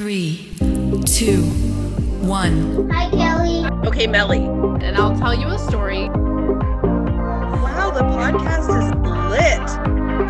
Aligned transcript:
Three, 0.00 0.48
two, 1.04 1.42
one. 2.24 2.88
Hi, 2.88 3.10
Kelly. 3.10 3.66
Okay, 3.86 4.06
Melly. 4.06 4.38
and 4.82 4.96
I'll 4.96 5.14
tell 5.14 5.34
you 5.34 5.46
a 5.48 5.58
story. 5.58 6.08
Wow, 6.08 7.90
the 7.90 8.00
podcast 8.04 8.70
is 8.80 8.94
lit. 9.28 9.60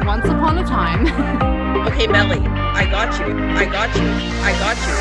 Once 0.04 0.24
upon 0.24 0.58
a 0.58 0.64
time, 0.64 1.06
Okay, 1.86 2.08
Melly. 2.08 2.40
I 2.40 2.84
got 2.90 3.16
you. 3.20 3.26
I 3.32 3.64
got 3.64 3.94
you. 3.94 4.02
I 4.42 4.52
got 4.58 4.76
you. 4.88 4.96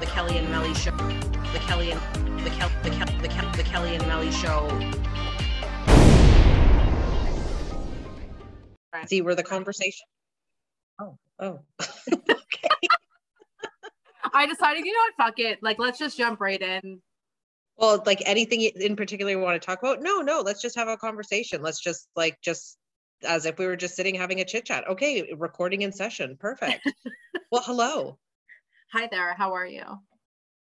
The 0.00 0.06
Kelly 0.06 0.38
and 0.38 0.50
Melly 0.50 0.74
show. 0.74 0.90
The 1.52 1.60
Kelly 1.60 1.92
and 1.92 2.00
the 2.44 2.50
Kel 2.50 2.70
the 2.82 2.90
Kel 2.90 3.06
the 3.22 3.28
Kel 3.28 3.48
the 3.52 3.62
Kelly 3.62 3.94
and 3.94 4.04
Melly 4.08 4.32
show. 4.32 4.68
See 9.06 9.20
where 9.20 9.34
the 9.34 9.42
conversation. 9.42 10.06
Oh, 11.00 11.18
oh. 11.38 11.60
okay. 11.80 12.68
I 14.32 14.46
decided, 14.46 14.84
you 14.84 14.92
know 14.92 14.98
what, 14.98 15.26
fuck 15.26 15.38
it. 15.38 15.62
Like, 15.62 15.78
let's 15.78 15.98
just 15.98 16.16
jump 16.18 16.40
right 16.40 16.60
in. 16.60 17.00
Well, 17.78 18.02
like 18.06 18.22
anything 18.24 18.62
in 18.62 18.96
particular 18.96 19.32
you 19.32 19.38
want 19.38 19.60
to 19.60 19.64
talk 19.64 19.80
about? 19.82 20.02
No, 20.02 20.20
no, 20.20 20.40
let's 20.40 20.62
just 20.62 20.76
have 20.76 20.88
a 20.88 20.96
conversation. 20.96 21.60
Let's 21.62 21.80
just 21.80 22.08
like 22.16 22.40
just 22.40 22.78
as 23.22 23.44
if 23.44 23.58
we 23.58 23.66
were 23.66 23.76
just 23.76 23.96
sitting 23.96 24.14
having 24.14 24.40
a 24.40 24.44
chit 24.44 24.64
chat. 24.64 24.88
Okay, 24.88 25.32
recording 25.36 25.82
in 25.82 25.92
session. 25.92 26.36
Perfect. 26.40 26.90
well, 27.50 27.62
hello. 27.64 28.18
Hi 28.92 29.08
there. 29.10 29.34
How 29.34 29.52
are 29.54 29.66
you? 29.66 29.84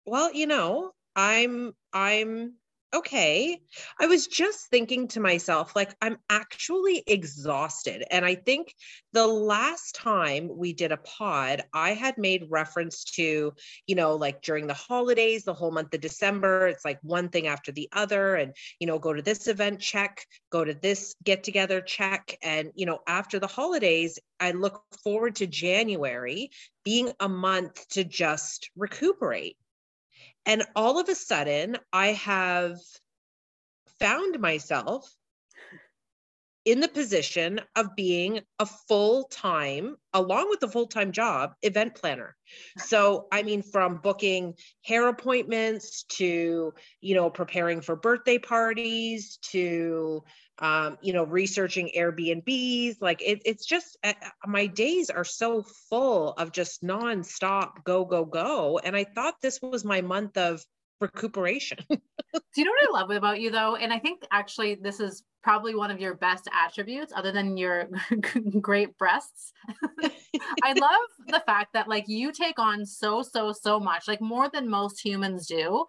Well, 0.06 0.34
you 0.34 0.48
know, 0.48 0.92
I'm 1.16 1.74
I'm 1.92 2.54
okay. 2.94 3.60
I 4.00 4.08
was 4.08 4.28
just 4.28 4.68
thinking 4.70 5.08
to 5.10 5.20
myself 5.20 5.76
like 5.76 5.96
I'm 6.02 6.18
actually 6.30 7.04
exhausted 7.08 8.04
and 8.12 8.26
I 8.26 8.36
think 8.36 8.74
the 9.14 9.26
last 9.28 9.96
time 9.96 10.50
we 10.54 10.74
did 10.74 10.92
a 10.92 10.98
pod, 10.98 11.64
I 11.74 11.94
had 11.94 12.18
made 12.18 12.48
reference 12.50 13.04
to, 13.16 13.54
you 13.88 13.96
know, 13.96 14.16
like 14.16 14.42
during 14.42 14.68
the 14.68 14.74
holidays, 14.74 15.44
the 15.44 15.54
whole 15.54 15.72
month 15.72 15.94
of 15.94 16.02
December, 16.02 16.68
it's 16.68 16.86
like 16.86 17.00
one 17.02 17.30
thing 17.30 17.48
after 17.48 17.72
the 17.72 17.90
other 17.94 18.36
and, 18.36 18.54
you 18.80 18.88
know, 18.88 19.00
go 19.00 19.14
to 19.14 19.22
this 19.22 19.48
event 19.48 19.80
check, 19.80 20.26
go 20.50 20.64
to 20.64 20.74
this 20.74 21.16
get 21.24 21.44
together 21.44 21.82
check 21.82 22.38
and, 22.42 22.72
you 22.76 22.86
know, 22.86 23.00
after 23.08 23.40
the 23.40 23.48
holidays, 23.48 24.20
I 24.40 24.52
look 24.52 24.84
forward 25.04 25.36
to 25.36 25.48
January 25.48 26.50
being 26.84 27.12
a 27.20 27.30
month 27.30 27.88
to 27.90 28.04
just 28.04 28.70
recuperate. 28.76 29.58
And 30.46 30.64
all 30.76 31.00
of 31.00 31.10
a 31.10 31.16
sudden, 31.16 31.78
I 31.94 32.08
have 32.14 32.80
found 34.00 34.40
myself 34.40 35.16
in 36.66 36.80
the 36.80 36.88
position 36.88 37.60
of 37.76 37.96
being 37.96 38.42
a 38.60 38.66
full 38.66 39.26
time, 39.26 39.96
along 40.14 40.50
with 40.50 40.62
a 40.64 40.68
full 40.68 40.88
time 40.88 41.12
job, 41.12 41.54
event 41.62 41.96
planner. 41.96 42.36
So, 42.78 43.28
I 43.32 43.44
mean, 43.44 43.64
from 43.64 43.98
booking 43.98 44.56
hair 44.84 45.08
appointments 45.08 46.04
to, 46.18 46.74
you 47.02 47.16
know, 47.16 47.30
preparing 47.30 47.82
for 47.82 47.96
birthday 47.96 48.38
parties 48.38 49.40
to, 49.52 50.24
um, 50.60 50.98
you 51.02 51.14
know, 51.14 51.24
researching 51.24 51.92
Airbnbs. 51.98 52.98
Like 53.02 53.22
it, 53.22 53.42
it's 53.46 53.66
just 53.66 53.98
uh, 54.04 54.14
my 54.46 54.68
days 54.68 55.10
are 55.10 55.24
so 55.24 55.64
full 55.90 56.34
of 56.34 56.52
just 56.52 56.84
nonstop 56.84 57.84
go, 57.84 58.06
go, 58.06 58.26
go. 58.26 58.80
And 58.84 58.96
I 58.96 59.06
thought 59.06 59.36
this 59.42 59.60
was 59.62 59.84
my 59.84 60.02
month 60.02 60.38
of 60.38 60.64
recuperation. 61.02 61.78
Do 61.90 62.00
you 62.56 62.64
know 62.66 62.72
what 62.72 62.90
I 62.98 63.02
love 63.02 63.12
about 63.12 63.40
you 63.42 63.52
though? 63.52 63.76
And 63.76 63.92
I 63.92 64.00
think 64.00 64.24
actually 64.32 64.76
this 64.76 65.00
is 65.00 65.24
probably 65.44 65.74
one 65.76 65.90
of 65.92 66.00
your 66.00 66.14
best 66.14 66.48
attributes 66.54 67.12
other 67.16 67.32
than 67.32 67.58
your 67.58 67.90
great 68.62 68.98
breasts. 68.98 69.52
I 70.64 70.74
love 70.74 71.02
the 71.28 71.42
fact 71.46 71.74
that 71.74 71.88
like 71.88 72.06
you 72.08 72.32
take 72.32 72.60
on 72.60 72.86
so 72.86 73.22
so 73.22 73.52
so 73.52 73.80
much, 73.80 74.08
like 74.08 74.22
more 74.22 74.50
than 74.50 74.70
most 74.70 75.04
humans 75.04 75.48
do, 75.48 75.86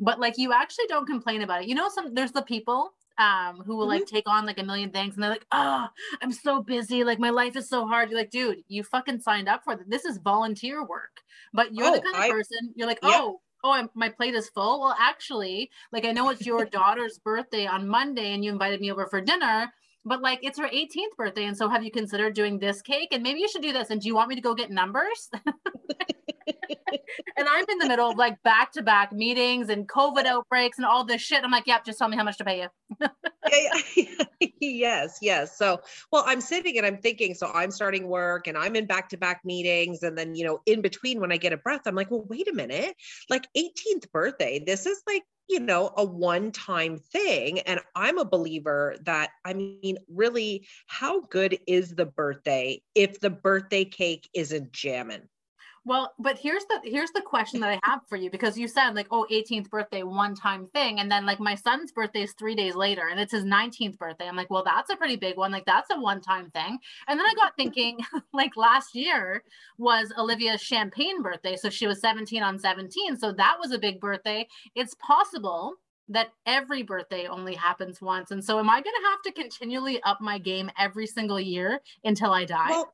but 0.00 0.18
like 0.20 0.34
you 0.36 0.52
actually 0.52 0.86
don't 0.88 1.06
complain 1.06 1.42
about 1.42 1.62
it. 1.62 1.68
You 1.68 1.74
know 1.74 1.88
some 1.88 2.14
there's 2.14 2.32
the 2.32 2.42
people 2.42 2.90
um 3.18 3.62
who 3.64 3.76
will 3.76 3.86
Mm-hmm. 3.86 4.00
like 4.00 4.06
take 4.06 4.28
on 4.28 4.44
like 4.44 4.58
a 4.58 4.62
million 4.64 4.90
things 4.90 5.14
and 5.14 5.22
they're 5.22 5.30
like, 5.30 5.46
"Oh, 5.52 5.86
I'm 6.20 6.32
so 6.32 6.62
busy, 6.62 7.04
like 7.04 7.18
my 7.18 7.30
life 7.30 7.56
is 7.56 7.68
so 7.68 7.86
hard." 7.86 8.10
You're 8.10 8.18
like, 8.18 8.30
"Dude, 8.30 8.58
you 8.68 8.82
fucking 8.82 9.20
signed 9.20 9.48
up 9.48 9.64
for 9.64 9.76
this. 9.76 9.86
This 9.88 10.04
is 10.04 10.18
volunteer 10.18 10.84
work." 10.84 11.20
But 11.54 11.72
you're 11.74 11.90
the 11.90 11.98
Oh, 11.98 12.02
kind 12.02 12.16
of 12.16 12.20
I- 12.22 12.30
person 12.30 12.58
you're 12.74 12.88
like, 12.88 12.98
Yep. 13.02 13.12
"Oh, 13.14 13.40
oh 13.66 13.72
I'm, 13.72 13.90
my 13.94 14.08
plate 14.08 14.34
is 14.34 14.48
full? 14.48 14.80
Well 14.80 14.96
actually 14.98 15.70
like 15.92 16.04
i 16.04 16.12
know 16.12 16.28
it's 16.30 16.46
your 16.46 16.64
daughter's 16.78 17.18
birthday 17.18 17.66
on 17.66 17.88
monday 17.88 18.32
and 18.32 18.44
you 18.44 18.52
invited 18.52 18.80
me 18.80 18.92
over 18.92 19.06
for 19.06 19.20
dinner 19.20 19.72
but 20.06 20.22
like 20.22 20.38
it's 20.42 20.58
her 20.58 20.68
18th 20.68 21.16
birthday 21.18 21.44
and 21.44 21.56
so 21.56 21.68
have 21.68 21.82
you 21.82 21.90
considered 21.90 22.34
doing 22.34 22.58
this 22.58 22.80
cake? 22.80 23.08
And 23.10 23.22
maybe 23.22 23.40
you 23.40 23.48
should 23.48 23.60
do 23.60 23.72
this 23.72 23.90
and 23.90 24.00
do 24.00 24.06
you 24.06 24.14
want 24.14 24.28
me 24.28 24.36
to 24.36 24.40
go 24.40 24.54
get 24.54 24.70
numbers 24.70 25.30
and 26.46 27.48
i'm 27.48 27.64
in 27.68 27.78
the 27.78 27.88
middle 27.88 28.10
of 28.10 28.16
like 28.16 28.42
back 28.42 28.72
to 28.72 28.82
back 28.82 29.12
meetings 29.12 29.68
and 29.68 29.88
covid 29.88 30.26
outbreaks 30.26 30.78
and 30.78 30.86
all 30.86 31.04
this 31.04 31.20
shit 31.20 31.42
i'm 31.44 31.50
like 31.50 31.66
yep 31.66 31.84
just 31.84 31.98
tell 31.98 32.08
me 32.08 32.16
how 32.16 32.24
much 32.24 32.38
to 32.38 32.44
pay 32.44 32.62
you 32.62 33.08
Yeah, 33.52 33.80
yeah. 33.96 34.24
yes, 34.60 35.18
yes. 35.22 35.56
So, 35.56 35.80
well, 36.10 36.24
I'm 36.26 36.40
sitting 36.40 36.76
and 36.78 36.86
I'm 36.86 36.98
thinking, 36.98 37.34
so 37.34 37.50
I'm 37.52 37.70
starting 37.70 38.08
work 38.08 38.46
and 38.46 38.56
I'm 38.56 38.76
in 38.76 38.86
back 38.86 39.08
to 39.10 39.16
back 39.16 39.40
meetings. 39.44 40.02
And 40.02 40.16
then, 40.16 40.34
you 40.34 40.44
know, 40.44 40.60
in 40.66 40.82
between 40.82 41.20
when 41.20 41.32
I 41.32 41.36
get 41.36 41.52
a 41.52 41.56
breath, 41.56 41.82
I'm 41.86 41.94
like, 41.94 42.10
well, 42.10 42.24
wait 42.28 42.48
a 42.48 42.52
minute, 42.52 42.94
like 43.30 43.46
18th 43.56 44.10
birthday, 44.12 44.62
this 44.64 44.86
is 44.86 45.02
like, 45.06 45.22
you 45.48 45.60
know, 45.60 45.92
a 45.96 46.04
one 46.04 46.50
time 46.50 46.98
thing. 46.98 47.60
And 47.60 47.80
I'm 47.94 48.18
a 48.18 48.24
believer 48.24 48.96
that, 49.02 49.30
I 49.44 49.54
mean, 49.54 49.98
really, 50.08 50.66
how 50.86 51.20
good 51.20 51.58
is 51.68 51.90
the 51.90 52.06
birthday 52.06 52.82
if 52.94 53.20
the 53.20 53.30
birthday 53.30 53.84
cake 53.84 54.28
isn't 54.34 54.72
jamming? 54.72 55.28
Well, 55.86 56.12
but 56.18 56.36
here's 56.36 56.64
the 56.64 56.80
here's 56.82 57.12
the 57.12 57.22
question 57.22 57.60
that 57.60 57.70
I 57.70 57.78
have 57.88 58.00
for 58.08 58.16
you 58.16 58.28
because 58.28 58.58
you 58.58 58.66
said 58.66 58.96
like, 58.96 59.06
oh, 59.12 59.24
18th 59.30 59.70
birthday, 59.70 60.02
one 60.02 60.34
time 60.34 60.66
thing, 60.74 60.98
and 60.98 61.08
then 61.08 61.24
like 61.24 61.38
my 61.38 61.54
son's 61.54 61.92
birthday 61.92 62.22
is 62.22 62.32
three 62.32 62.56
days 62.56 62.74
later, 62.74 63.06
and 63.08 63.20
it's 63.20 63.30
his 63.30 63.44
19th 63.44 63.96
birthday. 63.96 64.26
I'm 64.26 64.34
like, 64.34 64.50
well, 64.50 64.64
that's 64.64 64.90
a 64.90 64.96
pretty 64.96 65.14
big 65.14 65.36
one. 65.36 65.52
Like 65.52 65.64
that's 65.64 65.88
a 65.92 66.00
one 66.00 66.20
time 66.20 66.50
thing. 66.50 66.78
And 67.06 67.20
then 67.20 67.24
I 67.24 67.34
got 67.36 67.56
thinking, 67.56 68.00
like 68.32 68.56
last 68.56 68.96
year 68.96 69.44
was 69.78 70.12
Olivia's 70.18 70.60
champagne 70.60 71.22
birthday, 71.22 71.54
so 71.54 71.70
she 71.70 71.86
was 71.86 72.00
17 72.00 72.42
on 72.42 72.58
17, 72.58 73.16
so 73.16 73.30
that 73.34 73.56
was 73.60 73.70
a 73.70 73.78
big 73.78 74.00
birthday. 74.00 74.48
It's 74.74 74.96
possible 74.96 75.74
that 76.08 76.32
every 76.46 76.82
birthday 76.82 77.28
only 77.28 77.54
happens 77.54 78.00
once, 78.00 78.32
and 78.32 78.44
so 78.44 78.58
am 78.58 78.68
I 78.68 78.82
going 78.82 78.96
to 79.02 79.08
have 79.08 79.22
to 79.22 79.40
continually 79.40 80.02
up 80.02 80.20
my 80.20 80.38
game 80.38 80.68
every 80.76 81.06
single 81.06 81.38
year 81.38 81.80
until 82.02 82.32
I 82.32 82.44
die? 82.44 82.70
Well, 82.70 82.92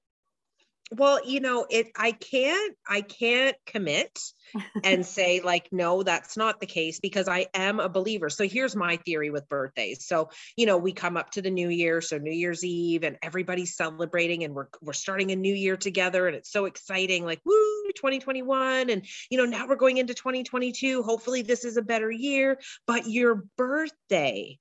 well, 0.94 1.26
you 1.26 1.41
know, 1.41 1.66
it 1.70 1.88
I 1.97 2.12
can't 2.12 2.76
I 2.88 3.00
can't 3.00 3.56
commit 3.66 4.19
and 4.84 5.04
say 5.04 5.41
like 5.41 5.69
no, 5.72 6.03
that's 6.03 6.36
not 6.36 6.60
the 6.60 6.66
case 6.66 7.00
because 7.00 7.28
I 7.28 7.47
am 7.54 7.80
a 7.80 7.88
believer. 7.88 8.28
So 8.28 8.47
here's 8.47 8.76
my 8.76 8.97
theory 8.98 9.31
with 9.31 9.48
birthdays. 9.48 10.06
So, 10.06 10.28
you 10.56 10.66
know, 10.66 10.76
we 10.76 10.92
come 10.92 11.16
up 11.16 11.31
to 11.31 11.42
the 11.42 11.50
new 11.50 11.69
year, 11.69 12.00
so 12.00 12.19
New 12.19 12.32
Year's 12.32 12.62
Eve 12.62 13.04
and 13.04 13.16
everybody's 13.22 13.75
celebrating 13.75 14.44
and 14.44 14.54
we're 14.54 14.69
we're 14.82 14.92
starting 14.92 15.31
a 15.31 15.36
new 15.36 15.54
year 15.54 15.76
together 15.76 16.26
and 16.26 16.36
it's 16.36 16.52
so 16.52 16.66
exciting 16.66 17.25
like 17.25 17.41
woo 17.44 17.91
2021 17.94 18.91
and 18.91 19.06
you 19.31 19.38
know, 19.38 19.47
now 19.47 19.66
we're 19.66 19.76
going 19.76 19.97
into 19.97 20.14
2022. 20.14 21.02
Hopefully 21.02 21.42
this 21.42 21.64
is 21.64 21.76
a 21.76 21.82
better 21.82 22.10
year, 22.10 22.58
but 22.86 23.08
your 23.08 23.44
birthday 23.56 24.58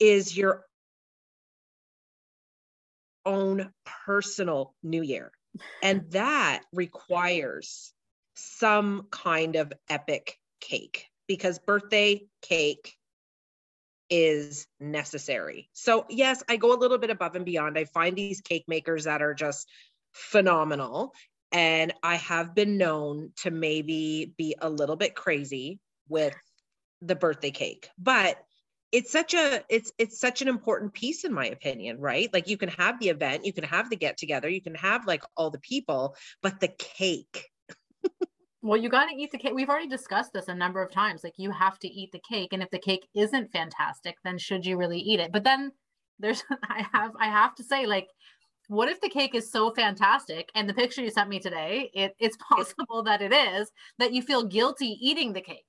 is 0.00 0.36
your 0.36 0.64
own 3.24 3.72
personal 4.06 4.74
new 4.82 5.02
year. 5.02 5.32
And 5.82 6.04
that 6.10 6.62
requires 6.72 7.92
some 8.34 9.06
kind 9.10 9.56
of 9.56 9.72
epic 9.88 10.38
cake 10.60 11.06
because 11.26 11.58
birthday 11.58 12.26
cake 12.42 12.96
is 14.10 14.66
necessary. 14.80 15.68
So, 15.72 16.06
yes, 16.08 16.42
I 16.48 16.56
go 16.56 16.74
a 16.74 16.78
little 16.78 16.98
bit 16.98 17.10
above 17.10 17.36
and 17.36 17.44
beyond. 17.44 17.78
I 17.78 17.84
find 17.84 18.16
these 18.16 18.40
cake 18.40 18.64
makers 18.68 19.04
that 19.04 19.22
are 19.22 19.34
just 19.34 19.68
phenomenal. 20.12 21.12
And 21.52 21.92
I 22.02 22.16
have 22.16 22.54
been 22.54 22.76
known 22.76 23.32
to 23.42 23.50
maybe 23.50 24.32
be 24.36 24.56
a 24.60 24.68
little 24.68 24.96
bit 24.96 25.14
crazy 25.14 25.78
with 26.08 26.34
the 27.00 27.14
birthday 27.16 27.50
cake. 27.50 27.88
But 27.98 28.36
it's 28.94 29.10
such 29.10 29.34
a 29.34 29.62
it's 29.68 29.90
it's 29.98 30.20
such 30.20 30.40
an 30.40 30.46
important 30.46 30.92
piece 30.92 31.24
in 31.24 31.32
my 31.34 31.46
opinion 31.46 31.98
right 31.98 32.32
like 32.32 32.48
you 32.48 32.56
can 32.56 32.68
have 32.68 32.98
the 33.00 33.08
event 33.08 33.44
you 33.44 33.52
can 33.52 33.64
have 33.64 33.90
the 33.90 33.96
get 33.96 34.16
together 34.16 34.48
you 34.48 34.62
can 34.62 34.74
have 34.74 35.04
like 35.06 35.22
all 35.36 35.50
the 35.50 35.58
people 35.58 36.14
but 36.42 36.60
the 36.60 36.68
cake 36.78 37.50
Well, 38.62 38.80
you 38.80 38.88
got 38.88 39.10
to 39.10 39.14
eat 39.14 39.30
the 39.30 39.36
cake. 39.36 39.52
We've 39.54 39.68
already 39.68 39.88
discussed 39.88 40.32
this 40.32 40.48
a 40.48 40.54
number 40.54 40.82
of 40.82 40.90
times. 40.90 41.22
Like, 41.22 41.34
you 41.36 41.50
have 41.50 41.78
to 41.80 41.86
eat 41.86 42.12
the 42.12 42.22
cake, 42.26 42.54
and 42.54 42.62
if 42.62 42.70
the 42.70 42.78
cake 42.78 43.06
isn't 43.14 43.52
fantastic, 43.52 44.16
then 44.24 44.38
should 44.38 44.64
you 44.64 44.78
really 44.78 44.98
eat 44.98 45.20
it? 45.20 45.32
But 45.32 45.44
then 45.44 45.72
there's, 46.18 46.42
I 46.70 46.86
have, 46.90 47.10
I 47.20 47.26
have 47.26 47.54
to 47.56 47.62
say, 47.62 47.84
like, 47.84 48.08
what 48.68 48.88
if 48.88 49.02
the 49.02 49.10
cake 49.10 49.34
is 49.34 49.52
so 49.52 49.70
fantastic, 49.74 50.48
and 50.54 50.66
the 50.66 50.72
picture 50.72 51.02
you 51.02 51.10
sent 51.10 51.28
me 51.28 51.40
today, 51.40 51.90
it, 51.92 52.16
it's 52.18 52.38
possible 52.48 53.02
that 53.02 53.20
it 53.20 53.34
is 53.34 53.70
that 53.98 54.14
you 54.14 54.22
feel 54.22 54.46
guilty 54.46 54.96
eating 54.98 55.34
the 55.34 55.42
cake. 55.42 55.66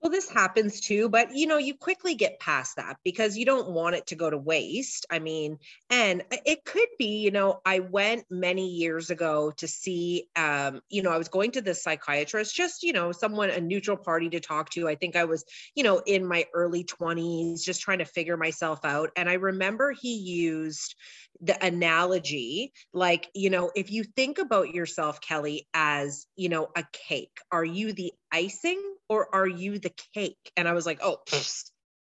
Well, 0.00 0.12
this 0.12 0.30
happens 0.30 0.80
too, 0.80 1.08
but 1.08 1.34
you 1.34 1.48
know, 1.48 1.58
you 1.58 1.74
quickly 1.74 2.14
get 2.14 2.38
past 2.38 2.76
that 2.76 2.98
because 3.02 3.36
you 3.36 3.44
don't 3.44 3.70
want 3.70 3.96
it 3.96 4.06
to 4.06 4.14
go 4.14 4.30
to 4.30 4.38
waste. 4.38 5.06
I 5.10 5.18
mean, 5.18 5.58
and 5.90 6.22
it 6.46 6.64
could 6.64 6.88
be, 7.00 7.18
you 7.18 7.32
know, 7.32 7.60
I 7.66 7.80
went 7.80 8.24
many 8.30 8.68
years 8.68 9.10
ago 9.10 9.50
to 9.56 9.66
see, 9.66 10.28
um, 10.36 10.82
you 10.88 11.02
know, 11.02 11.10
I 11.10 11.18
was 11.18 11.28
going 11.28 11.50
to 11.52 11.62
the 11.62 11.74
psychiatrist, 11.74 12.54
just, 12.54 12.84
you 12.84 12.92
know, 12.92 13.10
someone, 13.10 13.50
a 13.50 13.60
neutral 13.60 13.96
party 13.96 14.28
to 14.30 14.40
talk 14.40 14.70
to. 14.70 14.86
I 14.88 14.94
think 14.94 15.16
I 15.16 15.24
was, 15.24 15.44
you 15.74 15.82
know, 15.82 16.00
in 16.06 16.24
my 16.28 16.46
early 16.54 16.84
20s, 16.84 17.64
just 17.64 17.80
trying 17.80 17.98
to 17.98 18.04
figure 18.04 18.36
myself 18.36 18.84
out. 18.84 19.10
And 19.16 19.28
I 19.28 19.34
remember 19.34 19.92
he 20.00 20.14
used 20.14 20.94
the 21.40 21.64
analogy 21.64 22.72
like 22.92 23.28
you 23.34 23.48
know 23.48 23.70
if 23.76 23.90
you 23.92 24.02
think 24.02 24.38
about 24.38 24.74
yourself 24.74 25.20
kelly 25.20 25.68
as 25.72 26.26
you 26.36 26.48
know 26.48 26.68
a 26.76 26.84
cake 26.92 27.38
are 27.52 27.64
you 27.64 27.92
the 27.92 28.12
icing 28.32 28.80
or 29.08 29.34
are 29.34 29.46
you 29.46 29.78
the 29.78 29.92
cake 30.14 30.52
and 30.56 30.68
i 30.68 30.72
was 30.72 30.86
like 30.86 31.00
oh 31.02 31.18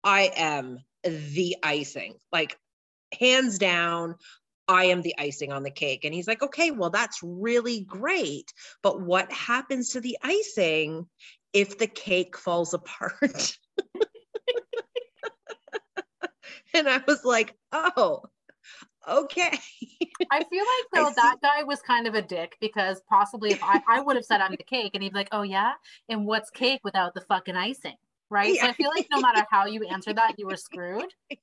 i 0.04 0.30
am 0.36 0.78
the 1.04 1.56
icing 1.62 2.14
like 2.32 2.58
hands 3.18 3.58
down 3.58 4.16
I 4.68 4.84
am 4.84 5.00
the 5.00 5.14
icing 5.18 5.50
on 5.50 5.62
the 5.62 5.70
cake. 5.70 6.04
And 6.04 6.12
he's 6.12 6.28
like, 6.28 6.42
okay, 6.42 6.70
well, 6.70 6.90
that's 6.90 7.20
really 7.22 7.80
great. 7.80 8.52
But 8.82 9.00
what 9.00 9.32
happens 9.32 9.90
to 9.90 10.02
the 10.02 10.18
icing 10.22 11.06
if 11.54 11.78
the 11.78 11.86
cake 11.86 12.36
falls 12.36 12.74
apart? 12.74 13.22
and 16.74 16.88
I 16.88 17.02
was 17.06 17.24
like, 17.24 17.54
oh, 17.72 18.24
okay. 19.08 19.50
I 20.30 20.44
feel 20.44 20.64
like 20.64 20.86
though 20.92 21.12
that 21.14 21.36
guy 21.42 21.62
was 21.64 21.80
kind 21.80 22.06
of 22.06 22.14
a 22.14 22.22
dick 22.22 22.56
because 22.60 23.00
possibly 23.08 23.50
if 23.52 23.62
I, 23.62 23.80
I 23.88 24.00
would 24.00 24.16
have 24.16 24.24
said 24.24 24.40
I'm 24.40 24.52
the 24.52 24.58
cake 24.58 24.92
and 24.94 25.02
he'd 25.02 25.12
be 25.12 25.18
like, 25.18 25.28
oh 25.32 25.42
yeah, 25.42 25.72
and 26.08 26.26
what's 26.26 26.50
cake 26.50 26.80
without 26.84 27.14
the 27.14 27.20
fucking 27.22 27.56
icing, 27.56 27.96
right? 28.30 28.54
Yeah. 28.54 28.62
So 28.62 28.68
I 28.68 28.72
feel 28.72 28.90
like 28.94 29.06
no 29.12 29.20
matter 29.20 29.44
how 29.50 29.66
you 29.66 29.86
answer 29.86 30.12
that, 30.12 30.34
you 30.38 30.46
were 30.46 30.56
screwed. 30.56 31.12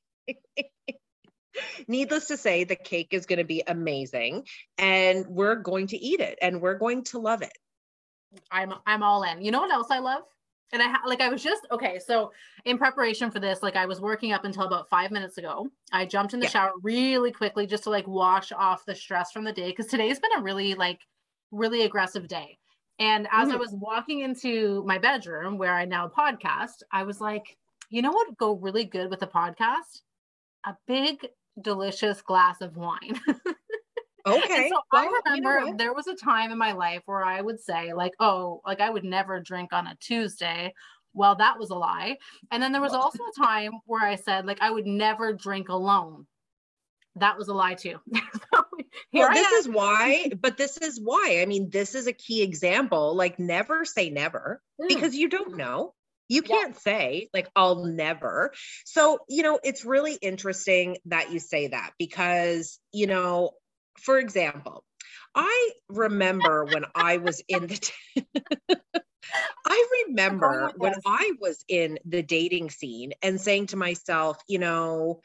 Needless 1.87 2.27
to 2.27 2.37
say, 2.37 2.65
the 2.65 2.75
cake 2.75 3.09
is 3.11 3.25
going 3.25 3.39
to 3.39 3.45
be 3.45 3.63
amazing, 3.65 4.45
and 4.77 5.25
we're 5.27 5.55
going 5.55 5.87
to 5.87 5.97
eat 5.97 6.19
it, 6.19 6.37
and 6.41 6.61
we're 6.61 6.77
going 6.77 7.05
to 7.05 7.19
love 7.19 7.41
it. 7.41 7.57
I'm 8.51 8.73
I'm 8.85 9.03
all 9.03 9.23
in. 9.23 9.41
You 9.41 9.51
know 9.51 9.61
what 9.61 9.71
else 9.71 9.87
I 9.89 9.99
love? 9.99 10.23
And 10.73 10.81
I 10.81 10.93
like 11.05 11.21
I 11.21 11.29
was 11.29 11.43
just 11.43 11.67
okay. 11.71 11.99
So 11.99 12.31
in 12.65 12.77
preparation 12.77 13.31
for 13.31 13.39
this, 13.39 13.61
like 13.61 13.75
I 13.75 13.85
was 13.85 14.01
working 14.01 14.33
up 14.33 14.45
until 14.45 14.63
about 14.63 14.89
five 14.89 15.11
minutes 15.11 15.37
ago. 15.37 15.69
I 15.91 16.05
jumped 16.05 16.33
in 16.33 16.39
the 16.39 16.47
yeah. 16.47 16.51
shower 16.51 16.71
really 16.81 17.31
quickly 17.31 17.67
just 17.67 17.83
to 17.83 17.89
like 17.89 18.07
wash 18.07 18.51
off 18.51 18.85
the 18.85 18.95
stress 18.95 19.31
from 19.31 19.43
the 19.43 19.53
day 19.53 19.69
because 19.69 19.87
today's 19.87 20.19
been 20.19 20.37
a 20.37 20.41
really 20.41 20.73
like 20.73 20.99
really 21.51 21.83
aggressive 21.83 22.27
day. 22.27 22.57
And 22.99 23.27
as 23.31 23.47
mm-hmm. 23.47 23.57
I 23.57 23.59
was 23.59 23.71
walking 23.73 24.21
into 24.21 24.83
my 24.85 24.97
bedroom 24.97 25.57
where 25.57 25.73
I 25.73 25.85
now 25.85 26.07
podcast, 26.07 26.83
I 26.91 27.03
was 27.03 27.19
like, 27.19 27.57
you 27.89 28.01
know 28.01 28.11
what 28.11 28.27
would 28.27 28.37
go 28.37 28.53
really 28.53 28.85
good 28.85 29.09
with 29.09 29.21
a 29.21 29.27
podcast? 29.27 30.01
A 30.65 30.75
big, 30.87 31.27
delicious 31.61 32.21
glass 32.21 32.61
of 32.61 32.77
wine. 32.77 33.19
Okay. 34.25 34.69
So 34.69 34.79
well, 34.91 35.03
I 35.03 35.05
remember 35.05 35.59
you 35.59 35.71
know 35.71 35.77
there 35.77 35.93
was 35.93 36.07
a 36.07 36.15
time 36.15 36.51
in 36.51 36.57
my 36.57 36.71
life 36.71 37.03
where 37.05 37.23
I 37.23 37.41
would 37.41 37.59
say, 37.59 37.93
like, 37.93 38.13
oh, 38.19 38.61
like 38.65 38.81
I 38.81 38.89
would 38.89 39.03
never 39.03 39.39
drink 39.39 39.71
on 39.73 39.87
a 39.87 39.95
Tuesday. 39.99 40.73
Well, 41.13 41.35
that 41.35 41.59
was 41.59 41.69
a 41.69 41.75
lie. 41.75 42.17
And 42.51 42.61
then 42.61 42.71
there 42.71 42.81
was 42.81 42.93
also 42.93 43.19
a 43.23 43.41
time 43.41 43.71
where 43.85 44.05
I 44.05 44.15
said, 44.15 44.45
like, 44.45 44.61
I 44.61 44.69
would 44.69 44.85
never 44.85 45.31
drink 45.31 45.69
alone. 45.69 46.27
That 47.15 47.37
was 47.37 47.47
a 47.47 47.53
lie 47.53 47.75
too. 47.75 47.99
well, 49.13 49.33
this 49.33 49.51
is 49.53 49.69
why, 49.69 50.31
but 50.37 50.57
this 50.57 50.77
is 50.77 50.99
why. 51.01 51.39
I 51.41 51.45
mean, 51.45 51.69
this 51.69 51.95
is 51.95 52.07
a 52.07 52.13
key 52.13 52.41
example. 52.41 53.15
Like, 53.15 53.39
never 53.39 53.85
say 53.85 54.09
never 54.09 54.61
mm. 54.81 54.89
because 54.89 55.15
you 55.15 55.29
don't 55.29 55.55
know. 55.55 55.93
You 56.27 56.41
can't 56.41 56.73
yeah. 56.73 56.79
say, 56.79 57.29
like, 57.33 57.47
I'll 57.55 57.85
never. 57.85 58.51
So, 58.83 59.19
you 59.29 59.43
know, 59.43 59.59
it's 59.63 59.85
really 59.85 60.15
interesting 60.15 60.97
that 61.05 61.31
you 61.31 61.39
say 61.39 61.67
that 61.67 61.91
because, 61.99 62.79
you 62.91 63.07
know, 63.07 63.51
for 63.97 64.19
example, 64.19 64.83
I 65.33 65.71
remember 65.89 66.65
when 66.65 66.85
I 66.95 67.17
was 67.17 67.43
in 67.47 67.67
the 67.67 67.77
t- 67.77 68.27
I 69.65 70.03
remember 70.07 70.71
when 70.77 70.93
I 71.05 71.33
was 71.39 71.63
in 71.67 71.99
the 72.05 72.21
dating 72.21 72.69
scene 72.69 73.13
and 73.21 73.41
saying 73.41 73.67
to 73.67 73.77
myself, 73.77 74.37
you 74.47 74.59
know, 74.59 75.21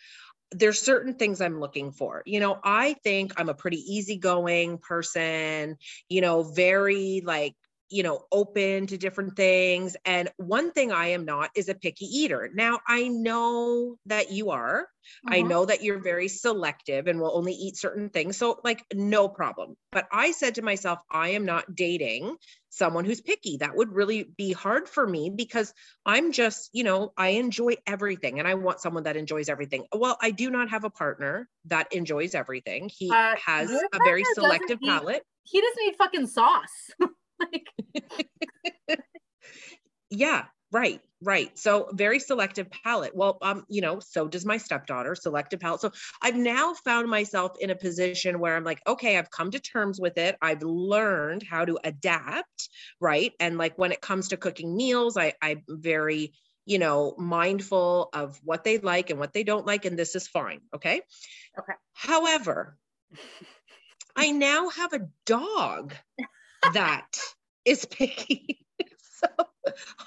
there's 0.53 0.81
certain 0.81 1.15
things 1.15 1.41
I'm 1.41 1.61
looking 1.61 1.93
for. 1.93 2.23
You 2.27 2.41
know, 2.41 2.59
I 2.65 2.95
think 3.05 3.39
I'm 3.39 3.49
a 3.49 3.55
pretty 3.55 3.79
easygoing 3.79 4.79
person, 4.79 5.77
you 6.09 6.21
know, 6.21 6.43
very 6.43 7.23
like 7.25 7.55
you 7.91 8.03
know, 8.03 8.25
open 8.31 8.87
to 8.87 8.97
different 8.97 9.37
things. 9.37 9.97
And 10.05 10.31
one 10.37 10.71
thing 10.71 10.93
I 10.93 11.09
am 11.09 11.25
not 11.25 11.51
is 11.57 11.69
a 11.69 11.75
picky 11.75 12.07
eater. 12.07 12.49
Now, 12.55 12.81
I 12.87 13.09
know 13.09 13.97
that 14.07 14.31
you 14.31 14.51
are. 14.51 14.87
Mm-hmm. 15.27 15.35
I 15.35 15.41
know 15.43 15.65
that 15.65 15.83
you're 15.83 16.01
very 16.01 16.29
selective 16.29 17.09
and 17.09 17.21
will 17.21 17.37
only 17.37 17.53
eat 17.53 17.77
certain 17.77 18.11
things. 18.11 18.37
So, 18.37 18.61
like, 18.63 18.85
no 18.95 19.29
problem. 19.29 19.77
But 19.91 20.07
I 20.13 20.31
said 20.31 20.55
to 20.57 20.63
myself, 20.63 21.01
I 21.11 21.31
am 21.31 21.45
not 21.45 21.75
dating 21.75 22.37
someone 22.69 23.05
who's 23.05 23.21
picky. 23.21 23.57
That 23.57 23.75
would 23.75 23.93
really 23.93 24.31
be 24.37 24.53
hard 24.53 24.89
for 24.89 25.07
me 25.07 25.31
because 25.31 25.75
I'm 26.07 26.33
just, 26.33 26.71
you 26.73 26.85
know, 26.85 27.13
I 27.17 27.31
enjoy 27.31 27.75
everything 27.87 28.39
and 28.39 28.47
I 28.47 28.55
want 28.55 28.81
someone 28.81 29.03
that 29.05 29.17
enjoys 29.17 29.49
everything. 29.49 29.87
Well, 29.93 30.17
I 30.23 30.31
do 30.31 30.51
not 30.51 30.71
have 30.71 30.85
a 30.85 30.91
partner 30.91 31.49
that 31.67 31.93
enjoys 31.93 32.35
everything. 32.35 32.89
He 32.89 33.11
uh, 33.11 33.35
has 33.45 33.71
a 33.71 33.99
very 34.05 34.25
selective 34.35 34.81
palate. 34.81 35.25
He 35.43 35.61
doesn't 35.61 35.83
eat 35.89 35.97
fucking 35.99 36.27
sauce. 36.29 36.91
like 37.41 37.67
yeah 40.11 40.45
right 40.73 41.01
right. 41.23 41.59
So 41.59 41.89
very 41.93 42.19
selective 42.19 42.71
palate. 42.71 43.15
Well 43.15 43.39
um 43.43 43.65
you 43.69 43.83
know 43.83 44.01
so 44.01 44.27
does 44.29 44.47
my 44.47 44.57
stepdaughter 44.57 45.15
selective 45.15 45.61
palate. 45.61 45.81
So 45.81 45.91
i've 46.23 46.37
now 46.37 46.75
found 46.75 47.09
myself 47.09 47.53
in 47.61 47.71
a 47.71 47.77
position 47.77 48.39
where 48.41 48.57
i'm 48.57 48.65
like 48.65 48.81
okay 48.87 49.19
i've 49.19 49.31
come 49.31 49.51
to 49.51 49.61
terms 49.61 50.01
with 50.01 50.17
it. 50.19 50.37
I've 50.41 50.63
learned 50.63 51.43
how 51.43 51.65
to 51.65 51.79
adapt 51.85 52.69
right? 53.01 53.33
And 53.41 53.59
like 53.59 53.77
when 53.79 53.93
it 53.93 54.01
comes 54.01 54.29
to 54.29 54.37
cooking 54.37 54.77
meals 54.77 55.17
i 55.17 55.33
i'm 55.43 55.63
very 55.69 56.33
you 56.67 56.79
know 56.79 57.15
mindful 57.19 58.09
of 58.13 58.39
what 58.45 58.65
they 58.65 58.79
like 58.79 59.11
and 59.11 59.19
what 59.19 59.33
they 59.33 59.43
don't 59.45 59.67
like 59.67 59.85
and 59.85 59.99
this 59.99 60.15
is 60.15 60.29
fine 60.29 60.61
okay? 60.75 61.03
Okay. 61.59 61.73
However 61.95 62.77
i 64.17 64.31
now 64.31 64.69
have 64.69 64.93
a 64.93 65.09
dog 65.27 65.95
that 66.75 67.17
is 67.65 67.85
picky. 67.85 68.65
so 69.19 69.29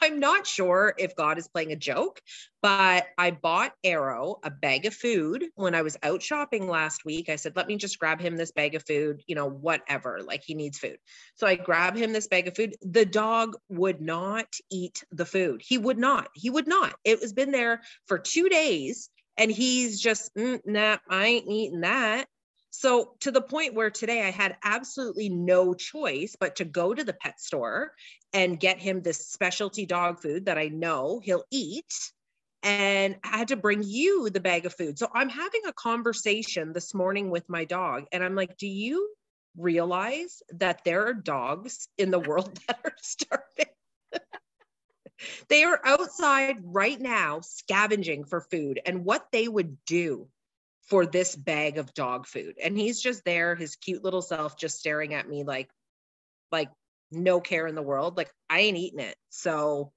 I'm 0.01 0.19
not 0.19 0.47
sure 0.47 0.93
if 0.97 1.15
God 1.15 1.37
is 1.37 1.47
playing 1.47 1.71
a 1.71 1.75
joke, 1.75 2.19
but 2.61 3.05
I 3.17 3.31
bought 3.31 3.73
Arrow 3.83 4.39
a 4.43 4.49
bag 4.49 4.85
of 4.85 4.93
food 4.93 5.45
when 5.55 5.75
I 5.75 5.81
was 5.81 5.97
out 6.03 6.21
shopping 6.21 6.67
last 6.67 7.05
week. 7.05 7.29
I 7.29 7.35
said, 7.35 7.55
let 7.55 7.67
me 7.67 7.77
just 7.77 7.99
grab 7.99 8.19
him 8.19 8.35
this 8.35 8.51
bag 8.51 8.75
of 8.75 8.83
food, 8.85 9.21
you 9.27 9.35
know, 9.35 9.49
whatever, 9.49 10.21
like 10.25 10.43
he 10.43 10.55
needs 10.55 10.79
food. 10.79 10.97
So 11.35 11.47
I 11.47 11.55
grab 11.55 11.95
him 11.95 12.13
this 12.13 12.27
bag 12.27 12.47
of 12.47 12.55
food. 12.55 12.75
The 12.81 13.05
dog 13.05 13.55
would 13.69 14.01
not 14.01 14.47
eat 14.71 15.03
the 15.11 15.25
food. 15.25 15.61
He 15.63 15.77
would 15.77 15.97
not. 15.97 16.29
He 16.33 16.49
would 16.49 16.67
not. 16.67 16.95
It 17.03 17.21
was 17.21 17.33
been 17.33 17.51
there 17.51 17.81
for 18.07 18.17
two 18.17 18.49
days 18.49 19.09
and 19.37 19.51
he's 19.51 19.99
just, 19.99 20.33
mm, 20.35 20.59
nah, 20.65 20.97
I 21.09 21.25
ain't 21.25 21.47
eating 21.47 21.81
that. 21.81 22.27
So, 22.75 23.13
to 23.19 23.29
the 23.29 23.41
point 23.41 23.75
where 23.75 23.91
today 23.91 24.23
I 24.23 24.31
had 24.31 24.57
absolutely 24.63 25.29
no 25.29 25.75
choice 25.75 26.35
but 26.39 26.55
to 26.55 26.65
go 26.65 26.91
to 26.91 27.03
the 27.03 27.13
pet 27.13 27.39
store 27.39 27.93
and 28.33 28.59
get 28.59 28.79
him 28.79 29.03
this 29.03 29.27
specialty 29.27 29.85
dog 29.85 30.19
food 30.19 30.47
that 30.47 30.57
I 30.57 30.69
know 30.69 31.21
he'll 31.23 31.43
eat. 31.51 31.93
And 32.63 33.15
I 33.23 33.37
had 33.37 33.49
to 33.49 33.57
bring 33.57 33.83
you 33.83 34.31
the 34.31 34.39
bag 34.39 34.65
of 34.65 34.73
food. 34.73 34.97
So, 34.97 35.07
I'm 35.13 35.29
having 35.29 35.61
a 35.67 35.73
conversation 35.73 36.73
this 36.73 36.95
morning 36.95 37.29
with 37.29 37.47
my 37.47 37.63
dog, 37.63 38.05
and 38.11 38.23
I'm 38.23 38.33
like, 38.33 38.57
Do 38.57 38.67
you 38.67 39.13
realize 39.55 40.41
that 40.53 40.83
there 40.83 41.05
are 41.05 41.13
dogs 41.13 41.87
in 41.99 42.09
the 42.09 42.19
world 42.19 42.59
that 42.67 42.79
are 42.83 42.95
starving? 42.99 43.71
they 45.47 45.63
are 45.63 45.79
outside 45.85 46.57
right 46.63 46.99
now 46.99 47.39
scavenging 47.41 48.25
for 48.25 48.41
food 48.41 48.79
and 48.83 49.05
what 49.05 49.27
they 49.31 49.47
would 49.47 49.77
do 49.85 50.27
for 50.87 51.05
this 51.05 51.35
bag 51.35 51.77
of 51.77 51.93
dog 51.93 52.27
food. 52.27 52.55
And 52.61 52.77
he's 52.77 53.01
just 53.01 53.23
there, 53.23 53.55
his 53.55 53.75
cute 53.75 54.03
little 54.03 54.21
self, 54.21 54.57
just 54.57 54.79
staring 54.79 55.13
at 55.13 55.27
me 55.27 55.43
like, 55.43 55.69
like 56.51 56.69
no 57.11 57.39
care 57.39 57.67
in 57.67 57.75
the 57.75 57.81
world. 57.81 58.17
Like 58.17 58.31
I 58.49 58.59
ain't 58.59 58.77
eating 58.77 58.99
it. 58.99 59.15
So 59.29 59.91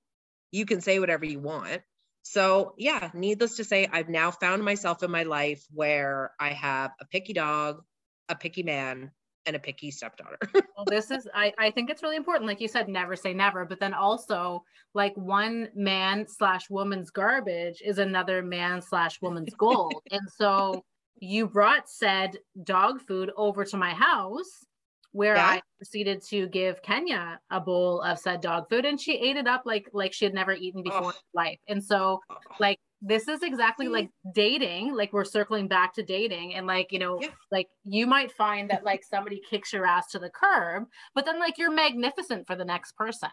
you 0.52 0.64
can 0.64 0.81
say 0.81 0.99
whatever 0.99 1.25
you 1.25 1.40
want. 1.40 1.83
So 2.23 2.75
yeah, 2.76 3.11
needless 3.14 3.57
to 3.57 3.64
say, 3.64 3.88
I've 3.90 4.09
now 4.09 4.31
found 4.31 4.64
myself 4.64 5.02
in 5.02 5.11
my 5.11 5.25
life 5.25 5.64
where 5.73 6.33
I 6.40 6.50
have 6.50 6.93
a 7.00 7.05
picky 7.05 7.33
dog, 7.33 7.83
a 8.28 8.35
picky 8.35 8.62
man, 8.62 9.11
and 9.47 9.57
a 9.57 9.59
picky 9.59 9.91
stepdaughter. 9.91 10.38
well, 10.55 10.85
this 10.87 11.11
is 11.11 11.29
I, 11.35 11.53
I 11.59 11.71
think 11.71 11.91
it's 11.91 12.03
really 12.03 12.17
important. 12.17 12.47
Like 12.49 12.61
you 12.61 12.69
said, 12.69 12.88
never 12.88 13.17
say 13.17 13.33
never, 13.33 13.65
but 13.65 13.81
then 13.81 13.95
also 13.95 14.65
like 14.95 15.17
one 15.17 15.69
man 15.75 16.26
slash 16.26 16.69
woman's 16.69 17.11
garbage 17.11 17.83
is 17.85 17.99
another 17.99 18.43
man 18.43 18.83
slash 18.83 19.21
woman's 19.23 19.55
gold. 19.55 19.95
and 20.11 20.29
so 20.37 20.85
you 21.19 21.47
brought 21.47 21.88
said 21.88 22.37
dog 22.65 23.00
food 23.00 23.31
over 23.37 23.65
to 23.65 23.76
my 23.76 23.91
house 23.95 24.67
where 25.12 25.37
Yeah. 25.37 25.47
I 25.47 25.62
proceeded 25.79 26.23
to 26.29 26.47
give 26.49 26.83
Kenya 26.83 27.41
a 27.50 27.59
bowl 27.61 28.03
of 28.03 28.19
said 28.19 28.43
dog 28.43 28.69
food 28.69 28.85
and 28.85 29.00
she 29.00 29.15
ate 29.17 29.37
it 29.37 29.47
up 29.47 29.62
like 29.65 29.88
like 29.95 30.12
she 30.12 30.26
had 30.26 30.35
never 30.35 30.53
eaten 30.53 30.83
before 30.83 30.99
in 30.99 31.05
Oh. 31.05 31.09
her 31.09 31.15
life. 31.35 31.59
And 31.69 31.83
so 31.83 32.21
like 32.61 32.79
this 33.03 33.29
is 33.29 33.43
exactly 33.43 33.88
like 33.88 34.11
dating, 34.35 34.95
like 34.95 35.12
we're 35.12 35.25
circling 35.25 35.69
back 35.69 35.95
to 35.95 36.03
dating 36.03 36.55
and 36.55 36.67
like, 36.67 36.93
you 36.93 36.99
know, 36.99 37.21
Yeah. 37.21 37.31
like 37.50 37.69
you 37.85 38.07
might 38.07 38.33
find 38.33 38.71
that 38.71 38.85
like 38.85 39.05
somebody 39.05 39.41
kicks 39.49 39.73
your 39.73 39.87
ass 39.87 40.11
to 40.12 40.19
the 40.19 40.31
curb, 40.31 40.85
but 41.15 41.25
then 41.25 41.38
like 41.38 41.59
you're 41.59 41.71
magnificent 41.71 42.47
for 42.47 42.57
the 42.57 42.65
next 42.65 42.93
person. 42.97 43.31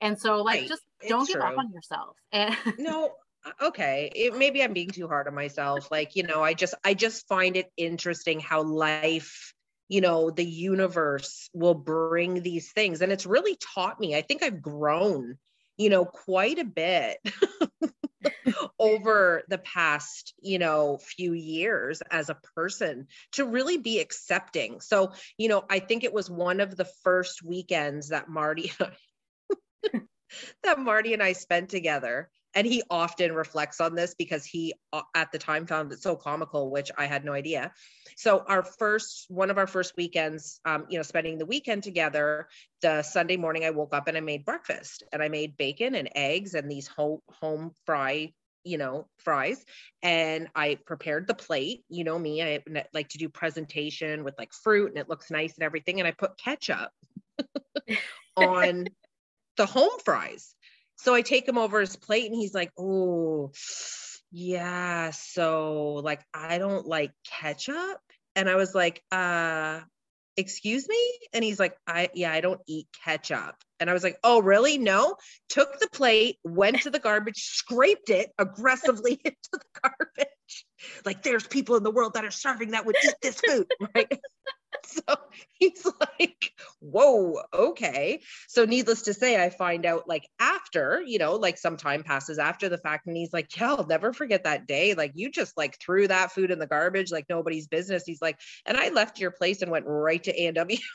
And 0.00 0.18
so 0.18 0.42
like 0.42 0.60
Right. 0.60 0.68
just 0.68 0.82
don't 1.08 1.28
give 1.28 1.40
up 1.40 1.54
on 1.58 1.72
yourself. 1.72 2.16
And 2.32 2.56
no 2.76 3.14
uh, 3.44 3.52
okay 3.60 4.10
it, 4.14 4.36
maybe 4.36 4.62
i'm 4.62 4.72
being 4.72 4.90
too 4.90 5.08
hard 5.08 5.26
on 5.28 5.34
myself 5.34 5.90
like 5.90 6.16
you 6.16 6.22
know 6.22 6.42
i 6.42 6.54
just 6.54 6.74
i 6.84 6.94
just 6.94 7.26
find 7.28 7.56
it 7.56 7.70
interesting 7.76 8.40
how 8.40 8.62
life 8.62 9.52
you 9.88 10.00
know 10.00 10.30
the 10.30 10.44
universe 10.44 11.48
will 11.52 11.74
bring 11.74 12.42
these 12.42 12.72
things 12.72 13.02
and 13.02 13.12
it's 13.12 13.26
really 13.26 13.56
taught 13.74 14.00
me 14.00 14.14
i 14.14 14.22
think 14.22 14.42
i've 14.42 14.62
grown 14.62 15.36
you 15.76 15.90
know 15.90 16.04
quite 16.04 16.58
a 16.58 16.64
bit 16.64 17.18
over 18.78 19.42
the 19.48 19.58
past 19.58 20.34
you 20.40 20.58
know 20.58 20.98
few 20.98 21.32
years 21.32 22.02
as 22.10 22.28
a 22.30 22.38
person 22.54 23.06
to 23.32 23.44
really 23.44 23.78
be 23.78 24.00
accepting. 24.00 24.80
So 24.80 25.12
you 25.38 25.48
know 25.48 25.64
i 25.68 25.78
think 25.78 26.04
it 26.04 26.12
was 26.12 26.30
one 26.30 26.60
of 26.60 26.76
the 26.76 26.84
first 27.02 27.42
weekends 27.42 28.08
that 28.08 28.28
marty 28.28 28.72
that 30.62 30.78
marty 30.78 31.14
and 31.14 31.22
i 31.22 31.32
spent 31.32 31.68
together 31.68 32.30
and 32.54 32.66
he 32.66 32.82
often 32.90 33.32
reflects 33.32 33.80
on 33.80 33.94
this 33.94 34.14
because 34.14 34.44
he 34.44 34.74
uh, 34.92 35.02
at 35.14 35.32
the 35.32 35.38
time 35.38 35.66
found 35.66 35.92
it 35.92 36.02
so 36.02 36.16
comical 36.16 36.70
which 36.70 36.90
i 36.98 37.06
had 37.06 37.24
no 37.24 37.32
idea. 37.32 37.72
So 38.16 38.44
our 38.46 38.62
first 38.62 39.26
one 39.28 39.50
of 39.50 39.58
our 39.58 39.66
first 39.66 39.94
weekends 39.96 40.60
um, 40.64 40.86
you 40.88 40.98
know 40.98 41.02
spending 41.02 41.38
the 41.38 41.46
weekend 41.46 41.82
together 41.82 42.48
the 42.80 43.02
sunday 43.02 43.36
morning 43.36 43.64
i 43.64 43.70
woke 43.70 43.94
up 43.94 44.08
and 44.08 44.16
i 44.16 44.20
made 44.20 44.44
breakfast 44.44 45.02
and 45.12 45.22
i 45.22 45.28
made 45.28 45.56
bacon 45.56 45.94
and 45.94 46.10
eggs 46.14 46.54
and 46.54 46.70
these 46.70 46.86
home 46.88 47.20
home 47.40 47.72
fry 47.86 48.32
you 48.64 48.78
know 48.78 49.06
fries. 49.18 49.64
And 50.02 50.48
i 50.54 50.78
prepared 50.86 51.26
the 51.26 51.34
plate. 51.34 51.84
You 51.88 52.04
know 52.04 52.18
me 52.18 52.42
i 52.42 52.62
like 52.92 53.08
to 53.10 53.18
do 53.18 53.28
presentation 53.28 54.24
with 54.24 54.34
like 54.38 54.52
fruit 54.52 54.88
and 54.88 54.98
it 54.98 55.08
looks 55.08 55.30
nice 55.30 55.54
and 55.54 55.64
everything. 55.64 56.00
And 56.00 56.06
i 56.06 56.12
put 56.12 56.38
ketchup 56.38 56.90
on 58.36 58.86
the 59.56 59.66
home 59.66 59.98
fries 60.04 60.54
so 61.02 61.14
I 61.14 61.22
take 61.22 61.48
him 61.48 61.58
over 61.58 61.80
his 61.80 61.96
plate 61.96 62.30
and 62.30 62.40
he's 62.40 62.54
like, 62.54 62.70
oh, 62.78 63.50
yeah. 64.30 65.10
So 65.10 65.94
like, 65.94 66.22
I 66.32 66.58
don't 66.58 66.86
like 66.86 67.12
ketchup. 67.28 67.98
And 68.36 68.48
I 68.48 68.54
was 68.54 68.74
like, 68.74 69.02
uh, 69.10 69.80
excuse 70.36 70.88
me? 70.88 71.18
And 71.32 71.44
he's 71.44 71.58
like, 71.58 71.76
I, 71.86 72.08
yeah, 72.14 72.32
I 72.32 72.40
don't 72.40 72.60
eat 72.66 72.86
ketchup. 73.04 73.56
And 73.80 73.90
I 73.90 73.92
was 73.92 74.04
like, 74.04 74.16
oh, 74.22 74.40
really? 74.40 74.78
No. 74.78 75.16
Took 75.48 75.80
the 75.80 75.88
plate, 75.92 76.38
went 76.44 76.82
to 76.82 76.90
the 76.90 77.00
garbage, 77.00 77.42
scraped 77.46 78.08
it 78.08 78.30
aggressively 78.38 79.20
into 79.24 79.36
the 79.52 79.60
garbage. 79.82 80.66
Like, 81.04 81.22
there's 81.22 81.46
people 81.46 81.76
in 81.76 81.82
the 81.82 81.90
world 81.90 82.14
that 82.14 82.24
are 82.24 82.30
starving 82.30 82.70
that 82.70 82.86
would 82.86 82.96
eat 83.04 83.14
this 83.20 83.40
food, 83.40 83.66
right? 83.94 84.20
so 84.86 85.02
he's 85.52 85.86
like, 86.00 86.52
whoa, 86.80 87.42
okay. 87.52 88.20
So 88.48 88.64
needless 88.64 89.02
to 89.02 89.14
say, 89.14 89.42
I 89.42 89.50
find 89.50 89.86
out 89.86 90.08
like 90.08 90.26
after, 90.40 91.02
you 91.04 91.18
know, 91.18 91.36
like 91.36 91.58
some 91.58 91.76
time 91.76 92.02
passes 92.02 92.38
after 92.38 92.68
the 92.68 92.78
fact, 92.78 93.06
and 93.06 93.16
he's 93.16 93.32
like, 93.32 93.56
Yeah, 93.56 93.74
I'll 93.74 93.86
never 93.86 94.12
forget 94.12 94.44
that 94.44 94.66
day. 94.66 94.94
Like 94.94 95.12
you 95.14 95.30
just 95.30 95.56
like 95.56 95.78
threw 95.78 96.08
that 96.08 96.32
food 96.32 96.50
in 96.50 96.58
the 96.58 96.66
garbage 96.66 97.12
like 97.12 97.26
nobody's 97.28 97.68
business. 97.68 98.04
He's 98.04 98.22
like, 98.22 98.38
and 98.66 98.76
I 98.76 98.88
left 98.90 99.20
your 99.20 99.30
place 99.30 99.62
and 99.62 99.70
went 99.70 99.86
right 99.86 100.22
to 100.24 100.42
A&W 100.42 100.78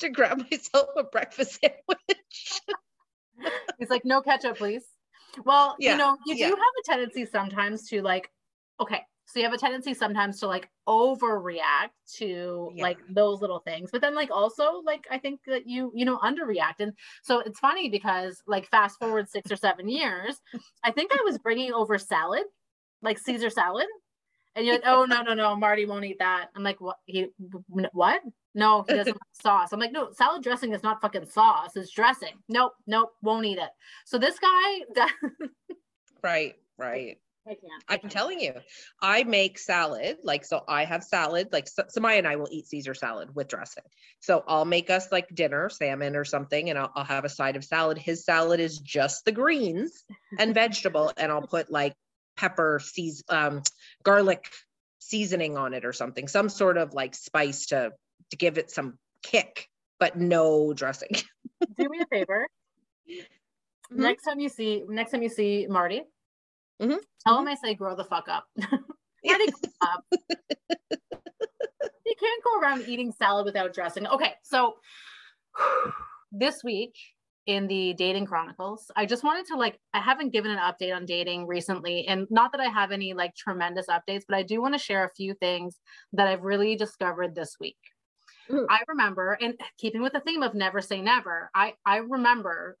to 0.00 0.08
grab 0.10 0.44
myself 0.50 0.88
a 0.96 1.04
breakfast 1.04 1.60
sandwich. 1.60 2.60
He's 3.78 3.90
like, 3.90 4.04
no 4.04 4.22
ketchup, 4.22 4.58
please. 4.58 4.84
Well, 5.44 5.76
Yeah, 5.78 5.92
you 5.92 5.98
know, 5.98 6.16
you 6.26 6.34
yeah. 6.34 6.48
do 6.48 6.54
have 6.54 6.60
a 6.60 6.82
tendency 6.84 7.26
sometimes 7.26 7.88
to 7.90 8.02
like, 8.02 8.30
okay, 8.80 9.02
so 9.28 9.38
you 9.38 9.44
have 9.44 9.52
a 9.52 9.58
tendency 9.58 9.92
sometimes 9.92 10.40
to 10.40 10.46
like 10.46 10.70
overreact 10.88 11.90
to 12.16 12.72
Yeah. 12.74 12.82
like 12.82 12.98
those 13.10 13.40
little 13.42 13.58
things, 13.60 13.90
but 13.92 14.00
then 14.00 14.14
like 14.14 14.30
also 14.30 14.80
like 14.84 15.06
I 15.10 15.18
think 15.18 15.40
that 15.46 15.66
you 15.66 15.92
you 15.94 16.04
know 16.06 16.18
underreact, 16.18 16.80
and 16.80 16.92
so 17.22 17.40
it's 17.40 17.58
funny 17.60 17.88
because 17.90 18.42
like 18.46 18.66
fast 18.68 18.98
forward 18.98 19.28
six 19.28 19.52
or 19.52 19.56
seven 19.56 19.88
years, 19.88 20.40
I 20.82 20.90
think 20.90 21.12
I 21.12 21.22
was 21.24 21.36
bringing 21.46 21.72
over 21.74 21.98
salad, 21.98 22.44
like 23.02 23.18
Caesar 23.18 23.50
salad, 23.50 23.86
and 24.56 24.64
you're 24.64 24.76
like, 24.76 24.84
oh 24.86 25.04
no 25.04 25.20
no 25.22 25.34
no, 25.34 25.54
Marty 25.54 25.84
won't 25.84 26.04
eat 26.06 26.18
that. 26.20 26.48
I'm 26.56 26.62
like, 26.62 26.80
what? 26.80 26.96
He 27.04 27.26
what? 27.92 28.22
No, 28.54 28.84
he 28.88 28.94
doesn't 28.94 29.12
like 29.14 29.34
sauce. 29.42 29.72
I'm 29.72 29.78
like, 29.78 29.92
no, 29.92 30.10
salad 30.12 30.42
dressing 30.42 30.72
is 30.72 30.82
not 30.82 31.00
fucking 31.02 31.26
sauce. 31.26 31.76
It's 31.76 31.92
dressing. 31.92 32.34
Nope, 32.48 32.72
nope, 32.86 33.10
won't 33.22 33.44
eat 33.44 33.58
it. 33.58 33.70
So 34.06 34.16
this 34.18 34.38
guy, 34.38 35.06
Right, 36.22 36.56
right. 36.78 37.18
I 37.48 37.54
can't. 37.54 38.04
I'm 38.04 38.10
telling 38.10 38.40
you, 38.40 38.52
I 39.00 39.24
make 39.24 39.58
salad. 39.58 40.18
Like, 40.22 40.44
so 40.44 40.62
I 40.68 40.84
have 40.84 41.02
salad, 41.02 41.48
like 41.50 41.66
Samaya 41.66 42.18
and 42.18 42.28
I 42.28 42.36
will 42.36 42.48
eat 42.50 42.66
Caesar 42.66 42.94
salad 42.94 43.34
with 43.34 43.48
dressing. 43.48 43.84
So 44.20 44.44
I'll 44.46 44.66
make 44.66 44.90
us 44.90 45.10
like 45.10 45.34
dinner, 45.34 45.70
salmon 45.70 46.14
or 46.14 46.24
something, 46.24 46.68
and 46.68 46.78
I'll, 46.78 46.92
I'll 46.94 47.04
have 47.04 47.24
a 47.24 47.28
side 47.30 47.56
of 47.56 47.64
salad. 47.64 47.96
His 47.96 48.24
salad 48.24 48.60
is 48.60 48.78
just 48.78 49.24
the 49.24 49.32
greens 49.32 50.04
and 50.38 50.54
vegetable, 50.54 51.12
and 51.16 51.32
I'll 51.32 51.46
put 51.46 51.70
like 51.70 51.94
pepper, 52.36 52.80
seas, 52.82 53.24
um, 53.30 53.62
garlic 54.02 54.50
seasoning 54.98 55.56
on 55.56 55.72
it 55.72 55.84
or 55.86 55.92
something, 55.92 56.28
some 56.28 56.50
sort 56.50 56.76
of 56.76 56.92
like 56.92 57.14
spice 57.14 57.66
to 57.66 57.92
to 58.30 58.36
give 58.36 58.58
it 58.58 58.70
some 58.70 58.98
kick, 59.22 59.68
but 59.98 60.18
no 60.18 60.74
dressing. 60.74 61.10
Do 61.78 61.88
me 61.88 62.00
a 62.00 62.06
favor. 62.06 62.46
Mhm. 63.08 63.24
Next 63.90 64.24
time 64.24 64.38
you 64.38 64.50
see, 64.50 64.84
next 64.86 65.12
time 65.12 65.22
you 65.22 65.30
see 65.30 65.66
Marty, 65.66 66.02
Mhm, 66.80 66.98
tell 67.26 67.36
them 67.36 67.48
I 67.48 67.54
say 67.54 67.74
grow 67.74 67.96
the 67.96 68.04
fuck 68.04 68.28
up. 68.28 68.46
Grow 69.26 69.36
up. 69.82 70.04
you 72.06 72.14
can't 72.18 72.44
go 72.44 72.60
around 72.60 72.82
eating 72.88 73.12
salad 73.12 73.44
without 73.44 73.74
dressing. 73.74 74.06
Okay, 74.06 74.34
so 74.42 74.76
this 76.32 76.62
week 76.64 76.94
in 77.46 77.66
the 77.66 77.94
dating 77.94 78.26
chronicles, 78.26 78.90
I 78.96 79.06
just 79.06 79.24
wanted 79.24 79.46
to 79.46 79.56
like, 79.56 79.78
I 79.94 80.00
haven't 80.00 80.32
given 80.32 80.50
an 80.50 80.58
update 80.58 80.94
on 80.94 81.06
dating 81.06 81.46
recently, 81.46 82.06
and 82.06 82.26
not 82.30 82.52
that 82.52 82.60
I 82.60 82.68
have 82.68 82.92
any 82.92 83.14
like 83.14 83.34
tremendous 83.34 83.86
updates, 83.86 84.22
but 84.28 84.36
I 84.36 84.42
do 84.42 84.60
want 84.60 84.74
to 84.74 84.78
share 84.78 85.04
a 85.04 85.10
few 85.16 85.34
things 85.34 85.80
that 86.12 86.28
I've 86.28 86.42
really 86.42 86.76
discovered 86.76 87.34
this 87.34 87.56
week. 87.60 87.78
Mhm. 88.50 88.66
I 88.70 88.80
remember, 88.88 89.38
and 89.40 89.58
keeping 89.78 90.02
with 90.02 90.12
the 90.12 90.20
theme 90.20 90.42
of 90.42 90.54
never 90.54 90.80
say 90.80 91.00
never, 91.02 91.50
I 91.54 91.74
I 91.86 91.98
remember 91.98 92.76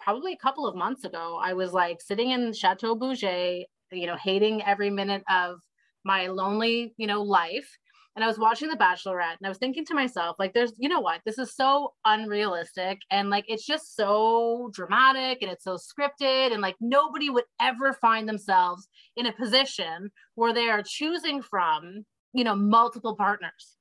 probably 0.00 0.32
a 0.32 0.38
couple 0.38 0.66
of 0.66 0.76
months 0.76 1.04
ago, 1.04 1.38
I 1.42 1.52
was 1.54 1.72
like 1.72 2.00
sitting 2.00 2.30
in 2.30 2.52
Chateau 2.52 2.94
Bouget, 2.94 3.66
you 3.92 4.06
know, 4.06 4.16
hating 4.16 4.62
every 4.62 4.90
minute 4.90 5.22
of 5.28 5.60
my 6.04 6.26
lonely, 6.26 6.94
you 6.96 7.06
know, 7.06 7.22
life. 7.22 7.68
And 8.16 8.22
I 8.22 8.28
was 8.28 8.38
watching 8.38 8.68
The 8.68 8.76
Bachelorette 8.76 9.38
and 9.38 9.46
I 9.46 9.48
was 9.48 9.58
thinking 9.58 9.84
to 9.86 9.94
myself, 9.94 10.36
like, 10.38 10.54
there's, 10.54 10.72
you 10.78 10.88
know 10.88 11.00
what, 11.00 11.20
this 11.24 11.38
is 11.38 11.56
so 11.56 11.94
unrealistic. 12.04 12.98
And 13.10 13.28
like, 13.28 13.44
it's 13.48 13.66
just 13.66 13.96
so 13.96 14.70
dramatic 14.72 15.38
and 15.42 15.50
it's 15.50 15.64
so 15.64 15.76
scripted. 15.76 16.52
And 16.52 16.62
like, 16.62 16.76
nobody 16.80 17.28
would 17.28 17.44
ever 17.60 17.92
find 17.94 18.28
themselves 18.28 18.86
in 19.16 19.26
a 19.26 19.32
position 19.32 20.12
where 20.36 20.54
they 20.54 20.68
are 20.68 20.82
choosing 20.84 21.42
from, 21.42 22.04
you 22.32 22.44
know, 22.44 22.54
multiple 22.54 23.16
partners. 23.16 23.76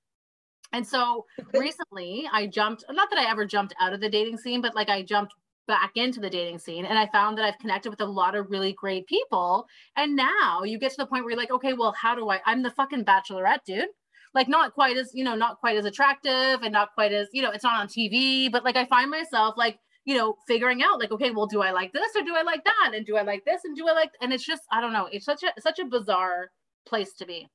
And 0.71 0.87
so 0.87 1.25
recently 1.53 2.27
I 2.31 2.47
jumped, 2.47 2.85
not 2.89 3.11
that 3.11 3.19
I 3.19 3.29
ever 3.29 3.45
jumped 3.45 3.75
out 3.79 3.93
of 3.93 4.01
the 4.01 4.09
dating 4.09 4.39
scene, 4.39 4.61
but 4.61 4.73
like 4.73 4.89
I 4.89 5.03
jumped 5.03 5.35
back 5.67 5.91
into 5.95 6.19
the 6.19 6.29
dating 6.29 6.59
scene 6.59 6.85
and 6.85 6.97
I 6.99 7.07
found 7.07 7.37
that 7.37 7.45
I've 7.45 7.59
connected 7.59 7.89
with 7.89 8.01
a 8.01 8.05
lot 8.05 8.35
of 8.35 8.49
really 8.49 8.73
great 8.73 9.07
people. 9.07 9.67
And 9.95 10.15
now 10.15 10.63
you 10.63 10.77
get 10.77 10.91
to 10.91 10.97
the 10.97 11.05
point 11.05 11.23
where 11.23 11.31
you're 11.31 11.39
like, 11.39 11.51
okay, 11.51 11.73
well, 11.73 11.93
how 11.99 12.15
do 12.15 12.29
I? 12.29 12.41
I'm 12.45 12.63
the 12.63 12.71
fucking 12.71 13.05
bachelorette, 13.05 13.63
dude. 13.65 13.87
Like, 14.33 14.47
not 14.47 14.73
quite 14.73 14.97
as, 14.97 15.11
you 15.13 15.23
know, 15.23 15.35
not 15.35 15.59
quite 15.59 15.77
as 15.77 15.85
attractive 15.85 16.63
and 16.63 16.73
not 16.73 16.89
quite 16.95 17.13
as, 17.13 17.27
you 17.33 17.41
know, 17.41 17.51
it's 17.51 17.63
not 17.63 17.79
on 17.79 17.87
TV, 17.87 18.51
but 18.51 18.63
like 18.63 18.75
I 18.75 18.85
find 18.85 19.11
myself 19.11 19.55
like, 19.57 19.77
you 20.05 20.17
know, 20.17 20.35
figuring 20.47 20.83
out 20.83 20.99
like, 20.99 21.11
okay, 21.11 21.31
well, 21.31 21.45
do 21.45 21.61
I 21.61 21.71
like 21.71 21.93
this 21.93 22.11
or 22.15 22.23
do 22.23 22.35
I 22.35 22.41
like 22.41 22.63
that? 22.65 22.91
And 22.93 23.05
do 23.05 23.15
I 23.15 23.21
like 23.21 23.45
this 23.45 23.61
and 23.63 23.75
do 23.77 23.87
I 23.87 23.93
like, 23.93 24.11
and 24.21 24.33
it's 24.33 24.45
just, 24.45 24.63
I 24.71 24.81
don't 24.81 24.91
know, 24.91 25.07
it's 25.11 25.25
such 25.25 25.43
a, 25.43 25.61
such 25.61 25.79
a 25.79 25.85
bizarre 25.85 26.47
place 26.85 27.13
to 27.19 27.25
be. 27.25 27.47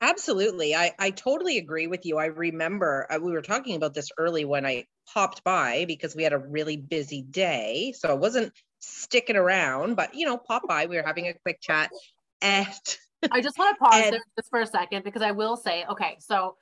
Absolutely. 0.00 0.74
I, 0.74 0.92
I 0.98 1.10
totally 1.10 1.58
agree 1.58 1.86
with 1.86 2.04
you. 2.04 2.18
I 2.18 2.26
remember 2.26 3.06
uh, 3.08 3.20
we 3.22 3.30
were 3.30 3.42
talking 3.42 3.76
about 3.76 3.94
this 3.94 4.08
early 4.18 4.44
when 4.44 4.66
I 4.66 4.86
popped 5.12 5.42
by 5.44 5.84
because 5.86 6.14
we 6.16 6.22
had 6.22 6.32
a 6.32 6.38
really 6.38 6.76
busy 6.76 7.22
day. 7.22 7.94
So 7.96 8.08
I 8.08 8.14
wasn't 8.14 8.52
sticking 8.80 9.36
around, 9.36 9.94
but 9.94 10.14
you 10.14 10.26
know, 10.26 10.36
pop 10.36 10.66
by. 10.66 10.86
We 10.86 10.96
were 10.96 11.02
having 11.02 11.28
a 11.28 11.34
quick 11.34 11.60
chat. 11.60 11.90
And 12.40 12.66
I 13.30 13.40
just 13.40 13.56
want 13.58 13.76
to 13.76 13.84
pause 13.84 14.02
And- 14.04 14.12
there 14.14 14.20
just 14.36 14.50
for 14.50 14.60
a 14.60 14.66
second 14.66 15.04
because 15.04 15.22
I 15.22 15.30
will 15.30 15.56
say, 15.56 15.84
okay, 15.90 16.16
so 16.18 16.56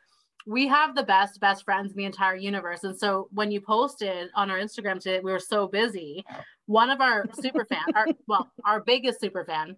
we 0.46 0.66
have 0.68 0.94
the 0.94 1.02
best 1.02 1.40
best 1.40 1.64
friends 1.64 1.90
in 1.92 1.96
the 1.98 2.04
entire 2.04 2.34
universe, 2.34 2.84
and 2.84 2.98
so 2.98 3.28
when 3.30 3.50
you 3.50 3.60
posted 3.60 4.30
on 4.34 4.50
our 4.50 4.58
Instagram 4.58 4.94
today, 4.94 5.20
we 5.20 5.32
were 5.32 5.38
so 5.38 5.68
busy. 5.68 6.24
One 6.66 6.88
of 6.88 7.00
our 7.00 7.26
super 7.40 7.64
fan, 7.66 7.84
our 7.94 8.06
well, 8.26 8.50
our 8.64 8.80
biggest 8.80 9.20
super 9.20 9.44
fan, 9.44 9.76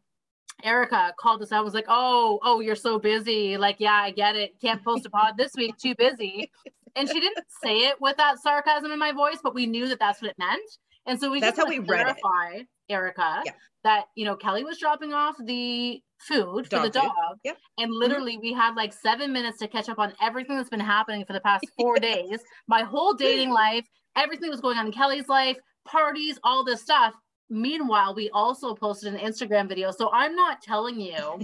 Erica 0.62 1.14
called 1.18 1.42
us 1.42 1.52
out, 1.52 1.64
was 1.64 1.74
like, 1.74 1.86
Oh, 1.88 2.38
oh, 2.42 2.60
you're 2.60 2.76
so 2.76 2.98
busy. 2.98 3.56
Like, 3.56 3.76
yeah, 3.78 3.94
I 3.94 4.10
get 4.10 4.36
it. 4.36 4.60
Can't 4.60 4.82
post 4.84 5.06
a 5.06 5.10
pod 5.10 5.34
this 5.38 5.52
week, 5.56 5.76
too 5.76 5.94
busy. 5.96 6.50
And 6.94 7.08
she 7.08 7.20
didn't 7.20 7.44
say 7.62 7.78
it 7.78 8.00
with 8.00 8.16
that 8.18 8.38
sarcasm 8.38 8.90
in 8.90 8.98
my 8.98 9.12
voice, 9.12 9.38
but 9.42 9.54
we 9.54 9.66
knew 9.66 9.88
that 9.88 9.98
that's 9.98 10.20
what 10.20 10.30
it 10.30 10.38
meant. 10.38 10.60
And 11.06 11.18
so 11.18 11.30
we 11.30 11.40
That's 11.40 11.56
just 11.56 11.66
how 11.66 11.70
we 11.70 11.78
read 11.78 12.08
it. 12.08 12.66
Erica, 12.88 13.42
Yeah. 13.44 13.52
that 13.84 14.04
you 14.14 14.24
know 14.24 14.36
Kelly 14.36 14.64
was 14.64 14.78
dropping 14.78 15.12
off 15.12 15.36
the 15.42 16.02
food 16.18 16.68
for 16.68 16.80
the 16.80 16.90
Dog 16.90 17.10
dog, 17.16 17.38
Yep. 17.42 17.58
and 17.78 17.90
mm-hmm. 17.90 17.98
literally 17.98 18.38
we 18.38 18.52
had 18.52 18.74
like 18.76 18.92
seven 18.92 19.32
minutes 19.32 19.58
to 19.58 19.68
catch 19.68 19.88
up 19.88 19.98
on 19.98 20.12
everything 20.20 20.56
that's 20.56 20.68
been 20.68 20.80
happening 20.80 21.24
for 21.24 21.32
the 21.32 21.40
past 21.40 21.64
four 21.78 21.96
days. 21.98 22.40
My 22.68 22.82
whole 22.82 23.14
dating 23.14 23.50
life, 23.50 23.86
everything 24.16 24.50
was 24.50 24.60
going 24.60 24.78
on 24.78 24.86
in 24.86 24.92
Kelly's 24.92 25.28
life, 25.28 25.56
parties, 25.84 26.38
all 26.44 26.64
this 26.64 26.82
stuff. 26.82 27.14
Meanwhile, 27.52 28.14
we 28.14 28.30
also 28.30 28.74
posted 28.74 29.12
an 29.12 29.20
Instagram 29.20 29.68
video. 29.68 29.90
So 29.90 30.10
I'm 30.10 30.34
not 30.34 30.62
telling 30.62 30.98
you 30.98 31.40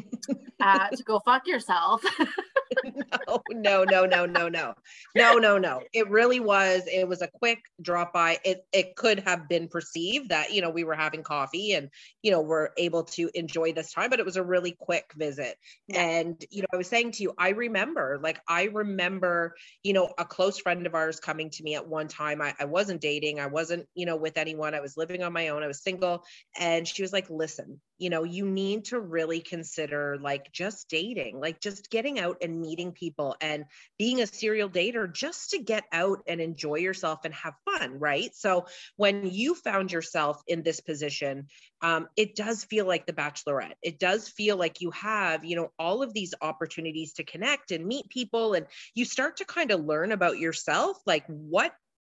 uh, 0.58 0.88
to 0.88 1.02
go 1.02 1.18
fuck 1.20 1.46
yourself. 1.46 2.02
no, 3.50 3.84
no, 3.84 4.06
no, 4.06 4.26
no, 4.26 4.48
no, 4.48 4.74
no, 5.14 5.38
no, 5.38 5.58
no. 5.58 5.82
It 5.92 6.10
really 6.10 6.40
was. 6.40 6.82
It 6.86 7.08
was 7.08 7.22
a 7.22 7.28
quick 7.28 7.60
drop 7.80 8.12
by. 8.12 8.38
It 8.44 8.64
it 8.72 8.96
could 8.96 9.20
have 9.20 9.48
been 9.48 9.68
perceived 9.68 10.30
that 10.30 10.52
you 10.52 10.62
know 10.62 10.70
we 10.70 10.84
were 10.84 10.94
having 10.94 11.22
coffee 11.22 11.72
and 11.72 11.88
you 12.22 12.30
know 12.30 12.40
we're 12.40 12.70
able 12.76 13.04
to 13.04 13.30
enjoy 13.34 13.72
this 13.72 13.92
time, 13.92 14.10
but 14.10 14.20
it 14.20 14.26
was 14.26 14.36
a 14.36 14.42
really 14.42 14.76
quick 14.78 15.10
visit. 15.16 15.56
Yeah. 15.86 16.02
And 16.02 16.44
you 16.50 16.62
know, 16.62 16.68
I 16.72 16.76
was 16.76 16.88
saying 16.88 17.12
to 17.12 17.22
you, 17.22 17.32
I 17.38 17.50
remember, 17.50 18.18
like 18.22 18.40
I 18.48 18.64
remember, 18.64 19.54
you 19.82 19.92
know, 19.92 20.12
a 20.18 20.24
close 20.24 20.58
friend 20.58 20.86
of 20.86 20.94
ours 20.94 21.20
coming 21.20 21.50
to 21.50 21.62
me 21.62 21.74
at 21.74 21.86
one 21.86 22.08
time. 22.08 22.40
I, 22.40 22.54
I 22.58 22.64
wasn't 22.64 23.00
dating. 23.00 23.40
I 23.40 23.46
wasn't 23.46 23.86
you 23.94 24.06
know 24.06 24.16
with 24.16 24.36
anyone. 24.38 24.74
I 24.74 24.80
was 24.80 24.96
living 24.96 25.22
on 25.22 25.32
my 25.32 25.48
own. 25.48 25.62
I 25.62 25.66
was 25.66 25.82
single, 25.82 26.24
and 26.58 26.86
she 26.86 27.02
was 27.02 27.12
like, 27.12 27.28
"Listen, 27.30 27.80
you 27.98 28.10
know, 28.10 28.24
you 28.24 28.46
need 28.46 28.86
to 28.86 29.00
really 29.00 29.40
consider 29.40 30.18
like 30.20 30.52
just 30.52 30.88
dating, 30.88 31.40
like 31.40 31.60
just 31.60 31.90
getting 31.90 32.18
out 32.18 32.38
and 32.42 32.60
meeting." 32.60 32.77
People 32.86 33.36
and 33.40 33.64
being 33.98 34.20
a 34.20 34.26
serial 34.26 34.68
dater 34.68 35.12
just 35.12 35.50
to 35.50 35.58
get 35.58 35.84
out 35.92 36.22
and 36.26 36.40
enjoy 36.40 36.76
yourself 36.76 37.20
and 37.24 37.34
have 37.34 37.54
fun, 37.64 37.98
right? 37.98 38.34
So 38.34 38.66
when 38.96 39.26
you 39.26 39.54
found 39.54 39.92
yourself 39.92 40.42
in 40.46 40.62
this 40.62 40.80
position, 40.80 41.48
um, 41.82 42.08
it 42.16 42.36
does 42.36 42.64
feel 42.64 42.86
like 42.86 43.06
the 43.06 43.12
bachelorette. 43.12 43.74
It 43.82 43.98
does 43.98 44.28
feel 44.28 44.56
like 44.56 44.80
you 44.80 44.90
have, 44.92 45.44
you 45.44 45.56
know, 45.56 45.70
all 45.78 46.02
of 46.02 46.14
these 46.14 46.34
opportunities 46.40 47.14
to 47.14 47.24
connect 47.24 47.70
and 47.70 47.84
meet 47.84 48.08
people. 48.08 48.54
And 48.54 48.66
you 48.94 49.04
start 49.04 49.38
to 49.38 49.44
kind 49.44 49.70
of 49.70 49.84
learn 49.84 50.12
about 50.12 50.38
yourself, 50.38 50.98
like 51.06 51.24
what 51.26 51.72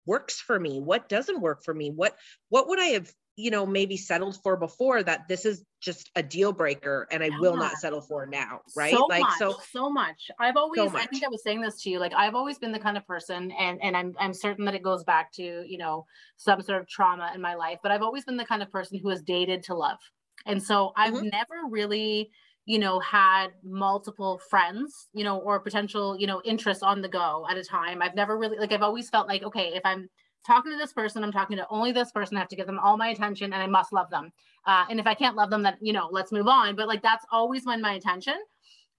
works 0.06 0.40
for 0.40 0.58
me, 0.58 0.80
what 0.80 1.08
doesn't 1.08 1.40
work 1.40 1.62
for 1.64 1.74
me, 1.74 1.90
what 1.90 2.16
what 2.48 2.68
would 2.68 2.80
I 2.80 2.86
have 2.86 3.12
you 3.38 3.50
know 3.50 3.66
maybe 3.66 3.96
settled 3.96 4.36
for 4.42 4.56
before 4.56 5.02
that 5.02 5.28
this 5.28 5.44
is 5.46 5.64
just 5.80 6.10
a 6.16 6.22
deal 6.22 6.52
breaker 6.52 7.06
and 7.12 7.22
i 7.24 7.30
will 7.30 7.56
not 7.56 7.78
settle 7.78 8.00
for 8.02 8.26
now 8.26 8.60
right? 8.74 9.04
So 9.04 9.08
like 9.08 9.30
much, 9.30 9.32
so 9.32 9.58
so 9.72 9.90
much. 9.90 10.30
I've 10.38 10.56
always 10.56 10.94
i 10.94 11.06
much. 11.06 11.06
think 11.06 11.24
i 11.24 11.28
was 11.28 11.42
saying 11.42 11.60
this 11.62 11.82
to 11.82 11.90
you 11.90 11.98
like 11.98 12.12
i've 12.12 12.34
always 12.34 12.58
been 12.58 12.70
the 12.72 12.78
kind 12.78 12.96
of 12.96 13.06
person 13.06 13.50
and 13.52 13.80
and 13.82 13.96
i'm 13.96 14.14
i'm 14.18 14.34
certain 14.34 14.64
that 14.66 14.74
it 14.74 14.82
goes 14.82 15.04
back 15.04 15.32
to 15.32 15.64
you 15.66 15.78
know 15.78 16.04
some 16.36 16.60
sort 16.62 16.80
of 16.80 16.86
trauma 16.88 17.32
in 17.34 17.40
my 17.40 17.54
life 17.54 17.78
but 17.82 17.90
i've 17.90 18.02
always 18.02 18.24
been 18.24 18.36
the 18.36 18.44
kind 18.44 18.62
of 18.62 18.70
person 18.70 18.98
who 18.98 19.08
has 19.08 19.22
dated 19.22 19.62
to 19.64 19.74
love. 19.74 19.98
And 20.46 20.62
so 20.62 20.92
i've 20.96 21.14
Mhm. 21.14 21.22
never 21.22 21.62
really 21.68 22.30
you 22.66 22.78
know 22.78 23.00
had 23.00 23.48
multiple 23.64 24.38
friends 24.50 25.08
you 25.12 25.24
know 25.24 25.38
or 25.38 25.58
potential 25.60 26.16
you 26.18 26.26
know 26.26 26.40
interests 26.44 26.82
on 26.82 27.00
the 27.00 27.08
go 27.08 27.46
at 27.50 27.56
a 27.56 27.64
time. 27.64 28.02
I've 28.02 28.14
never 28.14 28.36
really 28.38 28.58
like 28.58 28.72
i've 28.72 28.82
always 28.82 29.08
felt 29.10 29.26
like 29.28 29.42
okay 29.42 29.74
if 29.74 29.82
i'm 29.84 30.08
talking 30.46 30.72
to 30.72 30.78
this 30.78 30.92
person 30.92 31.22
i'm 31.22 31.32
talking 31.32 31.56
to 31.56 31.66
only 31.70 31.92
this 31.92 32.12
person 32.12 32.36
i 32.36 32.40
have 32.40 32.48
to 32.48 32.56
give 32.56 32.66
them 32.66 32.78
all 32.78 32.96
my 32.96 33.08
attention 33.08 33.52
and 33.52 33.62
i 33.62 33.66
must 33.66 33.92
love 33.92 34.10
them. 34.10 34.32
Uh, 34.66 34.84
and 34.90 35.00
if 35.00 35.06
i 35.06 35.14
can't 35.14 35.36
love 35.36 35.50
them 35.50 35.62
then 35.62 35.76
you 35.80 35.92
know 35.92 36.08
let's 36.10 36.32
move 36.32 36.48
on. 36.48 36.76
But 36.76 36.88
like 36.88 37.02
that's 37.02 37.24
always 37.30 37.64
been 37.64 37.80
my 37.80 37.92
intention. 37.92 38.36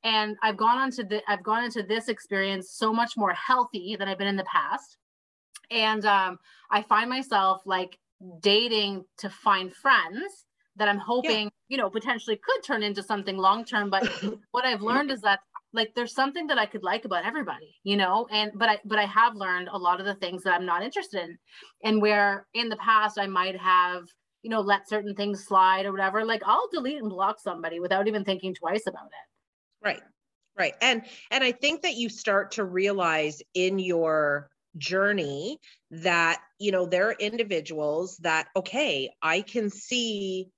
And 0.03 0.37
i've 0.43 0.57
gone 0.57 0.77
on 0.77 0.91
to 0.91 1.03
the 1.03 1.21
i've 1.27 1.43
gone 1.43 1.63
into 1.63 1.83
this 1.83 2.07
experience 2.07 2.71
so 2.71 2.93
much 2.93 3.17
more 3.17 3.33
healthy 3.33 3.95
than 3.97 4.07
i've 4.07 4.17
been 4.17 4.27
in 4.27 4.37
the 4.37 4.45
past. 4.45 4.97
And 5.71 6.05
um, 6.05 6.39
i 6.71 6.81
find 6.81 7.09
myself 7.09 7.61
like 7.65 7.97
dating 8.41 9.05
to 9.17 9.29
find 9.29 9.73
friends 9.73 10.45
that 10.75 10.87
i'm 10.87 10.97
hoping 10.97 11.49
you 11.67 11.77
know 11.77 11.89
potentially 11.89 12.39
could 12.43 12.63
turn 12.63 12.83
into 12.83 13.03
something 13.03 13.37
long 13.37 13.65
term. 13.65 13.89
But 13.89 14.07
what 14.51 14.65
i've 14.65 14.81
learned 14.81 15.11
is 15.11 15.21
that 15.21 15.39
like 15.73 15.93
there's 15.95 16.13
something 16.13 16.47
that 16.47 16.57
i 16.57 16.65
could 16.65 16.83
like 16.83 17.05
about 17.05 17.25
everybody 17.25 17.75
you 17.83 17.95
know? 17.97 18.27
And 18.31 18.51
but 18.55 18.69
i 18.69 18.79
but 18.85 18.99
i 18.99 19.05
have 19.05 19.35
learned 19.35 19.67
a 19.69 19.77
lot 19.77 19.99
of 19.99 20.05
the 20.05 20.15
things 20.15 20.43
that 20.43 20.53
i'm 20.53 20.65
not 20.65 20.83
interested 20.83 21.21
in. 21.23 21.37
And 21.83 22.01
where 22.01 22.47
in 22.53 22.69
the 22.69 22.77
past 22.77 23.19
i 23.19 23.27
might 23.27 23.57
have 23.57 24.07
you 24.41 24.49
know 24.49 24.61
let 24.61 24.87
certain 24.89 25.15
things 25.15 25.45
slide 25.45 25.85
or 25.85 25.91
whatever 25.91 26.25
like 26.25 26.41
i'll 26.45 26.69
delete 26.71 26.97
and 27.01 27.09
block 27.09 27.39
somebody 27.39 27.79
without 27.79 28.07
even 28.07 28.23
thinking 28.25 28.53
twice 28.53 28.87
about 28.87 29.07
it. 29.07 29.27
Right 29.81 30.01
right. 30.57 30.73
And 30.81 31.05
and 31.31 31.43
i 31.43 31.51
think 31.51 31.81
that 31.83 31.95
you 31.95 32.09
start 32.09 32.51
to 32.51 32.65
realize 32.65 33.41
in 33.53 33.79
your 33.79 34.49
journey 34.77 35.59
that 35.91 36.43
you 36.59 36.71
know 36.71 36.85
there 36.85 37.09
are 37.09 37.13
individuals 37.19 38.17
that 38.17 38.49
okay 38.55 39.11
i 39.21 39.41
can 39.41 39.69
see 39.69 40.51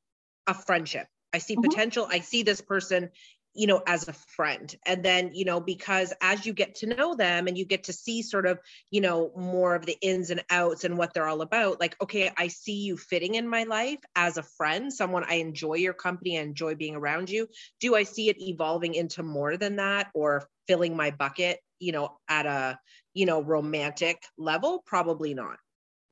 a 0.48 0.54
friendship. 0.56 1.08
I 1.34 1.40
see 1.40 1.58
Mhm. 1.58 1.72
potential. 1.72 2.08
I 2.10 2.20
see 2.22 2.44
this 2.44 2.62
person 2.62 3.12
you 3.54 3.68
know 3.68 3.82
as 3.86 4.08
a 4.08 4.14
friend. 4.14 4.74
And 4.86 5.04
then 5.04 5.32
you 5.34 5.46
know 5.46 5.60
because 5.60 6.14
as 6.22 6.46
you 6.46 6.54
get 6.54 6.76
to 6.76 6.88
know 6.88 7.16
them 7.16 7.48
and 7.48 7.58
you 7.58 7.66
get 7.66 7.86
to 7.86 7.94
see 7.94 8.22
sort 8.22 8.46
of 8.46 8.60
you 8.90 9.02
know 9.02 9.32
more 9.36 9.76
of 9.76 9.86
the 9.86 9.98
ins 10.02 10.30
and 10.30 10.44
outs 10.50 10.84
and 10.84 10.98
what 10.98 11.14
they're 11.14 11.28
all 11.28 11.42
about 11.42 11.80
like 11.80 11.96
okay 12.02 12.32
i 12.38 12.48
see 12.48 12.82
you 12.82 12.98
fitting 12.98 13.36
in 13.36 13.48
my 13.48 13.64
life 13.64 14.00
as 14.16 14.38
a 14.38 14.44
friend 14.44 14.94
someone 14.94 15.24
i 15.28 15.36
enjoy 15.36 15.76
your 15.76 15.94
company 15.94 16.38
i 16.38 16.42
enjoy 16.42 16.76
being 16.76 16.96
around 16.96 17.30
you. 17.30 17.48
Do 17.80 17.96
i 17.96 18.04
see 18.04 18.30
it 18.30 18.42
evolving 18.42 18.94
into 18.96 19.24
more 19.24 19.58
than 19.58 19.78
that 19.78 20.08
or 20.14 20.48
filling 20.68 20.96
my 20.96 21.12
bucket 21.12 21.60
you 21.80 21.92
know 21.92 22.18
at 22.30 22.46
a 22.46 22.80
you 23.14 23.26
know 23.26 23.42
romantic 23.42 24.22
level? 24.38 24.84
Probably 24.86 25.34
not 25.34 25.58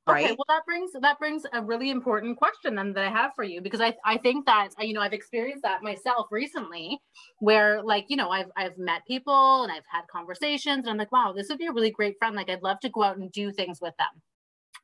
right? 0.10 0.26
Okay, 0.26 0.36
well 0.38 0.46
that 0.48 0.66
brings 0.66 0.92
that 1.00 1.20
brings 1.20 1.44
a 1.54 1.62
really 1.62 1.90
important 1.90 2.38
question 2.38 2.76
then 2.76 2.94
that 2.94 3.06
I 3.06 3.10
have 3.10 3.32
for 3.36 3.44
you 3.44 3.62
because 3.62 3.82
I 3.82 3.96
I 4.06 4.18
think 4.18 4.46
that 4.46 4.70
uh, 4.80 4.84
you 4.84 4.94
know 4.94 5.02
I've 5.02 5.14
experienced 5.14 5.64
that 5.64 5.84
myself 5.84 6.28
recently 6.32 7.00
where 7.40 7.82
like 7.84 8.06
you 8.10 8.18
know 8.18 8.30
I've 8.30 8.52
I've 8.58 8.78
met 8.78 9.06
people 9.08 9.64
and 9.64 9.72
I've 9.72 9.84
had 9.92 10.08
conversations 10.12 10.80
and 10.86 10.90
I'm 10.90 10.98
like 10.98 11.12
wow 11.12 11.34
this 11.36 11.50
would 11.50 11.58
be 11.58 11.68
a 11.68 11.72
really 11.72 11.92
great 11.92 12.18
friend. 12.20 12.36
Like 12.36 12.50
I'd 12.50 12.64
love 12.64 12.80
to 12.82 12.90
go 12.90 13.04
out 13.04 13.18
and 13.18 13.32
do 13.32 13.52
things 13.52 13.80
with 13.82 13.96
them. 13.98 14.22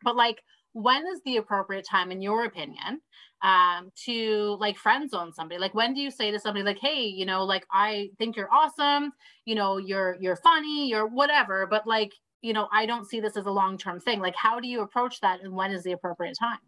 But 0.04 0.16
like 0.16 0.42
when 0.74 1.06
is 1.08 1.22
the 1.26 1.38
appropriate 1.38 1.86
time 1.90 2.12
in 2.12 2.22
your 2.22 2.46
opinion 2.46 3.02
um 3.42 3.92
to 4.06 4.58
like 4.60 4.78
friend 4.78 5.10
zone 5.10 5.34
somebody? 5.34 5.60
Like 5.60 5.74
when 5.74 5.94
do 5.94 6.02
you 6.02 6.12
say 6.12 6.32
to 6.32 6.40
somebody 6.40 6.64
like 6.66 6.80
hey 6.80 7.06
you 7.06 7.26
know 7.26 7.44
like 7.44 7.66
i 7.72 8.10
think 8.18 8.36
you're 8.36 8.54
awesome. 8.54 9.12
You 9.46 9.56
know 9.56 9.78
you're 9.78 10.18
you're 10.20 10.36
funny. 10.38 10.90
You're 10.90 11.08
whatever. 11.08 11.68
But 11.68 11.88
like 11.88 12.12
you 12.46 12.54
know 12.54 12.68
i 12.72 12.86
don't 12.86 13.08
see 13.10 13.20
this 13.20 13.38
as 13.38 13.46
a 13.46 13.52
long 13.52 13.78
term 13.78 14.00
thing 14.00 14.20
like 14.20 14.36
how 14.36 14.60
do 14.60 14.68
you 14.68 14.82
approach 14.82 15.20
that 15.22 15.42
and 15.42 15.54
when 15.54 15.72
is 15.72 15.84
the 15.84 15.92
appropriate 15.92 16.36
time 16.40 16.60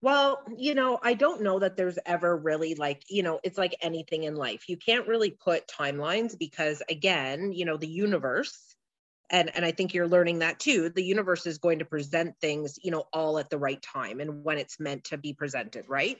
Well, 0.00 0.42
you 0.56 0.74
know, 0.74 0.98
I 1.02 1.14
don't 1.14 1.42
know 1.42 1.60
that 1.60 1.76
there's 1.76 1.98
ever 2.06 2.36
really 2.36 2.74
like, 2.74 3.04
you 3.08 3.22
know, 3.22 3.38
it's 3.44 3.56
like 3.58 3.76
anything 3.80 4.24
in 4.24 4.34
life. 4.34 4.68
You 4.68 4.76
can't 4.76 5.06
really 5.06 5.30
put 5.30 5.68
timelines 5.68 6.36
because 6.36 6.82
again, 6.88 7.52
you 7.52 7.64
know, 7.64 7.76
the 7.76 7.88
universe 7.88 8.74
and 9.30 9.54
and 9.56 9.64
I 9.64 9.70
think 9.72 9.94
you're 9.94 10.08
learning 10.08 10.40
that 10.40 10.58
too. 10.58 10.88
The 10.90 11.04
universe 11.04 11.46
is 11.46 11.58
going 11.58 11.78
to 11.78 11.84
present 11.84 12.34
things, 12.40 12.78
you 12.82 12.90
know, 12.90 13.04
all 13.12 13.38
at 13.38 13.48
the 13.48 13.58
right 13.58 13.80
time 13.82 14.20
and 14.20 14.42
when 14.44 14.58
it's 14.58 14.80
meant 14.80 15.04
to 15.04 15.18
be 15.18 15.34
presented, 15.34 15.84
right? 15.88 16.18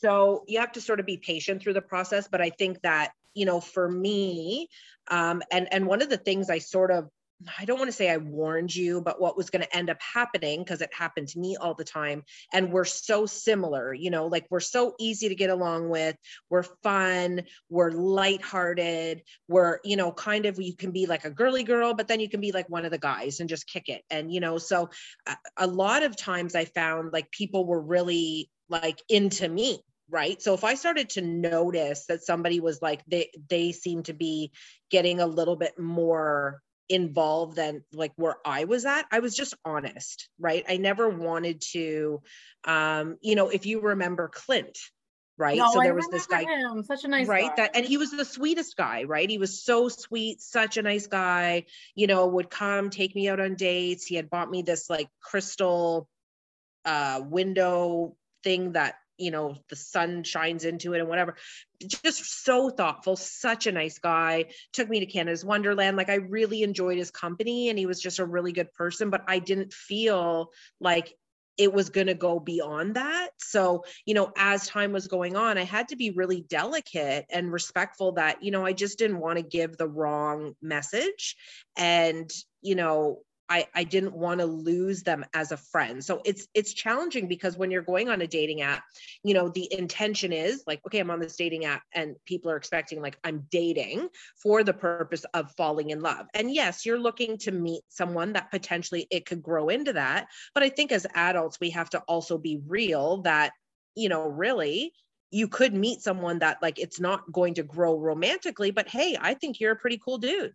So, 0.00 0.44
you 0.48 0.58
have 0.60 0.72
to 0.72 0.80
sort 0.80 1.00
of 1.00 1.06
be 1.06 1.16
patient 1.18 1.62
through 1.62 1.74
the 1.74 1.82
process, 1.82 2.28
but 2.28 2.40
I 2.40 2.50
think 2.50 2.82
that, 2.82 3.12
you 3.34 3.46
know, 3.46 3.60
for 3.60 3.88
me, 3.88 4.68
um 5.10 5.42
and 5.52 5.72
and 5.72 5.86
one 5.86 6.02
of 6.02 6.08
the 6.10 6.16
things 6.18 6.50
I 6.50 6.58
sort 6.58 6.90
of 6.90 7.08
I 7.58 7.64
don't 7.64 7.78
want 7.78 7.88
to 7.88 7.96
say 7.96 8.10
I 8.10 8.18
warned 8.18 8.74
you, 8.74 9.00
but 9.00 9.20
what 9.20 9.36
was 9.36 9.50
going 9.50 9.62
to 9.62 9.76
end 9.76 9.90
up 9.90 10.00
happening 10.00 10.60
because 10.60 10.80
it 10.80 10.92
happened 10.92 11.28
to 11.28 11.38
me 11.38 11.56
all 11.56 11.74
the 11.74 11.84
time 11.84 12.22
and 12.52 12.72
we're 12.72 12.84
so 12.84 13.26
similar 13.26 13.92
you 13.94 14.10
know 14.10 14.26
like 14.26 14.46
we're 14.50 14.60
so 14.60 14.94
easy 14.98 15.28
to 15.28 15.34
get 15.34 15.50
along 15.50 15.88
with 15.88 16.16
we're 16.48 16.64
fun 16.82 17.42
we're 17.68 17.90
lighthearted 17.90 19.22
we're 19.48 19.78
you 19.84 19.96
know 19.96 20.12
kind 20.12 20.46
of 20.46 20.60
you 20.60 20.74
can 20.76 20.90
be 20.90 21.06
like 21.06 21.24
a 21.24 21.30
girly 21.30 21.62
girl 21.62 21.94
but 21.94 22.08
then 22.08 22.20
you 22.20 22.28
can 22.28 22.40
be 22.40 22.52
like 22.52 22.68
one 22.68 22.84
of 22.84 22.90
the 22.90 22.98
guys 22.98 23.40
and 23.40 23.48
just 23.48 23.66
kick 23.66 23.88
it 23.88 24.02
and 24.10 24.32
you 24.32 24.40
know 24.40 24.58
so 24.58 24.88
a, 25.26 25.36
a 25.58 25.66
lot 25.66 26.02
of 26.02 26.16
times 26.16 26.54
i 26.54 26.64
found 26.64 27.12
like 27.12 27.30
people 27.30 27.66
were 27.66 27.80
really 27.80 28.50
like 28.68 29.00
into 29.08 29.48
me 29.48 29.80
right? 30.12 30.42
So 30.42 30.54
if 30.54 30.64
i 30.64 30.74
started 30.74 31.10
to 31.10 31.22
notice 31.22 32.06
that 32.06 32.24
somebody 32.24 32.58
was 32.58 32.82
like 32.82 33.00
they 33.06 33.30
they 33.48 33.70
seem 33.70 34.02
to 34.04 34.12
be 34.12 34.50
getting 34.90 35.20
a 35.20 35.26
little 35.26 35.54
bit 35.54 35.78
more 35.78 36.60
involved 36.90 37.56
than 37.56 37.84
like 37.92 38.12
where 38.16 38.36
I 38.44 38.64
was 38.64 38.84
at. 38.84 39.06
I 39.10 39.20
was 39.20 39.34
just 39.34 39.54
honest, 39.64 40.28
right? 40.38 40.64
I 40.68 40.76
never 40.76 41.08
wanted 41.08 41.62
to 41.72 42.20
um 42.64 43.16
you 43.22 43.36
know, 43.36 43.48
if 43.48 43.64
you 43.64 43.80
remember 43.80 44.28
Clint, 44.28 44.76
right? 45.38 45.56
No, 45.56 45.70
so 45.72 45.80
I 45.80 45.84
there 45.84 45.94
was 45.94 46.08
this 46.08 46.26
guy 46.26 46.42
him. 46.42 46.84
such 46.84 47.04
a 47.04 47.08
nice 47.08 47.26
right 47.26 47.48
guy. 47.48 47.54
that 47.56 47.76
and 47.76 47.86
he 47.86 47.96
was 47.96 48.10
the 48.10 48.24
sweetest 48.24 48.76
guy 48.76 49.04
right 49.04 49.30
he 49.30 49.38
was 49.38 49.62
so 49.62 49.88
sweet 49.88 50.40
such 50.40 50.76
a 50.76 50.82
nice 50.82 51.06
guy 51.06 51.64
you 51.94 52.06
know 52.06 52.26
would 52.26 52.50
come 52.50 52.90
take 52.90 53.14
me 53.14 53.28
out 53.28 53.40
on 53.40 53.54
dates 53.54 54.04
he 54.04 54.16
had 54.16 54.28
bought 54.28 54.50
me 54.50 54.62
this 54.62 54.90
like 54.90 55.08
crystal 55.22 56.08
uh 56.84 57.22
window 57.24 58.16
thing 58.44 58.72
that 58.72 58.96
you 59.20 59.30
know 59.30 59.54
the 59.68 59.76
sun 59.76 60.24
shines 60.24 60.64
into 60.64 60.94
it 60.94 61.00
and 61.00 61.08
whatever 61.08 61.36
just 61.86 62.44
so 62.44 62.70
thoughtful 62.70 63.16
such 63.16 63.66
a 63.66 63.72
nice 63.72 63.98
guy 63.98 64.46
took 64.72 64.88
me 64.88 65.00
to 65.00 65.06
canada's 65.06 65.44
wonderland 65.44 65.96
like 65.96 66.10
i 66.10 66.14
really 66.14 66.62
enjoyed 66.62 66.98
his 66.98 67.10
company 67.10 67.68
and 67.68 67.78
he 67.78 67.86
was 67.86 68.00
just 68.00 68.18
a 68.18 68.24
really 68.24 68.52
good 68.52 68.72
person 68.72 69.10
but 69.10 69.22
i 69.28 69.38
didn't 69.38 69.72
feel 69.72 70.50
like 70.80 71.14
it 71.60 71.74
was 71.74 71.90
going 71.90 72.06
to 72.06 72.14
go 72.14 72.40
beyond 72.40 72.94
that. 72.94 73.28
So, 73.38 73.84
you 74.06 74.14
know, 74.14 74.32
as 74.34 74.66
time 74.66 74.92
was 74.92 75.08
going 75.08 75.36
on, 75.36 75.58
I 75.58 75.64
had 75.64 75.88
to 75.88 75.96
be 75.96 76.10
really 76.10 76.40
delicate 76.40 77.26
and 77.28 77.52
respectful 77.52 78.12
that, 78.12 78.42
you 78.42 78.50
know, 78.50 78.64
I 78.64 78.72
just 78.72 78.96
didn't 78.96 79.20
want 79.20 79.36
to 79.36 79.42
give 79.42 79.76
the 79.76 79.86
wrong 79.86 80.54
message. 80.62 81.36
And, 81.76 82.30
you 82.62 82.76
know, 82.76 83.18
I, 83.50 83.66
I 83.74 83.82
didn't 83.82 84.14
want 84.14 84.38
to 84.38 84.46
lose 84.46 85.02
them 85.02 85.26
as 85.34 85.50
a 85.50 85.56
friend. 85.56 86.02
So 86.04 86.22
it's 86.24 86.46
it's 86.54 86.72
challenging 86.72 87.26
because 87.26 87.58
when 87.58 87.72
you're 87.72 87.82
going 87.82 88.08
on 88.08 88.22
a 88.22 88.26
dating 88.26 88.62
app, 88.62 88.84
you 89.24 89.34
know, 89.34 89.48
the 89.48 89.70
intention 89.76 90.32
is 90.32 90.62
like, 90.68 90.80
okay, 90.86 91.00
I'm 91.00 91.10
on 91.10 91.18
this 91.18 91.36
dating 91.36 91.64
app 91.64 91.82
and 91.92 92.14
people 92.26 92.52
are 92.52 92.56
expecting 92.56 93.02
like 93.02 93.18
I'm 93.24 93.48
dating 93.50 94.08
for 94.40 94.62
the 94.62 94.72
purpose 94.72 95.24
of 95.34 95.50
falling 95.56 95.90
in 95.90 96.00
love. 96.00 96.26
And 96.32 96.54
yes, 96.54 96.86
you're 96.86 97.00
looking 97.00 97.38
to 97.38 97.50
meet 97.50 97.82
someone 97.88 98.34
that 98.34 98.52
potentially 98.52 99.08
it 99.10 99.26
could 99.26 99.42
grow 99.42 99.68
into 99.68 99.94
that. 99.94 100.28
But 100.54 100.62
I 100.62 100.68
think 100.68 100.92
as 100.92 101.06
adults, 101.14 101.58
we 101.60 101.70
have 101.70 101.90
to 101.90 101.98
also 102.06 102.38
be 102.38 102.60
real 102.68 103.22
that, 103.22 103.50
you 103.96 104.08
know, 104.08 104.28
really 104.28 104.92
you 105.32 105.48
could 105.48 105.74
meet 105.74 106.02
someone 106.02 106.38
that 106.40 106.58
like 106.62 106.78
it's 106.78 107.00
not 107.00 107.30
going 107.32 107.54
to 107.54 107.62
grow 107.64 107.98
romantically, 107.98 108.70
but 108.70 108.88
hey, 108.88 109.16
I 109.20 109.34
think 109.34 109.58
you're 109.58 109.72
a 109.72 109.76
pretty 109.76 110.00
cool 110.04 110.18
dude 110.18 110.52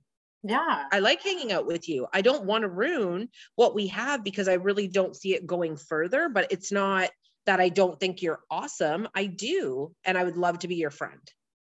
yeah. 0.48 0.86
I 0.92 1.00
like 1.00 1.24
hanging 1.24 1.52
out 1.52 1.66
with 1.66 1.90
you. 1.90 2.08
I 2.14 2.22
don't 2.22 2.46
want 2.46 2.62
to 2.62 2.70
ruin 2.70 3.30
what 3.56 3.74
we 3.74 3.88
have 3.88 4.24
because 4.24 4.48
I 4.48 4.54
really 4.54 4.88
don't 4.88 5.16
see 5.16 5.34
it 5.34 5.48
going 5.48 5.76
further, 5.76 6.30
but 6.30 6.52
it's 6.52 6.72
not 6.72 7.10
that 7.46 7.60
I 7.60 7.70
don't 7.70 8.00
think 8.00 8.22
you're 8.22 8.42
awesome. 8.52 9.08
I 9.16 9.26
do. 9.26 9.94
And 10.06 10.18
I 10.18 10.24
would 10.24 10.38
love 10.38 10.60
to 10.60 10.68
be 10.68 10.76
your 10.76 10.92
friend. 10.92 11.22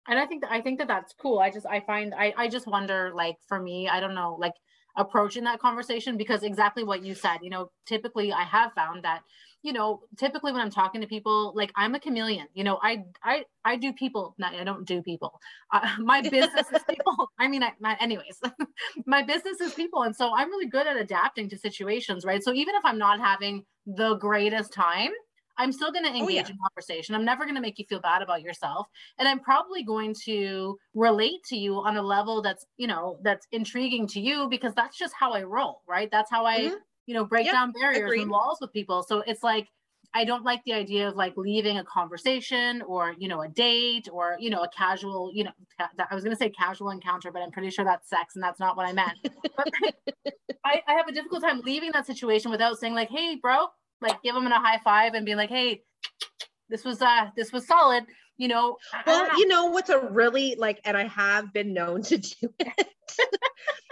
And 0.08 0.18
I 0.18 0.26
think 0.26 0.42
that 0.42 0.52
I 0.52 0.60
think 0.60 0.78
that 0.78 0.88
that's 0.88 1.14
cool. 1.20 1.38
I 1.38 1.50
just 1.50 1.66
I 1.66 1.80
find 1.80 2.14
I 2.14 2.32
I 2.36 2.48
just 2.48 2.66
wonder 2.66 3.12
like 3.14 3.36
for 3.48 3.60
me, 3.60 3.88
I 3.88 4.00
don't 4.00 4.14
know, 4.14 4.36
like 4.38 4.54
approaching 4.96 5.44
that 5.44 5.60
conversation 5.60 6.16
because 6.16 6.42
exactly 6.42 6.84
what 6.84 7.04
you 7.04 7.14
said, 7.14 7.38
you 7.42 7.50
know, 7.50 7.70
typically 7.86 8.32
I 8.32 8.44
have 8.44 8.72
found 8.72 9.04
that 9.04 9.22
you 9.62 9.72
know, 9.72 10.02
typically 10.16 10.52
when 10.52 10.60
I'm 10.60 10.70
talking 10.70 11.00
to 11.00 11.06
people, 11.06 11.52
like 11.54 11.72
I'm 11.74 11.94
a 11.94 12.00
chameleon. 12.00 12.46
You 12.54 12.64
know, 12.64 12.78
I 12.82 13.04
I 13.22 13.44
I 13.64 13.76
do 13.76 13.92
people. 13.92 14.34
Not 14.38 14.54
I 14.54 14.64
don't 14.64 14.86
do 14.86 15.02
people. 15.02 15.40
Uh, 15.72 15.88
my 15.98 16.22
business 16.22 16.66
is 16.72 16.82
people. 16.88 17.30
I 17.38 17.48
mean, 17.48 17.62
I, 17.62 17.72
my, 17.80 17.96
anyways, 18.00 18.40
my 19.06 19.22
business 19.22 19.60
is 19.60 19.74
people, 19.74 20.02
and 20.02 20.14
so 20.14 20.32
I'm 20.34 20.48
really 20.50 20.68
good 20.68 20.86
at 20.86 20.96
adapting 20.96 21.48
to 21.50 21.58
situations, 21.58 22.24
right? 22.24 22.42
So 22.42 22.52
even 22.52 22.74
if 22.74 22.84
I'm 22.84 22.98
not 22.98 23.18
having 23.20 23.64
the 23.86 24.14
greatest 24.16 24.72
time, 24.72 25.10
I'm 25.58 25.72
still 25.72 25.90
going 25.90 26.04
to 26.04 26.10
engage 26.10 26.22
oh, 26.22 26.28
yeah. 26.28 26.48
in 26.48 26.58
conversation. 26.68 27.14
I'm 27.14 27.24
never 27.24 27.44
going 27.44 27.54
to 27.54 27.60
make 27.60 27.78
you 27.78 27.86
feel 27.88 28.00
bad 28.00 28.20
about 28.20 28.42
yourself. 28.42 28.88
And 29.18 29.26
I'm 29.26 29.40
probably 29.40 29.82
going 29.82 30.14
to 30.24 30.78
relate 30.94 31.42
to 31.48 31.56
you 31.56 31.76
on 31.76 31.96
a 31.96 32.02
level 32.02 32.42
that's, 32.42 32.66
you 32.76 32.86
know, 32.86 33.18
that's 33.22 33.46
intriguing 33.52 34.06
to 34.08 34.20
you 34.20 34.48
because 34.50 34.74
that's 34.74 34.98
just 34.98 35.14
how 35.18 35.32
I 35.32 35.44
roll, 35.44 35.82
right? 35.88 36.10
That's 36.10 36.30
how 36.30 36.44
I, 36.44 36.60
mm-hmm 36.60 36.74
you 37.06 37.14
know, 37.14 37.24
break 37.24 37.46
yep, 37.46 37.54
down 37.54 37.72
barriers 37.72 38.02
agreed. 38.02 38.22
and 38.22 38.30
walls 38.30 38.58
with 38.60 38.72
people. 38.72 39.02
So 39.02 39.22
it's 39.26 39.42
like, 39.42 39.68
I 40.14 40.24
don't 40.24 40.44
like 40.44 40.62
the 40.64 40.72
idea 40.72 41.08
of 41.08 41.16
like 41.16 41.34
leaving 41.36 41.78
a 41.78 41.84
conversation 41.84 42.82
or, 42.82 43.14
you 43.18 43.28
know, 43.28 43.42
a 43.42 43.48
date 43.48 44.08
or, 44.10 44.36
you 44.38 44.50
know, 44.50 44.62
a 44.62 44.68
casual, 44.68 45.30
you 45.32 45.44
know, 45.44 45.50
I 45.78 46.14
was 46.14 46.24
going 46.24 46.34
to 46.34 46.38
say 46.38 46.48
casual 46.48 46.90
encounter, 46.90 47.30
but 47.30 47.42
I'm 47.42 47.50
pretty 47.50 47.70
sure 47.70 47.84
that's 47.84 48.08
sex 48.08 48.34
and 48.34 48.42
that's 48.42 48.58
not 48.58 48.76
what 48.76 48.86
I 48.86 48.92
meant. 48.92 49.18
But 49.22 49.70
I, 50.64 50.82
I 50.86 50.94
have 50.94 51.08
a 51.08 51.12
difficult 51.12 51.42
time 51.42 51.60
leaving 51.60 51.90
that 51.92 52.06
situation 52.06 52.50
without 52.50 52.78
saying 52.78 52.94
like, 52.94 53.10
Hey 53.10 53.36
bro, 53.36 53.66
like 54.00 54.22
give 54.22 54.34
them 54.34 54.46
a 54.46 54.58
high 54.58 54.80
five 54.82 55.14
and 55.14 55.26
being 55.26 55.36
like, 55.36 55.50
Hey, 55.50 55.82
this 56.68 56.84
was, 56.84 57.02
uh, 57.02 57.26
this 57.36 57.52
was 57.52 57.66
solid 57.66 58.04
you 58.36 58.48
know 58.48 58.76
well 59.06 59.38
you 59.38 59.48
know 59.48 59.66
what's 59.66 59.90
a 59.90 59.98
really 59.98 60.56
like 60.56 60.80
and 60.84 60.96
i 60.96 61.06
have 61.06 61.52
been 61.52 61.72
known 61.72 62.02
to 62.02 62.18
do 62.40 62.52
it 62.58 62.88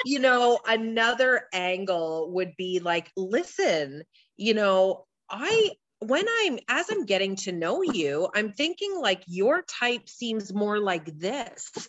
you 0.05 0.19
know 0.19 0.59
another 0.67 1.45
angle 1.53 2.31
would 2.33 2.55
be 2.57 2.81
like 2.81 3.11
listen 3.17 4.03
you 4.37 4.55
know 4.55 5.05
i 5.31 5.71
when 6.01 6.25
i'm 6.43 6.59
as 6.69 6.91
i'm 6.91 7.07
getting 7.07 7.37
to 7.37 7.53
know 7.53 7.83
you 7.83 8.29
i'm 8.35 8.53
thinking 8.53 8.95
like 9.01 9.23
your 9.27 9.63
type 9.63 10.09
seems 10.09 10.53
more 10.53 10.79
like 10.79 11.07
this. 11.19 11.71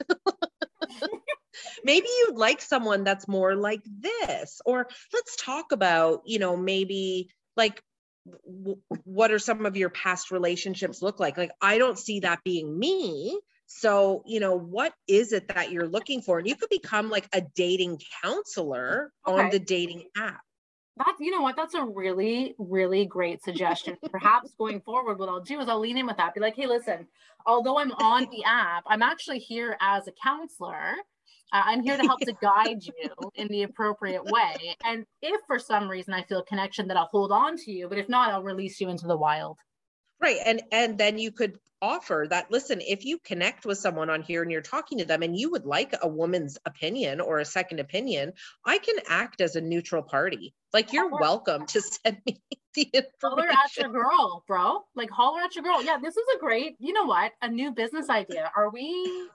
Maybe 1.83 2.07
you'd 2.07 2.35
like 2.35 2.61
someone 2.61 3.03
that's 3.03 3.27
more 3.27 3.55
like 3.55 3.81
this 3.85 4.59
or 4.65 4.87
let's 5.13 5.35
talk 5.37 5.71
about 5.71 6.21
you 6.25 6.39
know 6.39 6.57
maybe 6.57 7.29
like 7.55 7.81
what 9.03 9.31
are 9.31 9.39
some 9.39 9.65
of 9.65 9.77
your 9.77 9.89
past 9.89 10.31
relationships 10.31 11.01
look 11.01 11.19
like? 11.19 11.37
Like 11.37 11.51
i 11.61 11.77
don't 11.77 11.97
see 11.97 12.21
that 12.21 12.43
being 12.43 12.77
me. 12.77 13.39
So 13.67 14.23
you 14.25 14.39
know 14.39 14.55
what 14.57 14.93
is 15.07 15.33
it 15.33 15.47
that 15.49 15.71
you're 15.71 15.87
looking 15.87 16.21
for? 16.21 16.39
And 16.39 16.47
you 16.47 16.55
could 16.55 16.69
become 16.69 17.09
like 17.09 17.27
a 17.33 17.41
dating 17.55 17.99
counselor 18.23 19.11
okay. 19.27 19.41
on 19.41 19.49
the 19.49 19.59
dating 19.59 20.05
app. 20.17 20.41
That's 20.97 21.19
you 21.19 21.31
know 21.31 21.41
what? 21.41 21.55
That's 21.55 21.73
a 21.73 21.83
really 21.83 22.55
really 22.57 23.05
great 23.05 23.43
suggestion. 23.43 23.97
Perhaps 24.11 24.51
going 24.57 24.81
forward 24.81 25.19
what 25.19 25.29
i'll 25.29 25.41
do 25.41 25.59
is 25.59 25.69
i'll 25.69 25.79
lean 25.79 25.97
in 25.97 26.05
with 26.05 26.17
that 26.17 26.33
be 26.33 26.39
like 26.39 26.55
hey 26.55 26.67
listen 26.67 27.07
although 27.45 27.77
i'm 27.77 27.91
on 27.93 28.27
the 28.31 28.43
app 28.45 28.83
i'm 28.87 29.01
actually 29.01 29.39
here 29.39 29.77
as 29.81 30.07
a 30.07 30.13
counselor 30.23 30.93
uh, 31.53 31.61
I'm 31.65 31.81
here 31.81 31.97
to 31.97 32.03
help 32.03 32.19
to 32.21 32.33
guide 32.41 32.83
you 32.83 33.31
in 33.35 33.47
the 33.47 33.63
appropriate 33.63 34.23
way. 34.25 34.75
And 34.83 35.05
if 35.21 35.41
for 35.47 35.59
some 35.59 35.89
reason 35.89 36.13
I 36.13 36.23
feel 36.23 36.39
a 36.39 36.45
connection, 36.45 36.87
that 36.87 36.97
I'll 36.97 37.05
hold 37.05 37.31
on 37.31 37.57
to 37.57 37.71
you. 37.71 37.87
But 37.87 37.97
if 37.97 38.09
not, 38.09 38.31
I'll 38.31 38.43
release 38.43 38.79
you 38.79 38.89
into 38.89 39.07
the 39.07 39.17
wild. 39.17 39.57
Right. 40.21 40.39
And 40.45 40.61
and 40.71 40.97
then 40.97 41.17
you 41.17 41.31
could 41.31 41.59
offer 41.81 42.25
that 42.29 42.49
listen, 42.49 42.81
if 42.81 43.05
you 43.05 43.19
connect 43.19 43.65
with 43.65 43.77
someone 43.77 44.09
on 44.09 44.21
here 44.21 44.41
and 44.41 44.51
you're 44.51 44.61
talking 44.61 44.97
to 44.97 45.05
them 45.05 45.21
and 45.21 45.37
you 45.37 45.51
would 45.51 45.65
like 45.65 45.93
a 46.01 46.07
woman's 46.07 46.57
opinion 46.65 47.21
or 47.21 47.39
a 47.39 47.45
second 47.45 47.79
opinion, 47.79 48.33
I 48.65 48.77
can 48.77 48.95
act 49.07 49.41
as 49.41 49.55
a 49.55 49.61
neutral 49.61 50.01
party. 50.01 50.53
Like 50.73 50.93
you're 50.93 51.09
holler. 51.09 51.21
welcome 51.21 51.65
to 51.67 51.81
send 51.81 52.17
me 52.25 52.41
the 52.75 52.89
information. 52.93 53.19
Holler 53.21 53.49
at 53.49 53.77
your 53.77 53.89
girl, 53.89 54.43
bro. 54.47 54.79
Like 54.95 55.09
holler 55.09 55.41
at 55.41 55.53
your 55.55 55.63
girl. 55.63 55.83
Yeah, 55.83 55.97
this 56.01 56.15
is 56.15 56.25
a 56.35 56.39
great, 56.39 56.75
you 56.79 56.93
know 56.93 57.05
what? 57.05 57.33
A 57.41 57.49
new 57.49 57.71
business 57.71 58.09
idea. 58.09 58.51
Are 58.55 58.69
we 58.69 59.29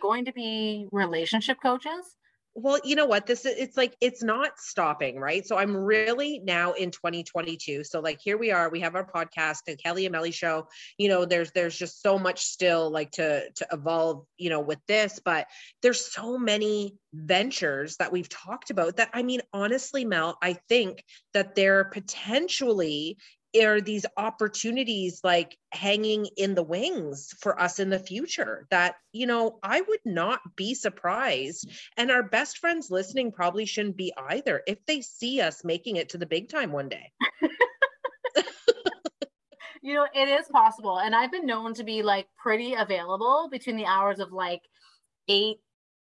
going 0.00 0.24
to 0.26 0.32
be 0.32 0.88
relationship 0.92 1.58
coaches? 1.62 2.16
Well, 2.54 2.80
you 2.82 2.96
know 2.96 3.06
what? 3.06 3.26
This 3.26 3.44
is 3.46 3.56
it's 3.56 3.76
like 3.76 3.94
it's 4.00 4.24
not 4.24 4.58
stopping, 4.58 5.20
right? 5.20 5.46
So 5.46 5.56
I'm 5.56 5.76
really 5.76 6.40
now 6.40 6.72
in 6.72 6.90
2022. 6.90 7.84
So 7.84 8.00
like 8.00 8.18
here 8.20 8.36
we 8.36 8.50
are, 8.50 8.68
we 8.68 8.80
have 8.80 8.96
our 8.96 9.06
podcast, 9.06 9.58
the 9.66 9.76
Kelly 9.76 10.04
and 10.04 10.12
Melly 10.12 10.32
show. 10.32 10.66
You 10.98 11.10
know, 11.10 11.24
there's 11.24 11.52
there's 11.52 11.78
just 11.78 12.02
so 12.02 12.18
much 12.18 12.42
still 12.42 12.90
like 12.90 13.12
to 13.12 13.48
to 13.52 13.66
evolve, 13.72 14.24
you 14.36 14.50
know, 14.50 14.60
with 14.60 14.80
this, 14.88 15.20
but 15.24 15.46
there's 15.80 16.12
so 16.12 16.38
many 16.38 16.96
ventures 17.14 17.96
that 17.98 18.10
we've 18.10 18.28
talked 18.28 18.70
about 18.70 18.96
that 18.96 19.10
I 19.12 19.22
mean, 19.22 19.42
honestly, 19.52 20.04
Mel, 20.04 20.36
I 20.42 20.54
think 20.68 21.04
that 21.34 21.54
there 21.54 21.84
potentially 21.84 23.16
are 23.56 23.80
these 23.80 24.06
opportunities 24.16 25.20
like 25.24 25.58
hanging 25.72 26.26
in 26.36 26.54
the 26.54 26.62
wings 26.62 27.34
for 27.40 27.60
us 27.60 27.78
in 27.78 27.90
the 27.90 27.98
future 27.98 28.66
that 28.70 28.94
you 29.12 29.26
know 29.26 29.58
i 29.62 29.80
would 29.80 30.00
not 30.04 30.40
be 30.56 30.74
surprised. 30.74 31.68
And 31.96 32.10
our 32.10 32.22
best 32.22 32.58
friends 32.58 32.90
listening 32.90 33.32
probably 33.32 33.66
shouldn't 33.66 33.96
be 33.96 34.12
either 34.16 34.62
if 34.66 34.84
they 34.86 35.00
see 35.00 35.40
us 35.40 35.64
making 35.64 35.96
it 35.96 36.10
to 36.10 36.18
the 36.18 36.26
big 36.26 36.48
time 36.48 36.72
one 36.72 36.88
day. 36.88 37.12
You 39.82 39.94
know 39.94 40.06
it 40.14 40.28
is 40.28 40.46
possible. 40.48 40.98
And 40.98 41.14
i've 41.14 41.32
been 41.32 41.46
known 41.46 41.74
to 41.74 41.84
be 41.84 42.02
like 42.02 42.26
pretty 42.36 42.74
available 42.74 43.48
between 43.50 43.76
the 43.76 43.86
hours 43.86 44.20
of 44.20 44.30
like 44.30 44.60
8 45.28 45.56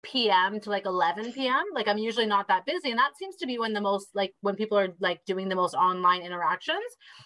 p.m. 0.03 0.59
to 0.59 0.69
like 0.69 0.85
11 0.85 1.33
p.m. 1.33 1.63
Like 1.73 1.87
I'm 1.87 1.97
usually 1.97 2.25
not 2.25 2.47
that 2.47 2.65
busy. 2.65 2.89
And 2.89 2.99
that 2.99 3.17
seems 3.17 3.35
to 3.37 3.47
be 3.47 3.59
when 3.59 3.73
the 3.73 3.81
most, 3.81 4.09
like 4.13 4.33
when 4.41 4.55
people 4.55 4.77
are 4.77 4.89
like 4.99 5.23
doing 5.25 5.49
the 5.49 5.55
most 5.55 5.73
online 5.73 6.21
interactions. 6.21 6.79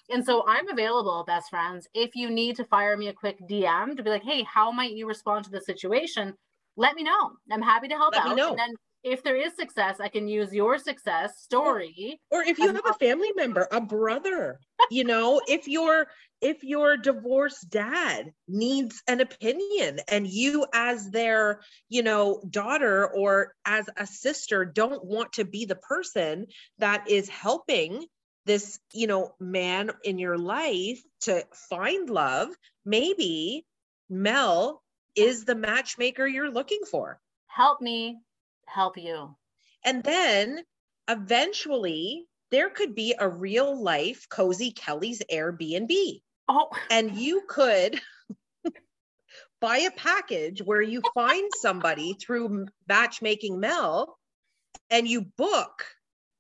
And 0.10 0.26
so 0.26 0.46
I'm 0.48 0.68
available, 0.68 1.24
best 1.26 1.50
friends. 1.50 1.88
If 1.94 2.16
you 2.16 2.30
need 2.30 2.56
to 2.58 2.66
fire 2.66 2.98
me 2.98 3.08
a 3.08 3.14
quick 3.14 3.38
DM 3.50 3.96
to 3.96 4.04
be 4.04 4.10
like, 4.10 4.24
hey, 4.24 4.44
how 4.44 4.72
might 4.72 4.92
you 4.92 5.08
respond 5.08 5.46
to 5.46 5.52
the 5.52 5.62
situation? 5.62 6.34
Let 6.78 6.96
me 6.96 7.04
know. 7.04 7.32
I'm 7.52 7.62
happy 7.62 7.88
to 7.88 7.96
help 7.96 8.14
Let 8.14 8.26
out. 8.26 8.30
Me 8.30 8.36
know. 8.36 8.50
And 8.50 8.60
then 8.60 8.74
if 9.06 9.24
there 9.24 9.36
is 9.36 9.56
success, 9.56 10.00
I 10.00 10.10
can 10.10 10.28
use 10.28 10.52
your 10.52 10.80
success 10.80 11.40
story. 11.40 12.20
Or, 12.32 12.40
or 12.40 12.44
if 12.44 12.58
you 12.58 12.74
have 12.74 12.86
a 12.86 12.94
family 12.94 13.32
member, 13.36 13.68
a 13.72 13.80
brother, 13.80 14.60
you 14.90 15.04
know, 15.04 15.42
if 15.48 15.68
your 15.68 16.08
if 16.42 16.64
your 16.64 16.98
divorced 16.98 17.70
dad 17.70 18.34
needs 18.48 19.02
an 19.08 19.22
opinion 19.22 20.00
and 20.08 20.28
you 20.28 20.66
as 20.74 21.10
their, 21.12 21.62
you 21.88 22.04
know, 22.04 22.42
daughter 22.50 23.08
or 23.08 23.54
as 23.64 23.88
a 23.96 24.08
sister 24.08 24.66
don't 24.66 25.06
want 25.06 25.34
to 25.34 25.46
be 25.46 25.66
the 25.66 25.76
person 25.76 26.48
that 26.80 27.10
is 27.10 27.30
helping 27.30 28.06
this, 28.46 28.80
you 28.92 29.08
know, 29.08 29.34
man 29.40 29.92
in 30.04 30.20
your 30.20 30.38
life 30.38 31.02
to 31.22 31.44
find 31.70 32.10
love, 32.10 32.50
maybe 32.84 33.66
Mel 34.10 34.82
is 35.16 35.46
the 35.46 35.56
matchmaker 35.56 36.28
you're 36.28 36.52
looking 36.52 36.82
for. 36.90 37.20
Help 37.48 37.82
me 37.82 38.20
help 38.68 38.98
you. 38.98 39.36
And 39.84 40.04
then 40.04 40.64
eventually 41.08 42.26
there 42.52 42.70
could 42.70 42.96
be 42.96 43.16
a 43.20 43.28
real 43.28 43.82
life 43.82 44.28
cozy 44.30 44.72
Kelly's 44.72 45.22
Airbnb. 45.32 46.22
Oh, 46.48 46.70
and 46.92 47.16
you 47.16 47.44
could 47.48 48.00
buy 49.62 49.78
a 49.80 49.92
package 49.92 50.62
where 50.64 50.82
you 50.82 51.02
find 51.14 51.52
somebody 51.60 52.14
through 52.14 52.68
matchmaking 52.88 53.60
Mel 53.60 54.18
and 54.90 55.08
you 55.08 55.22
book 55.38 55.86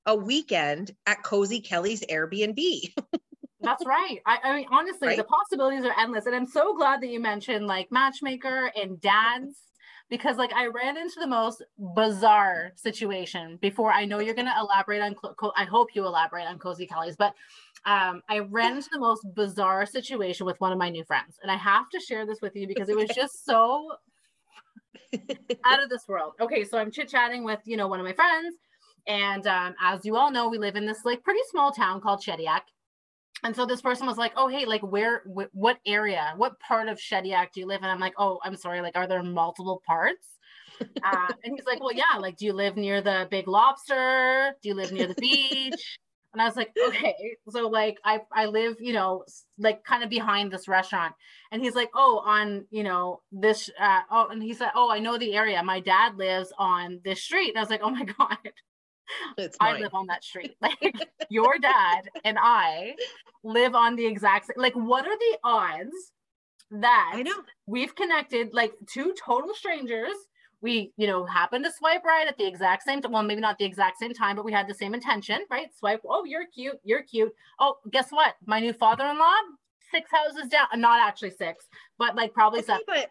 a 0.05 0.15
weekend 0.15 0.91
at 1.07 1.23
Cozy 1.23 1.59
Kelly's 1.61 2.03
Airbnb. 2.05 2.93
That's 3.61 3.83
right. 3.83 4.19
I, 4.27 4.37
I 4.43 4.55
mean, 4.57 4.67
honestly, 4.71 5.07
Right? 5.07 5.17
the 5.17 5.23
possibilities 5.23 5.83
are 5.85 5.99
endless. 5.99 6.27
And 6.27 6.35
I'm 6.35 6.45
so 6.45 6.77
glad 6.77 7.01
that 7.01 7.07
you 7.07 7.19
mentioned 7.19 7.65
like 7.65 7.91
matchmaker 7.91 8.71
and 8.75 9.01
dads 9.01 9.57
because 10.09 10.37
like 10.37 10.53
I 10.53 10.67
ran 10.67 10.97
into 10.97 11.19
the 11.19 11.27
most 11.27 11.63
bizarre 11.95 12.71
situation 12.75 13.57
before. 13.61 13.91
I 13.91 14.05
know 14.05 14.19
you're 14.19 14.35
going 14.35 14.47
to 14.47 14.59
elaborate 14.59 15.01
on, 15.01 15.15
I 15.55 15.65
hope 15.65 15.89
you 15.93 16.05
elaborate 16.05 16.47
on 16.47 16.59
Cozy 16.59 16.85
Kelly's, 16.85 17.15
but 17.15 17.33
um, 17.85 18.21
I 18.29 18.39
ran 18.39 18.75
into 18.75 18.89
the 18.91 18.99
most 18.99 19.25
bizarre 19.35 19.85
situation 19.85 20.45
with 20.45 20.59
one 20.59 20.71
of 20.71 20.77
my 20.77 20.89
new 20.89 21.03
friends. 21.03 21.37
And 21.41 21.51
I 21.51 21.55
have 21.55 21.89
to 21.89 21.99
share 21.99 22.25
this 22.25 22.41
with 22.41 22.55
you 22.55 22.67
because 22.67 22.89
it 22.89 22.95
was 22.95 23.09
just 23.15 23.45
so 23.45 23.91
out 25.63 25.83
of 25.83 25.89
this 25.89 26.07
world. 26.07 26.33
Okay, 26.39 26.63
so 26.63 26.77
I'm 26.77 26.91
chit 26.91 27.09
chatting 27.09 27.43
with 27.43 27.59
you 27.65 27.77
know 27.77 27.87
one 27.87 27.99
of 27.99 28.05
my 28.05 28.13
friends, 28.13 28.55
and 29.07 29.45
um, 29.47 29.75
as 29.81 30.05
you 30.05 30.15
all 30.15 30.31
know, 30.31 30.49
we 30.49 30.57
live 30.57 30.75
in 30.75 30.85
this 30.85 31.05
like 31.05 31.23
pretty 31.23 31.41
small 31.51 31.71
town 31.71 32.01
called 32.01 32.21
Shediac. 32.21 32.61
And 33.45 33.55
so 33.55 33.67
this 33.67 33.81
person 33.81 34.07
was 34.07 34.17
like, 34.17 34.33
"Oh, 34.35 34.47
hey, 34.47 34.65
like 34.65 34.81
where, 34.81 35.21
wh- 35.25 35.53
what 35.55 35.77
area, 35.85 36.33
what 36.35 36.59
part 36.59 36.87
of 36.89 36.97
Shediac 36.97 37.51
do 37.53 37.59
you 37.59 37.67
live 37.67 37.83
in?" 37.83 37.89
I'm 37.89 37.99
like, 37.99 38.15
"Oh, 38.17 38.39
I'm 38.43 38.55
sorry, 38.55 38.81
like 38.81 38.95
are 38.97 39.05
there 39.07 39.21
multiple 39.21 39.83
parts?" 39.85 40.39
Uh, 41.03 41.31
and 41.43 41.53
he's 41.55 41.65
like, 41.67 41.79
"Well, 41.81 41.93
yeah, 41.93 42.17
like 42.19 42.37
do 42.37 42.45
you 42.45 42.53
live 42.53 42.77
near 42.77 43.01
the 43.01 43.27
Big 43.31 43.47
Lobster? 43.47 44.55
Do 44.63 44.69
you 44.69 44.75
live 44.75 44.91
near 44.91 45.07
the 45.07 45.15
beach?" 45.15 45.99
And 46.33 46.41
I 46.41 46.45
was 46.45 46.55
like, 46.57 46.73
"Okay, 46.87 47.37
so 47.49 47.67
like 47.69 47.97
I 48.05 48.21
I 48.33 48.47
live, 48.47 48.77
you 48.79 48.93
know, 48.93 49.25
like 49.59 49.83
kind 49.85 50.03
of 50.03 50.09
behind 50.09 50.51
this 50.51 50.67
restaurant." 50.67 51.15
And 51.51 51.61
he's 51.63 51.75
like, 51.75 51.91
"Oh, 51.95 52.19
on 52.25 52.65
you 52.71 52.83
know 52.83 53.21
this, 53.31 53.69
uh, 53.79 54.01
oh," 54.11 54.27
and 54.29 54.41
he 54.43 54.53
said, 54.55 54.71
"Oh, 54.75 54.89
I 54.91 54.99
know 54.99 55.17
the 55.19 55.35
area. 55.35 55.61
My 55.63 55.81
dad 55.81 56.17
lives 56.17 56.51
on 56.57 57.01
this 57.05 57.23
street." 57.23 57.49
And 57.49 57.59
I 57.59 57.61
was 57.61 57.69
like, 57.69 57.81
"Oh 57.83 57.91
my 57.91 58.05
god." 58.19 58.39
It's 59.37 59.57
I 59.59 59.73
mine. 59.73 59.81
live 59.81 59.93
on 59.93 60.07
that 60.07 60.23
street. 60.23 60.55
Like 60.61 60.93
your 61.29 61.57
dad 61.59 62.09
and 62.23 62.37
I 62.39 62.95
live 63.43 63.75
on 63.75 63.95
the 63.95 64.05
exact 64.05 64.47
same. 64.47 64.55
Like, 64.57 64.73
what 64.73 65.05
are 65.07 65.17
the 65.17 65.37
odds 65.43 66.11
that 66.71 67.11
I 67.15 67.21
know. 67.23 67.33
we've 67.67 67.95
connected 67.95 68.53
like 68.53 68.73
two 68.87 69.13
total 69.23 69.53
strangers? 69.53 70.15
We, 70.61 70.91
you 70.97 71.05
know, 71.05 71.25
happened 71.25 71.63
to 71.65 71.71
swipe 71.71 72.03
right 72.03 72.27
at 72.27 72.37
the 72.39 72.47
exact 72.47 72.83
same 72.83 73.01
time. 73.01 73.11
Well, 73.11 73.21
maybe 73.21 73.41
not 73.41 73.59
the 73.59 73.65
exact 73.65 73.99
same 73.99 74.13
time, 74.13 74.35
but 74.35 74.45
we 74.45 74.51
had 74.51 74.67
the 74.67 74.73
same 74.73 74.95
intention, 74.95 75.41
right? 75.51 75.67
Swipe. 75.77 76.01
Oh, 76.09 76.23
you're 76.25 76.47
cute. 76.47 76.79
You're 76.83 77.03
cute. 77.03 77.31
Oh, 77.59 77.77
guess 77.91 78.09
what? 78.09 78.33
My 78.47 78.59
new 78.59 78.73
father-in-law, 78.73 79.35
six 79.91 80.09
houses 80.11 80.49
down. 80.49 80.65
Not 80.75 80.99
actually 81.07 81.31
six, 81.31 81.65
but 81.99 82.15
like 82.15 82.33
probably 82.33 82.59
Okay, 82.61 82.67
seven. 82.67 82.81
but 82.87 83.09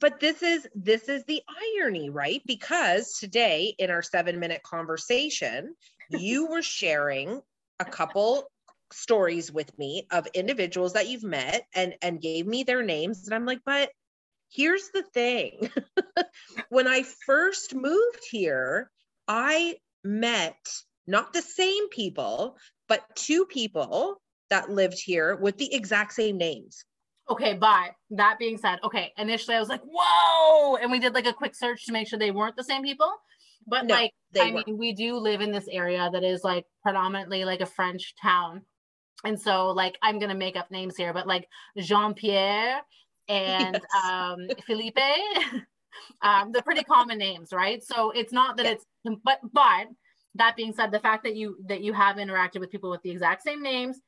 but 0.00 0.20
this 0.20 0.42
is 0.42 0.66
this 0.74 1.08
is 1.08 1.24
the 1.24 1.42
irony, 1.78 2.10
right? 2.10 2.42
Because 2.46 3.18
today 3.18 3.74
in 3.78 3.90
our 3.90 4.02
7-minute 4.02 4.62
conversation, 4.62 5.74
you 6.10 6.46
were 6.46 6.62
sharing 6.62 7.40
a 7.80 7.84
couple 7.84 8.50
stories 8.92 9.50
with 9.50 9.76
me 9.78 10.06
of 10.10 10.26
individuals 10.28 10.92
that 10.92 11.08
you've 11.08 11.24
met 11.24 11.66
and 11.74 11.94
and 12.02 12.20
gave 12.20 12.46
me 12.46 12.62
their 12.62 12.82
names 12.82 13.26
and 13.26 13.34
I'm 13.34 13.46
like, 13.46 13.60
"But 13.64 13.90
here's 14.50 14.90
the 14.90 15.02
thing. 15.02 15.70
when 16.68 16.86
I 16.86 17.02
first 17.02 17.74
moved 17.74 18.20
here, 18.30 18.90
I 19.28 19.76
met 20.04 20.56
not 21.06 21.32
the 21.32 21.42
same 21.42 21.88
people, 21.88 22.56
but 22.88 23.04
two 23.14 23.46
people 23.46 24.20
that 24.50 24.70
lived 24.70 25.00
here 25.02 25.36
with 25.36 25.58
the 25.58 25.74
exact 25.74 26.12
same 26.12 26.38
names. 26.38 26.84
Okay, 27.28 27.54
but 27.54 27.90
that 28.10 28.38
being 28.38 28.56
said, 28.56 28.78
okay, 28.84 29.12
initially 29.18 29.56
I 29.56 29.60
was 29.60 29.68
like, 29.68 29.82
whoa, 29.84 30.76
and 30.76 30.92
we 30.92 31.00
did 31.00 31.12
like 31.14 31.26
a 31.26 31.32
quick 31.32 31.54
search 31.56 31.84
to 31.86 31.92
make 31.92 32.06
sure 32.08 32.18
they 32.18 32.30
weren't 32.30 32.56
the 32.56 32.62
same 32.64 32.82
people. 32.82 33.12
But 33.66 33.86
No, 33.86 33.94
like, 33.96 34.12
I 34.38 34.52
weren't. 34.52 34.66
mean, 34.68 34.78
we 34.78 34.92
do 34.92 35.16
live 35.16 35.40
in 35.40 35.50
this 35.50 35.66
area 35.68 36.08
that 36.12 36.22
is 36.22 36.44
like 36.44 36.66
predominantly 36.82 37.44
like 37.44 37.60
a 37.60 37.66
French 37.66 38.14
town. 38.22 38.62
And 39.24 39.40
so, 39.40 39.70
like, 39.70 39.98
I'm 40.02 40.18
gonna 40.20 40.36
make 40.36 40.56
up 40.56 40.70
names 40.70 40.96
here, 40.96 41.12
but 41.12 41.26
like 41.26 41.48
Jean 41.78 42.14
Pierre 42.14 42.82
and 43.28 43.74
Yes. 43.94 44.04
um, 44.08 44.48
Felipe, 44.66 44.98
um, 46.22 46.52
they're 46.52 46.62
pretty 46.62 46.84
common 46.84 47.18
names, 47.18 47.52
right? 47.52 47.82
So 47.82 48.10
it's 48.12 48.32
not 48.32 48.56
that 48.58 48.66
it's, 48.66 48.84
but 49.24 49.40
but 49.52 49.86
that 50.36 50.54
being 50.54 50.72
said, 50.74 50.92
the 50.92 51.00
fact 51.00 51.24
that 51.24 51.34
you 51.34 51.56
that 51.66 51.80
you 51.80 51.92
have 51.92 52.16
interacted 52.16 52.60
with 52.60 52.70
people 52.70 52.90
with 52.90 53.02
the 53.02 53.10
exact 53.10 53.42
same 53.42 53.62
names, 53.62 54.00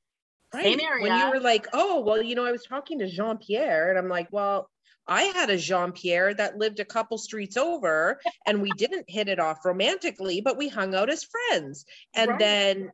area, 0.54 0.86
When 1.00 1.14
you 1.16 1.28
were 1.28 1.40
like, 1.40 1.66
oh, 1.72 2.00
well, 2.00 2.22
you 2.22 2.34
know, 2.34 2.44
I 2.44 2.52
was 2.52 2.64
talking 2.64 2.98
to 3.00 3.08
Jean 3.08 3.38
Pierre, 3.38 3.90
and 3.90 3.98
I'm 3.98 4.08
like, 4.08 4.28
well, 4.32 4.70
I 5.06 5.22
had 5.24 5.50
a 5.50 5.56
Jean 5.56 5.92
Pierre 5.92 6.34
that 6.34 6.58
lived 6.58 6.80
a 6.80 6.84
couple 6.84 7.18
streets 7.18 7.56
over, 7.56 8.20
and 8.46 8.62
we 8.62 8.72
didn't 8.72 9.08
hit 9.08 9.28
it 9.28 9.38
off 9.38 9.64
romantically, 9.64 10.40
but 10.40 10.56
we 10.56 10.68
hung 10.68 10.94
out 10.94 11.10
as 11.10 11.24
friends. 11.24 11.84
And 12.14 12.30
Right. 12.30 12.38
then, 12.38 12.92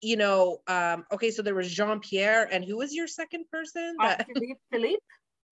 you 0.00 0.16
know, 0.16 0.62
um, 0.66 1.04
okay, 1.12 1.30
so 1.30 1.42
there 1.42 1.54
was 1.54 1.70
Jean 1.72 2.00
Pierre, 2.00 2.48
and 2.50 2.64
who 2.64 2.78
was 2.78 2.94
your 2.94 3.06
second 3.06 3.48
person? 3.50 3.96
uh, 4.00 4.16
That, 4.16 4.26
Philippe, 4.26 4.60
Philippe, 4.72 5.02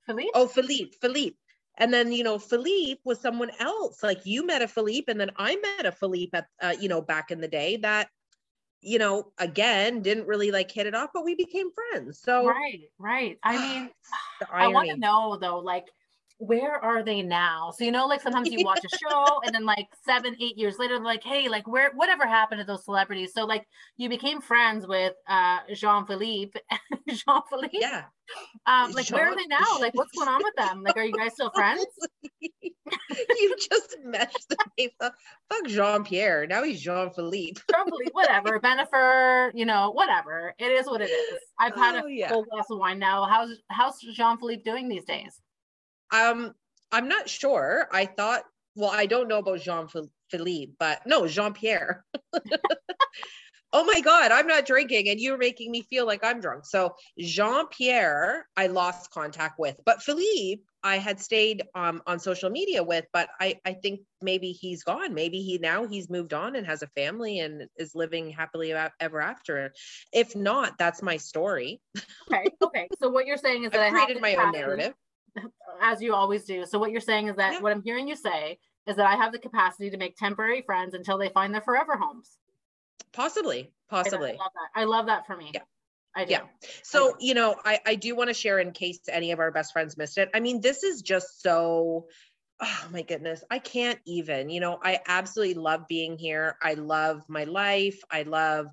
Philippe. 0.07 0.31
oh, 0.35 0.47
Philippe, 0.49 0.97
Philippe. 1.01 1.37
And 1.77 1.93
then, 1.93 2.11
you 2.13 2.25
know, 2.25 2.39
Philippe 2.39 3.01
was 3.05 3.21
someone 3.21 3.51
else. 3.61 4.03
Like 4.03 4.27
you 4.27 4.45
met 4.45 4.63
a 4.63 4.69
Philippe, 4.69 5.11
and 5.11 5.21
then 5.21 5.31
I 5.37 5.57
met 5.57 5.87
a 5.87 5.93
Philippe 5.93 6.37
at, 6.37 6.47
uh, 6.61 6.75
you 6.81 6.89
know, 6.89 7.03
back 7.03 7.31
in 7.31 7.41
the 7.41 7.49
day 7.49 7.77
that, 7.79 8.09
you 8.81 8.99
know, 8.99 9.33
again, 9.39 10.03
didn't 10.03 10.27
really 10.27 10.51
like 10.51 10.71
hit 10.71 10.87
it 10.87 10.95
off, 10.95 11.11
but 11.15 11.25
we 11.25 11.35
became 11.35 11.71
friends. 11.73 12.21
So 12.21 12.45
Right, 12.47 12.91
right. 12.99 13.39
I 13.43 13.59
mean, 13.59 13.91
I 14.59 14.69
want 14.69 14.89
to 14.91 14.97
know 14.97 15.37
though, 15.37 15.59
like, 15.59 15.87
where 16.39 16.83
are 16.83 17.03
they 17.03 17.21
now? 17.23 17.73
So 17.77 17.85
you 17.85 17.91
know, 17.91 18.07
like 18.07 18.23
sometimes 18.23 18.51
you 18.51 18.65
watch 18.65 18.81
a 18.85 18.97
show 19.11 19.41
and 19.45 19.55
then 19.55 19.65
like 19.65 19.89
seven, 20.05 20.37
eight 20.41 20.57
years 20.57 20.79
later, 20.79 20.95
they're 20.95 21.05
like, 21.05 21.25
hey, 21.25 21.49
like 21.49 21.67
where 21.67 21.91
whatever 21.95 22.27
happened 22.27 22.61
to 22.61 22.65
those 22.65 22.85
celebrities? 22.85 23.33
So 23.35 23.45
like 23.45 23.67
you 23.97 24.09
became 24.09 24.41
friends 24.41 24.87
with 24.87 25.15
uh 25.29 25.59
Jean 25.75 26.07
Philippe. 26.07 26.59
Jean 27.09 27.43
Philippe. 27.51 27.79
Yeah. 27.81 28.05
Um, 28.67 28.93
like 28.93 29.11
where 29.11 29.29
are 29.31 29.37
they 29.37 29.47
now? 29.47 29.79
Like 29.81 29.95
what's 29.95 30.13
going 30.13 30.29
on 30.29 30.43
with 30.43 30.55
them? 30.57 30.83
Like 30.83 30.97
are 30.97 31.05
you 31.05 31.13
guys 31.13 31.33
still 31.33 31.51
friends? 31.51 31.85
you 32.41 33.57
just 33.71 33.97
meshed 34.05 34.49
the 34.49 34.57
name 34.79 34.91
up. 35.01 35.15
Fuck 35.51 35.67
Jean 35.67 36.05
Pierre. 36.05 36.47
Now 36.47 36.63
he's 36.63 36.81
Jean 36.81 37.11
Philippe. 37.11 37.61
Jean 37.75 37.85
Philippe, 37.89 38.13
whatever. 38.13 38.61
Bennifer, 38.61 39.51
you 39.55 39.65
know, 39.67 39.91
whatever. 39.91 40.55
It 40.59 40.67
is 40.71 40.87
what 40.87 41.01
it 41.01 41.11
is. 41.11 41.39
I've 41.59 41.75
had 41.75 41.97
Oh, 42.03 42.07
a 42.07 42.11
yeah. 42.11 42.29
full 42.29 42.45
glass 42.45 42.67
of 42.71 42.79
wine 42.79 42.99
now. 42.99 43.25
How's 43.25 43.51
how's 43.69 43.99
Jean 44.15 44.39
Philippe 44.39 44.63
doing 44.63 44.89
these 44.89 45.05
days? 45.05 45.41
Um, 46.13 46.55
I'm 46.91 47.09
not 47.09 47.29
sure. 47.29 47.89
I 47.93 48.07
thought, 48.07 48.43
well, 48.75 48.91
I 48.93 49.07
don't 49.07 49.29
know 49.29 49.39
about 49.39 49.61
Jean 49.61 49.89
Philippe, 50.31 50.73
but 50.79 51.01
no, 51.07 51.27
Jean 51.27 51.53
Pierre. 51.53 52.05
oh 53.73 53.85
my 53.85 54.01
God, 54.01 54.31
I'm 54.31 54.47
not 54.47 54.67
drinking, 54.67 55.09
and 55.09 55.21
you're 55.21 55.39
making 55.39 55.71
me 55.71 55.83
feel 55.83 56.07
like 56.07 56.25
I'm 56.25 56.41
drunk. 56.41 56.65
So 56.65 56.95
Jean 57.19 57.67
Pierre, 57.69 58.47
I 58.57 58.69
lost 58.69 59.11
contact 59.11 59.59
with, 59.59 59.77
but 59.85 60.03
Philippe, 60.03 60.63
I 60.83 60.99
had 60.99 61.21
stayed 61.21 61.65
um, 61.75 62.03
on 62.07 62.21
social 62.21 62.51
media 62.51 62.83
with, 62.83 63.05
but 63.13 63.29
I, 63.41 63.57
I 63.65 63.75
think 63.75 64.01
maybe 64.23 64.53
he's 64.53 64.85
gone. 64.85 65.13
Maybe 65.13 65.43
he 65.43 65.59
now 65.59 65.87
he's 65.87 66.09
moved 66.09 66.33
on 66.33 66.55
and 66.55 66.65
has 66.67 66.83
a 66.83 66.87
family 66.89 67.41
and 67.41 67.67
is 67.77 67.95
living 67.95 68.31
happily 68.31 68.73
ever 69.01 69.21
after. 69.21 69.73
If 70.13 70.37
not, 70.37 70.79
that's 70.79 71.03
my 71.03 71.17
story. 71.17 71.81
Okay, 72.33 72.51
okay. 72.63 72.89
So 73.03 73.09
what 73.09 73.27
you're 73.27 73.37
saying 73.37 73.65
is 73.65 73.73
that 73.73 73.81
I 73.81 73.87
I've 73.87 73.93
created 73.93 74.23
my 74.23 74.37
own 74.37 74.53
narrative. 74.53 74.95
As 75.81 76.03
you 76.03 76.15
always 76.15 76.45
do. 76.45 76.65
So 76.67 76.79
what 76.79 76.91
you're 76.91 77.01
saying 77.01 77.29
is 77.29 77.37
that 77.37 77.55
Yeah. 77.55 77.61
what 77.61 77.73
I'm 77.73 77.83
hearing 77.83 78.09
you 78.09 78.17
say 78.17 78.59
is 78.87 78.97
that 78.97 79.07
I 79.07 79.17
have 79.17 79.33
the 79.33 79.39
capacity 79.39 79.91
to 79.91 79.97
make 79.97 80.17
temporary 80.17 80.63
friends 80.63 80.95
until 80.95 81.19
they 81.19 81.29
find 81.29 81.53
their 81.53 81.61
forever 81.61 81.97
homes. 81.97 82.39
Possibly, 83.13 83.71
possibly. 83.89 84.31
I 84.31 84.33
love 84.33 84.53
that. 84.55 84.81
I 84.81 84.85
love 84.85 85.07
that 85.07 85.27
for 85.27 85.37
me. 85.37 85.51
Yeah. 85.55 85.63
I 86.15 86.25
do. 86.25 86.33
Yeah. 86.33 86.41
So, 86.83 87.15
you 87.21 87.35
know, 87.35 87.55
I, 87.65 87.81
I 87.87 87.95
do 87.95 88.17
want 88.17 88.29
to 88.29 88.35
share 88.35 88.59
in 88.59 88.73
case 88.73 89.01
any 89.09 89.31
of 89.33 89.39
our 89.39 89.53
best 89.53 89.73
friends 89.73 89.97
missed 89.97 90.19
it. 90.19 90.31
I 90.35 90.41
mean, 90.41 90.61
this 90.61 90.83
is 90.83 91.03
just 91.03 91.43
so, 91.43 92.07
oh 92.61 92.89
my 92.91 93.03
goodness, 93.03 93.45
I 93.51 93.59
can't 93.61 94.01
even, 94.05 94.51
you 94.51 94.61
know, 94.61 94.81
I 94.83 95.01
absolutely 95.07 95.55
love 95.55 95.87
being 95.87 96.19
here. 96.19 96.57
I 96.63 96.75
love 96.75 97.23
my 97.29 97.45
life. 97.45 98.01
I 98.11 98.23
love 98.23 98.67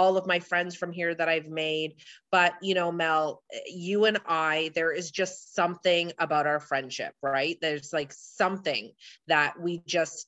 all 0.00 0.16
of 0.16 0.26
my 0.26 0.38
friends 0.38 0.74
from 0.74 0.92
here 0.92 1.14
that 1.14 1.28
I've 1.28 1.50
made. 1.50 1.96
But, 2.32 2.54
you 2.62 2.74
know, 2.74 2.90
Mel, 2.90 3.42
you 3.66 4.06
and 4.06 4.16
I, 4.26 4.70
there 4.74 4.92
is 4.92 5.10
just 5.10 5.54
something 5.54 6.12
about 6.18 6.46
our 6.46 6.58
friendship, 6.58 7.12
right? 7.22 7.58
There's 7.60 7.92
like 7.92 8.14
something 8.14 8.92
that 9.26 9.60
we 9.60 9.82
just, 9.86 10.26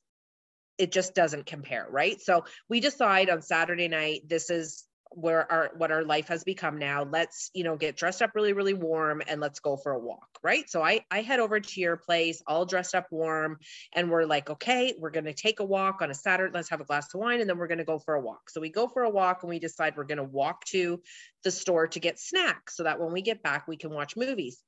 it 0.76 0.92
just 0.92 1.14
doesn't 1.14 1.46
compare, 1.46 1.86
right? 1.88 2.20
So 2.20 2.44
we 2.68 2.80
decide 2.80 3.30
on 3.30 3.40
Saturday 3.40 3.88
night, 3.88 4.28
this 4.28 4.50
is 4.50 4.84
where 5.14 5.50
our 5.50 5.70
what 5.76 5.90
our 5.90 6.04
life 6.04 6.28
has 6.28 6.44
become 6.44 6.78
now 6.78 7.04
let's 7.04 7.50
you 7.54 7.64
know 7.64 7.76
get 7.76 7.96
dressed 7.96 8.22
up 8.22 8.34
really 8.34 8.52
really 8.52 8.74
warm 8.74 9.22
and 9.26 9.40
let's 9.40 9.60
go 9.60 9.76
for 9.76 9.92
a 9.92 9.98
walk 9.98 10.38
right? 10.42 10.68
So 10.68 10.82
i 10.82 11.04
i 11.10 11.22
head 11.22 11.40
over 11.40 11.60
to 11.60 11.80
your 11.80 11.96
place 11.96 12.42
all 12.46 12.64
dressed 12.64 12.94
up 12.94 13.06
warm 13.10 13.58
and 13.92 14.10
we're 14.10 14.24
like 14.24 14.50
okay 14.50 14.94
we're 14.98 15.10
going 15.10 15.24
to 15.24 15.34
take 15.34 15.60
a 15.60 15.64
walk 15.64 16.02
on 16.02 16.10
a 16.10 16.14
saturday 16.14 16.52
let's 16.52 16.70
have 16.70 16.80
a 16.80 16.84
glass 16.84 17.12
of 17.14 17.20
wine 17.20 17.40
and 17.40 17.48
then 17.48 17.58
we're 17.58 17.68
going 17.68 17.78
to 17.78 17.84
go 17.84 17.98
for 17.98 18.14
a 18.14 18.20
walk. 18.20 18.50
So 18.50 18.60
we 18.60 18.70
go 18.70 18.88
for 18.88 19.02
a 19.02 19.10
walk 19.10 19.42
and 19.42 19.50
we 19.50 19.58
decide 19.58 19.96
we're 19.96 20.04
going 20.04 20.18
to 20.18 20.24
walk 20.24 20.64
to 20.66 21.00
the 21.44 21.50
store 21.50 21.88
to 21.88 22.00
get 22.00 22.18
snacks 22.18 22.76
so 22.76 22.84
that 22.84 23.00
when 23.00 23.12
we 23.12 23.22
get 23.22 23.42
back 23.42 23.68
we 23.68 23.76
can 23.76 23.90
watch 23.90 24.16
movies. 24.16 24.62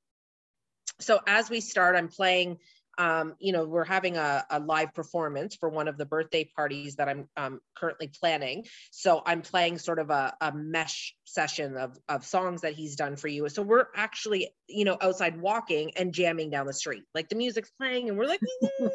So 1.01 1.21
as 1.27 1.51
we 1.51 1.61
start 1.61 1.97
i'm 1.97 2.09
playing 2.09 2.59
um, 2.99 3.35
you 3.39 3.53
know, 3.53 3.65
we're 3.65 3.85
having 3.85 4.17
a, 4.17 4.45
a, 4.51 4.61
live 4.61 4.95
performance 4.95 5.57
for 5.57 5.69
one 5.69 5.89
of 5.89 5.97
the 5.97 6.07
birthday 6.07 6.49
parties 6.57 6.97
that 6.97 7.09
I'm 7.09 7.29
um, 7.37 7.61
currently 7.77 8.09
planning. 8.09 8.65
So 8.91 9.23
I'm 9.25 9.43
playing 9.43 9.79
sort 9.79 9.99
of 9.99 10.11
a, 10.11 10.35
a 10.41 10.53
mesh 10.53 11.15
session 11.25 11.77
of, 11.77 11.99
of 12.09 12.25
songs 12.25 12.63
that 12.63 12.75
he's 12.75 12.97
done 12.97 13.17
for 13.17 13.29
you. 13.29 13.49
So 13.49 13.63
we're 13.63 13.87
actually, 13.95 14.51
you 14.69 14.85
know, 14.85 14.97
outside 15.01 15.41
walking 15.41 15.93
and 15.97 16.13
jamming 16.13 16.51
down 16.51 16.67
the 16.67 16.73
street. 16.73 17.03
Like 17.15 17.29
the 17.29 17.37
music's 17.37 17.71
playing 17.79 18.09
and 18.09 18.19
we're 18.19 18.27
like, 18.27 18.41
yeah. 18.81 18.89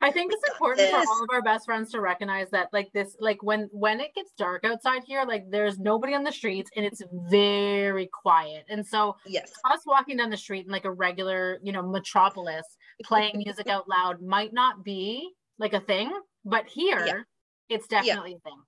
I 0.00 0.10
think 0.10 0.32
it's 0.32 0.48
important 0.48 0.90
for 0.90 0.96
all 0.96 1.22
of 1.24 1.28
our 1.32 1.42
best 1.42 1.66
friends 1.66 1.90
to 1.92 2.00
recognize 2.00 2.50
that 2.50 2.68
like 2.72 2.92
this 2.92 3.16
like 3.20 3.42
when 3.42 3.68
when 3.72 4.00
it 4.00 4.14
gets 4.14 4.32
dark 4.36 4.64
outside 4.64 5.02
here 5.06 5.24
like 5.26 5.44
there's 5.50 5.78
nobody 5.78 6.14
on 6.14 6.24
the 6.24 6.32
streets 6.32 6.70
and 6.76 6.84
it's 6.84 7.02
very 7.30 8.08
quiet. 8.12 8.64
And 8.68 8.86
so 8.86 9.16
yes. 9.26 9.52
us 9.64 9.80
walking 9.86 10.16
down 10.16 10.30
the 10.30 10.36
street 10.36 10.66
in 10.66 10.72
like 10.72 10.84
a 10.84 10.92
regular, 10.92 11.58
you 11.62 11.72
know, 11.72 11.82
metropolis 11.82 12.64
playing 13.04 13.42
music 13.44 13.68
out 13.68 13.88
loud 13.88 14.22
might 14.22 14.52
not 14.52 14.84
be 14.84 15.30
like 15.58 15.72
a 15.72 15.80
thing, 15.80 16.12
but 16.44 16.66
here 16.66 17.04
yeah. 17.06 17.20
it's 17.68 17.86
definitely 17.86 18.32
yeah. 18.32 18.36
a 18.36 18.50
thing 18.50 18.62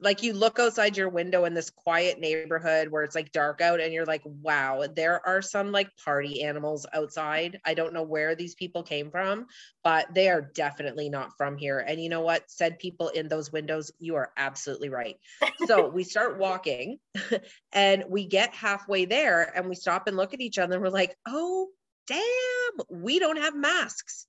like 0.00 0.22
you 0.22 0.32
look 0.32 0.58
outside 0.58 0.96
your 0.96 1.08
window 1.08 1.44
in 1.44 1.54
this 1.54 1.70
quiet 1.70 2.18
neighborhood 2.18 2.88
where 2.88 3.02
it's 3.02 3.14
like 3.14 3.32
dark 3.32 3.60
out 3.60 3.80
and 3.80 3.92
you're 3.92 4.04
like 4.04 4.22
wow 4.24 4.84
there 4.94 5.26
are 5.26 5.40
some 5.40 5.72
like 5.72 5.88
party 6.04 6.42
animals 6.42 6.86
outside. 6.92 7.60
I 7.64 7.74
don't 7.74 7.94
know 7.94 8.02
where 8.02 8.34
these 8.34 8.54
people 8.54 8.82
came 8.82 9.10
from 9.10 9.46
but 9.82 10.12
they 10.14 10.28
are 10.28 10.50
definitely 10.54 11.08
not 11.08 11.36
from 11.36 11.56
here. 11.56 11.78
And 11.78 12.02
you 12.02 12.08
know 12.08 12.22
what? 12.22 12.50
Said 12.50 12.78
people 12.78 13.08
in 13.08 13.28
those 13.28 13.52
windows 13.52 13.92
you 13.98 14.16
are 14.16 14.32
absolutely 14.36 14.88
right. 14.88 15.16
So 15.66 15.88
we 15.88 16.04
start 16.04 16.38
walking 16.44 16.98
and 17.72 18.04
we 18.08 18.26
get 18.26 18.54
halfway 18.54 19.04
there 19.04 19.52
and 19.56 19.68
we 19.68 19.74
stop 19.74 20.08
and 20.08 20.16
look 20.16 20.34
at 20.34 20.40
each 20.40 20.58
other 20.58 20.74
and 20.74 20.82
we're 20.82 20.90
like 20.90 21.16
oh 21.26 21.68
damn 22.06 22.20
we 22.90 23.18
don't 23.18 23.38
have 23.38 23.56
masks 23.56 24.26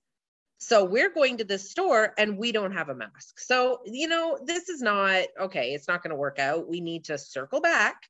so 0.58 0.84
we're 0.84 1.10
going 1.10 1.38
to 1.38 1.44
this 1.44 1.70
store 1.70 2.14
and 2.16 2.38
we 2.38 2.52
don't 2.52 2.72
have 2.72 2.88
a 2.88 2.94
mask. 2.94 3.38
So, 3.38 3.80
you 3.84 4.08
know, 4.08 4.38
this 4.44 4.68
is 4.68 4.80
not 4.80 5.24
okay. 5.40 5.72
It's 5.74 5.88
not 5.88 6.02
going 6.02 6.10
to 6.10 6.16
work 6.16 6.38
out. 6.38 6.68
We 6.68 6.80
need 6.80 7.04
to 7.06 7.18
circle 7.18 7.60
back 7.60 8.08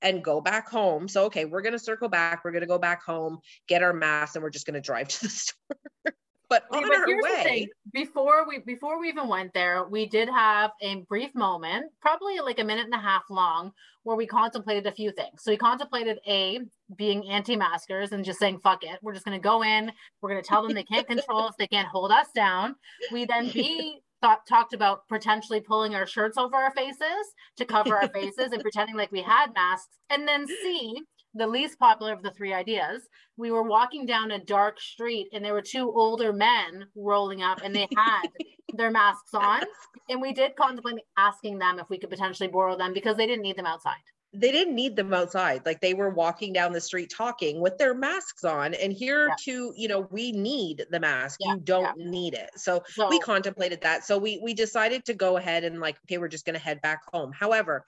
and 0.00 0.22
go 0.22 0.40
back 0.40 0.68
home. 0.68 1.08
So, 1.08 1.24
okay, 1.24 1.44
we're 1.44 1.62
going 1.62 1.72
to 1.72 1.78
circle 1.78 2.08
back. 2.08 2.44
We're 2.44 2.52
going 2.52 2.62
to 2.62 2.68
go 2.68 2.78
back 2.78 3.02
home, 3.02 3.38
get 3.66 3.82
our 3.82 3.92
mask, 3.92 4.36
and 4.36 4.42
we're 4.42 4.50
just 4.50 4.66
going 4.66 4.74
to 4.74 4.80
drive 4.80 5.08
to 5.08 5.22
the 5.22 5.28
store. 5.28 6.14
But 6.48 6.64
on 6.70 6.82
but 6.82 6.96
our 6.96 7.06
way, 7.22 7.68
before 7.92 8.46
we 8.48 8.58
before 8.58 9.00
we 9.00 9.08
even 9.08 9.28
went 9.28 9.52
there, 9.54 9.84
we 9.84 10.06
did 10.06 10.28
have 10.28 10.70
a 10.82 10.96
brief 11.08 11.34
moment, 11.34 11.86
probably 12.00 12.38
like 12.38 12.58
a 12.58 12.64
minute 12.64 12.86
and 12.86 12.94
a 12.94 12.98
half 12.98 13.24
long, 13.30 13.72
where 14.02 14.16
we 14.16 14.26
contemplated 14.26 14.86
a 14.86 14.92
few 14.92 15.12
things. 15.12 15.42
So 15.42 15.50
we 15.50 15.56
contemplated 15.56 16.18
a 16.26 16.60
being 16.96 17.28
anti-maskers 17.28 18.12
and 18.12 18.24
just 18.24 18.38
saying 18.38 18.60
fuck 18.60 18.82
it 18.82 18.98
we're 19.02 19.12
just 19.12 19.26
going 19.26 19.38
to 19.38 19.42
go 19.42 19.62
in 19.62 19.92
we're 20.22 20.30
going 20.30 20.42
to 20.42 20.48
tell 20.48 20.62
them 20.62 20.72
they 20.72 20.82
can't 20.82 21.06
control 21.06 21.42
us 21.42 21.54
they 21.58 21.66
can't 21.66 21.88
hold 21.88 22.10
us 22.10 22.28
down. 22.34 22.74
We 23.12 23.26
then 23.26 23.50
b 23.50 24.00
thought 24.20 24.46
talked 24.46 24.72
about 24.72 25.06
potentially 25.08 25.60
pulling 25.60 25.94
our 25.94 26.06
shirts 26.06 26.38
over 26.38 26.56
our 26.56 26.72
faces 26.72 27.34
to 27.56 27.64
cover 27.64 27.96
our 27.96 28.08
faces 28.08 28.52
and 28.52 28.62
pretending 28.62 28.96
like 28.96 29.12
we 29.12 29.22
had 29.22 29.52
masks. 29.54 29.98
And 30.10 30.26
then 30.26 30.46
c 30.46 31.02
the 31.38 31.46
least 31.46 31.78
popular 31.78 32.12
of 32.12 32.22
the 32.22 32.30
three 32.30 32.52
ideas. 32.52 33.08
We 33.36 33.50
were 33.50 33.62
walking 33.62 34.04
down 34.04 34.32
a 34.32 34.44
dark 34.44 34.80
street 34.80 35.28
and 35.32 35.44
there 35.44 35.54
were 35.54 35.62
two 35.62 35.90
older 35.90 36.32
men 36.32 36.86
rolling 36.96 37.42
up 37.42 37.60
and 37.64 37.74
they 37.74 37.88
had 37.96 38.28
their 38.74 38.90
masks 38.90 39.32
on. 39.32 39.62
And 40.10 40.20
we 40.20 40.32
did 40.32 40.56
contemplate 40.56 40.96
asking 41.16 41.58
them 41.58 41.78
if 41.78 41.88
we 41.88 41.98
could 41.98 42.10
potentially 42.10 42.48
borrow 42.48 42.76
them 42.76 42.92
because 42.92 43.16
they 43.16 43.26
didn't 43.26 43.42
need 43.42 43.56
them 43.56 43.66
outside. 43.66 43.96
They 44.34 44.52
didn't 44.52 44.74
need 44.74 44.94
them 44.94 45.14
outside. 45.14 45.64
Like 45.64 45.80
they 45.80 45.94
were 45.94 46.10
walking 46.10 46.52
down 46.52 46.72
the 46.72 46.80
street 46.82 47.10
talking 47.16 47.62
with 47.62 47.78
their 47.78 47.94
masks 47.94 48.44
on. 48.44 48.74
And 48.74 48.92
here 48.92 49.28
yeah. 49.28 49.34
to 49.44 49.72
you 49.74 49.88
know 49.88 50.06
we 50.10 50.32
need 50.32 50.84
the 50.90 51.00
mask. 51.00 51.38
Yeah, 51.40 51.54
you 51.54 51.60
don't 51.60 51.98
yeah. 51.98 52.10
need 52.10 52.34
it. 52.34 52.50
So, 52.56 52.82
so, 52.88 53.08
we 53.08 53.18
contemplated 53.20 53.80
that. 53.82 54.04
So 54.04 54.18
we 54.18 54.38
we 54.42 54.52
decided 54.52 55.06
to 55.06 55.14
go 55.14 55.38
ahead 55.38 55.64
and 55.64 55.80
like 55.80 55.96
okay 56.04 56.18
we're 56.18 56.28
just 56.28 56.44
going 56.44 56.58
to 56.58 56.60
head 56.60 56.82
back 56.82 57.00
home. 57.10 57.32
However 57.32 57.86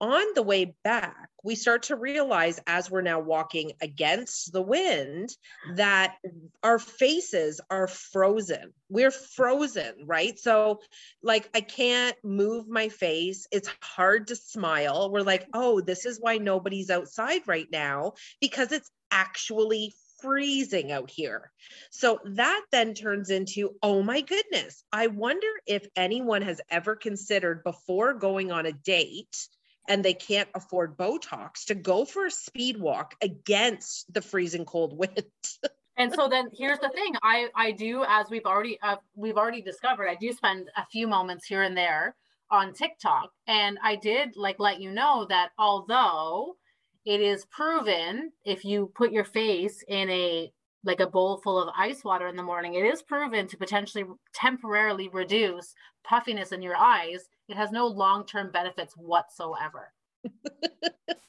on 0.00 0.34
the 0.34 0.42
way 0.42 0.76
back, 0.84 1.28
we 1.42 1.54
start 1.54 1.84
to 1.84 1.96
realize 1.96 2.60
as 2.66 2.90
we're 2.90 3.02
now 3.02 3.20
walking 3.20 3.72
against 3.80 4.52
the 4.52 4.62
wind 4.62 5.30
that 5.74 6.16
our 6.62 6.78
faces 6.78 7.60
are 7.70 7.86
frozen. 7.86 8.72
We're 8.88 9.10
frozen, 9.10 9.94
right? 10.04 10.38
So, 10.38 10.80
like, 11.22 11.48
I 11.54 11.60
can't 11.60 12.16
move 12.22 12.68
my 12.68 12.88
face. 12.88 13.46
It's 13.50 13.70
hard 13.82 14.28
to 14.28 14.36
smile. 14.36 15.10
We're 15.10 15.22
like, 15.22 15.46
oh, 15.52 15.80
this 15.80 16.06
is 16.06 16.18
why 16.20 16.38
nobody's 16.38 16.90
outside 16.90 17.42
right 17.46 17.68
now 17.70 18.12
because 18.40 18.72
it's 18.72 18.90
actually 19.10 19.94
freezing 20.20 20.90
out 20.92 21.10
here. 21.10 21.50
So 21.90 22.18
that 22.24 22.62
then 22.72 22.94
turns 22.94 23.30
into, 23.30 23.76
oh 23.82 24.02
my 24.02 24.20
goodness, 24.20 24.82
I 24.92 25.06
wonder 25.06 25.46
if 25.66 25.86
anyone 25.96 26.42
has 26.42 26.60
ever 26.70 26.96
considered 26.96 27.62
before 27.64 28.14
going 28.14 28.50
on 28.50 28.66
a 28.66 28.72
date 28.72 29.48
and 29.88 30.04
they 30.04 30.14
can't 30.14 30.48
afford 30.54 30.96
Botox 30.96 31.64
to 31.66 31.74
go 31.74 32.04
for 32.04 32.26
a 32.26 32.30
speed 32.30 32.78
walk 32.78 33.14
against 33.22 34.12
the 34.12 34.22
freezing 34.22 34.64
cold 34.64 34.96
wind. 34.96 35.24
and 35.96 36.12
so 36.12 36.28
then 36.28 36.48
here's 36.56 36.78
the 36.78 36.90
thing 36.90 37.14
I, 37.22 37.48
I 37.56 37.72
do, 37.72 38.04
as 38.06 38.30
we've 38.30 38.44
already, 38.44 38.78
uh, 38.82 38.96
we've 39.16 39.36
already 39.36 39.62
discovered, 39.62 40.08
I 40.08 40.14
do 40.14 40.32
spend 40.32 40.68
a 40.76 40.86
few 40.86 41.08
moments 41.08 41.46
here 41.46 41.62
and 41.62 41.76
there 41.76 42.14
on 42.50 42.72
TikTok. 42.72 43.30
And 43.46 43.78
I 43.82 43.96
did 43.96 44.36
like 44.36 44.56
let 44.58 44.80
you 44.80 44.90
know 44.90 45.26
that 45.28 45.50
although 45.58 46.56
it 47.04 47.20
is 47.20 47.46
proven 47.46 48.32
if 48.44 48.64
you 48.64 48.92
put 48.94 49.12
your 49.12 49.24
face 49.24 49.82
in 49.88 50.10
a 50.10 50.52
like 50.84 51.00
a 51.00 51.06
bowl 51.06 51.38
full 51.38 51.60
of 51.60 51.74
ice 51.76 52.04
water 52.04 52.28
in 52.28 52.36
the 52.36 52.42
morning, 52.42 52.74
it 52.74 52.84
is 52.84 53.02
proven 53.02 53.48
to 53.48 53.56
potentially 53.56 54.04
temporarily 54.32 55.08
reduce 55.08 55.74
puffiness 56.04 56.52
in 56.52 56.62
your 56.62 56.76
eyes 56.76 57.28
it 57.48 57.56
has 57.56 57.70
no 57.70 57.86
long 57.86 58.26
term 58.26 58.50
benefits 58.52 58.94
whatsoever. 58.94 59.92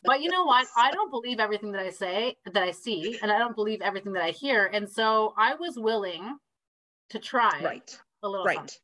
but 0.03 0.21
you 0.21 0.29
know 0.29 0.45
what? 0.45 0.67
I 0.75 0.91
don't 0.91 1.12
believe 1.12 1.39
everything 1.39 1.71
that 1.71 1.82
I 1.82 1.89
say, 1.89 2.36
that 2.45 2.63
I 2.63 2.71
see, 2.71 3.17
and 3.21 3.32
I 3.32 3.38
don't 3.38 3.55
believe 3.55 3.82
everything 3.82 4.13
that 4.13 4.23
I 4.23 4.32
hear. 4.32 4.65
And 4.65 4.89
so 4.89 5.34
I 5.38 5.55
was 5.55 5.77
willing 5.77 6.38
to 7.12 7.19
try 7.19 7.62
right. 7.63 7.99
a 8.23 8.29
little. 8.29 8.45
Right. 8.45 8.79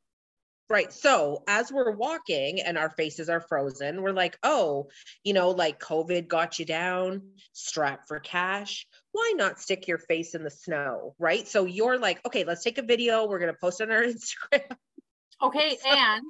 Right. 0.67 0.91
So 0.91 1.43
as 1.47 1.71
we're 1.71 1.91
walking 1.91 2.59
and 2.59 2.75
our 2.75 2.89
faces 2.89 3.29
are 3.29 3.39
frozen, 3.39 4.01
we're 4.01 4.13
like, 4.13 4.35
oh, 4.41 4.87
you 5.23 5.33
know, 5.33 5.51
like 5.51 5.79
COVID 5.79 6.27
got 6.27 6.57
you 6.57 6.65
down, 6.65 7.21
strap 7.53 8.07
for 8.07 8.19
cash. 8.19 8.87
Why 9.11 9.33
not 9.35 9.59
stick 9.59 9.87
your 9.87 9.99
face 9.99 10.33
in 10.33 10.43
the 10.43 10.49
snow? 10.49 11.13
Right. 11.19 11.47
So 11.47 11.65
you're 11.65 11.99
like, 11.99 12.25
okay, 12.25 12.45
let's 12.45 12.63
take 12.63 12.79
a 12.79 12.81
video. 12.83 13.27
We're 13.27 13.37
going 13.37 13.53
to 13.53 13.59
post 13.59 13.79
on 13.79 13.91
our 13.91 14.01
Instagram. 14.03 14.75
Okay, 15.41 15.77
and 15.87 16.23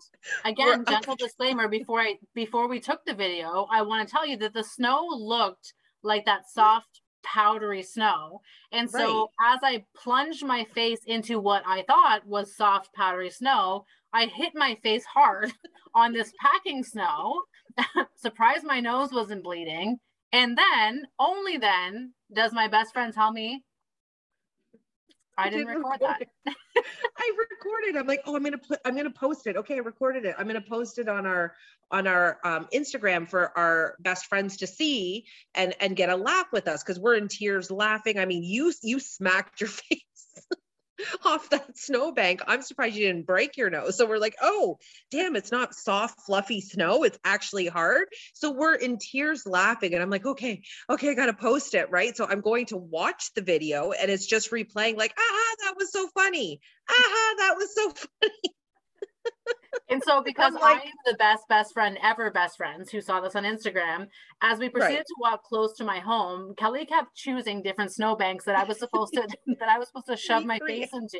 again, 0.43 0.83
gentle 0.87 1.15
disclaimer 1.15 1.67
before 1.67 2.01
I 2.01 2.15
before 2.33 2.67
we 2.67 2.79
took 2.79 3.05
the 3.05 3.13
video, 3.13 3.67
I 3.71 3.81
want 3.81 4.07
to 4.07 4.11
tell 4.11 4.25
you 4.25 4.37
that 4.37 4.53
the 4.53 4.63
snow 4.63 5.07
looked 5.11 5.73
like 6.03 6.25
that 6.25 6.41
mm. 6.41 6.53
soft 6.53 7.01
powdery 7.23 7.83
snow. 7.83 8.41
And 8.71 8.89
so 8.89 9.29
right. 9.39 9.55
as 9.55 9.59
I 9.63 9.83
plunged 9.95 10.45
my 10.45 10.63
face 10.63 11.01
into 11.05 11.39
what 11.39 11.63
I 11.65 11.83
thought 11.83 12.25
was 12.25 12.55
soft 12.55 12.93
powdery 12.93 13.31
snow, 13.31 13.85
I 14.13 14.27
hit 14.27 14.53
my 14.55 14.77
face 14.83 15.03
hard 15.05 15.51
on 15.95 16.13
this 16.13 16.31
packing 16.39 16.83
snow. 16.83 17.41
Surprised 18.15 18.63
my 18.63 18.79
nose 18.79 19.11
wasn't 19.11 19.43
bleeding. 19.43 19.97
And 20.31 20.57
then, 20.57 21.05
only 21.19 21.57
then, 21.57 22.13
does 22.33 22.51
my 22.53 22.67
best 22.67 22.93
friend 22.93 23.13
tell 23.13 23.31
me 23.31 23.63
I 25.37 25.49
didn't, 25.49 25.67
didn't 25.67 25.83
record, 25.83 26.01
record 26.01 26.27
that. 26.45 26.55
I 27.17 27.31
recorded. 27.37 27.97
I'm 27.97 28.07
like, 28.07 28.21
oh, 28.25 28.35
I'm 28.35 28.43
gonna 28.43 28.57
put, 28.57 28.79
I'm 28.85 28.95
gonna 28.95 29.09
post 29.09 29.47
it. 29.47 29.57
Okay, 29.57 29.75
I 29.75 29.79
recorded 29.79 30.25
it. 30.25 30.35
I'm 30.37 30.47
gonna 30.47 30.61
post 30.61 30.99
it 30.99 31.09
on 31.09 31.25
our 31.25 31.53
on 31.91 32.07
our 32.07 32.39
um, 32.43 32.67
Instagram 32.73 33.29
for 33.29 33.57
our 33.57 33.95
best 33.99 34.25
friends 34.27 34.57
to 34.57 34.67
see 34.67 35.25
and 35.53 35.73
and 35.79 35.95
get 35.95 36.09
a 36.09 36.15
laugh 36.15 36.47
with 36.51 36.67
us 36.67 36.83
because 36.83 36.99
we're 36.99 37.15
in 37.15 37.27
tears 37.27 37.69
laughing. 37.69 38.17
I 38.17 38.25
mean, 38.25 38.43
you 38.43 38.73
you 38.81 38.99
smacked 38.99 39.61
your 39.61 39.69
face 39.69 40.05
off 41.25 41.49
that 41.49 41.77
snowbank. 41.77 42.41
I'm 42.47 42.61
surprised 42.61 42.95
you 42.95 43.07
didn't 43.07 43.25
break 43.25 43.57
your 43.57 43.69
nose. 43.69 43.97
So 43.97 44.05
we're 44.05 44.17
like, 44.17 44.35
oh, 44.41 44.77
damn, 45.11 45.35
it's 45.35 45.51
not 45.51 45.73
soft, 45.73 46.21
fluffy 46.25 46.61
snow. 46.61 47.03
It's 47.03 47.19
actually 47.23 47.67
hard. 47.67 48.07
So 48.33 48.51
we're 48.51 48.75
in 48.75 48.97
tears 48.97 49.45
laughing. 49.45 49.93
And 49.93 50.01
I'm 50.01 50.09
like, 50.09 50.25
okay, 50.25 50.63
okay, 50.89 51.09
I 51.09 51.13
got 51.13 51.27
to 51.27 51.33
post 51.33 51.73
it. 51.73 51.89
Right. 51.91 52.15
So 52.15 52.25
I'm 52.27 52.41
going 52.41 52.67
to 52.67 52.77
watch 52.77 53.33
the 53.33 53.41
video 53.41 53.91
and 53.91 54.09
it's 54.09 54.27
just 54.27 54.51
replaying, 54.51 54.97
like, 54.97 55.13
ah, 55.17 55.55
that 55.63 55.75
was 55.77 55.91
so 55.91 56.07
funny. 56.13 56.59
Ah, 56.89 57.33
that 57.39 57.55
was 57.57 57.73
so 57.73 57.89
funny. 58.21 58.55
And 59.89 60.01
so, 60.03 60.21
because 60.25 60.53
I'm 60.55 60.61
like- 60.61 60.81
I 60.83 60.85
am 60.85 60.93
the 61.05 61.15
best 61.15 61.43
best 61.49 61.73
friend 61.73 61.97
ever, 62.03 62.31
best 62.31 62.57
friends 62.57 62.91
who 62.91 63.01
saw 63.01 63.21
this 63.21 63.35
on 63.35 63.43
Instagram, 63.43 64.07
as 64.41 64.59
we 64.59 64.69
proceeded 64.69 64.97
Right. 64.97 65.05
to 65.05 65.15
walk 65.19 65.43
close 65.43 65.75
to 65.77 65.83
my 65.83 65.99
home, 65.99 66.53
Kelly 66.57 66.85
kept 66.85 67.15
choosing 67.15 67.61
different 67.61 67.91
snowbanks 67.93 68.45
that 68.45 68.55
I 68.55 68.63
was 68.63 68.79
supposed 68.79 69.13
to 69.13 69.21
that 69.59 69.69
I 69.69 69.77
was 69.79 69.87
supposed 69.87 70.07
to 70.07 70.17
shove 70.17 70.45
my 70.45 70.59
face 70.67 70.89
into. 70.93 71.19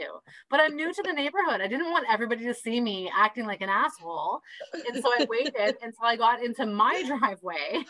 But 0.49 0.59
I'm 0.61 0.75
new 0.75 0.93
to 0.93 1.03
the 1.03 1.13
neighborhood. 1.13 1.61
I 1.61 1.67
didn't 1.67 1.91
want 1.91 2.05
everybody 2.09 2.45
to 2.45 2.53
see 2.53 2.81
me 2.81 3.11
acting 3.15 3.45
like 3.45 3.61
an 3.61 3.69
asshole, 3.69 4.39
and 4.73 5.01
so 5.03 5.09
I 5.19 5.25
waited 5.29 5.77
until 5.81 6.03
I 6.03 6.15
got 6.15 6.43
into 6.43 6.65
my 6.65 7.03
driveway. 7.07 7.83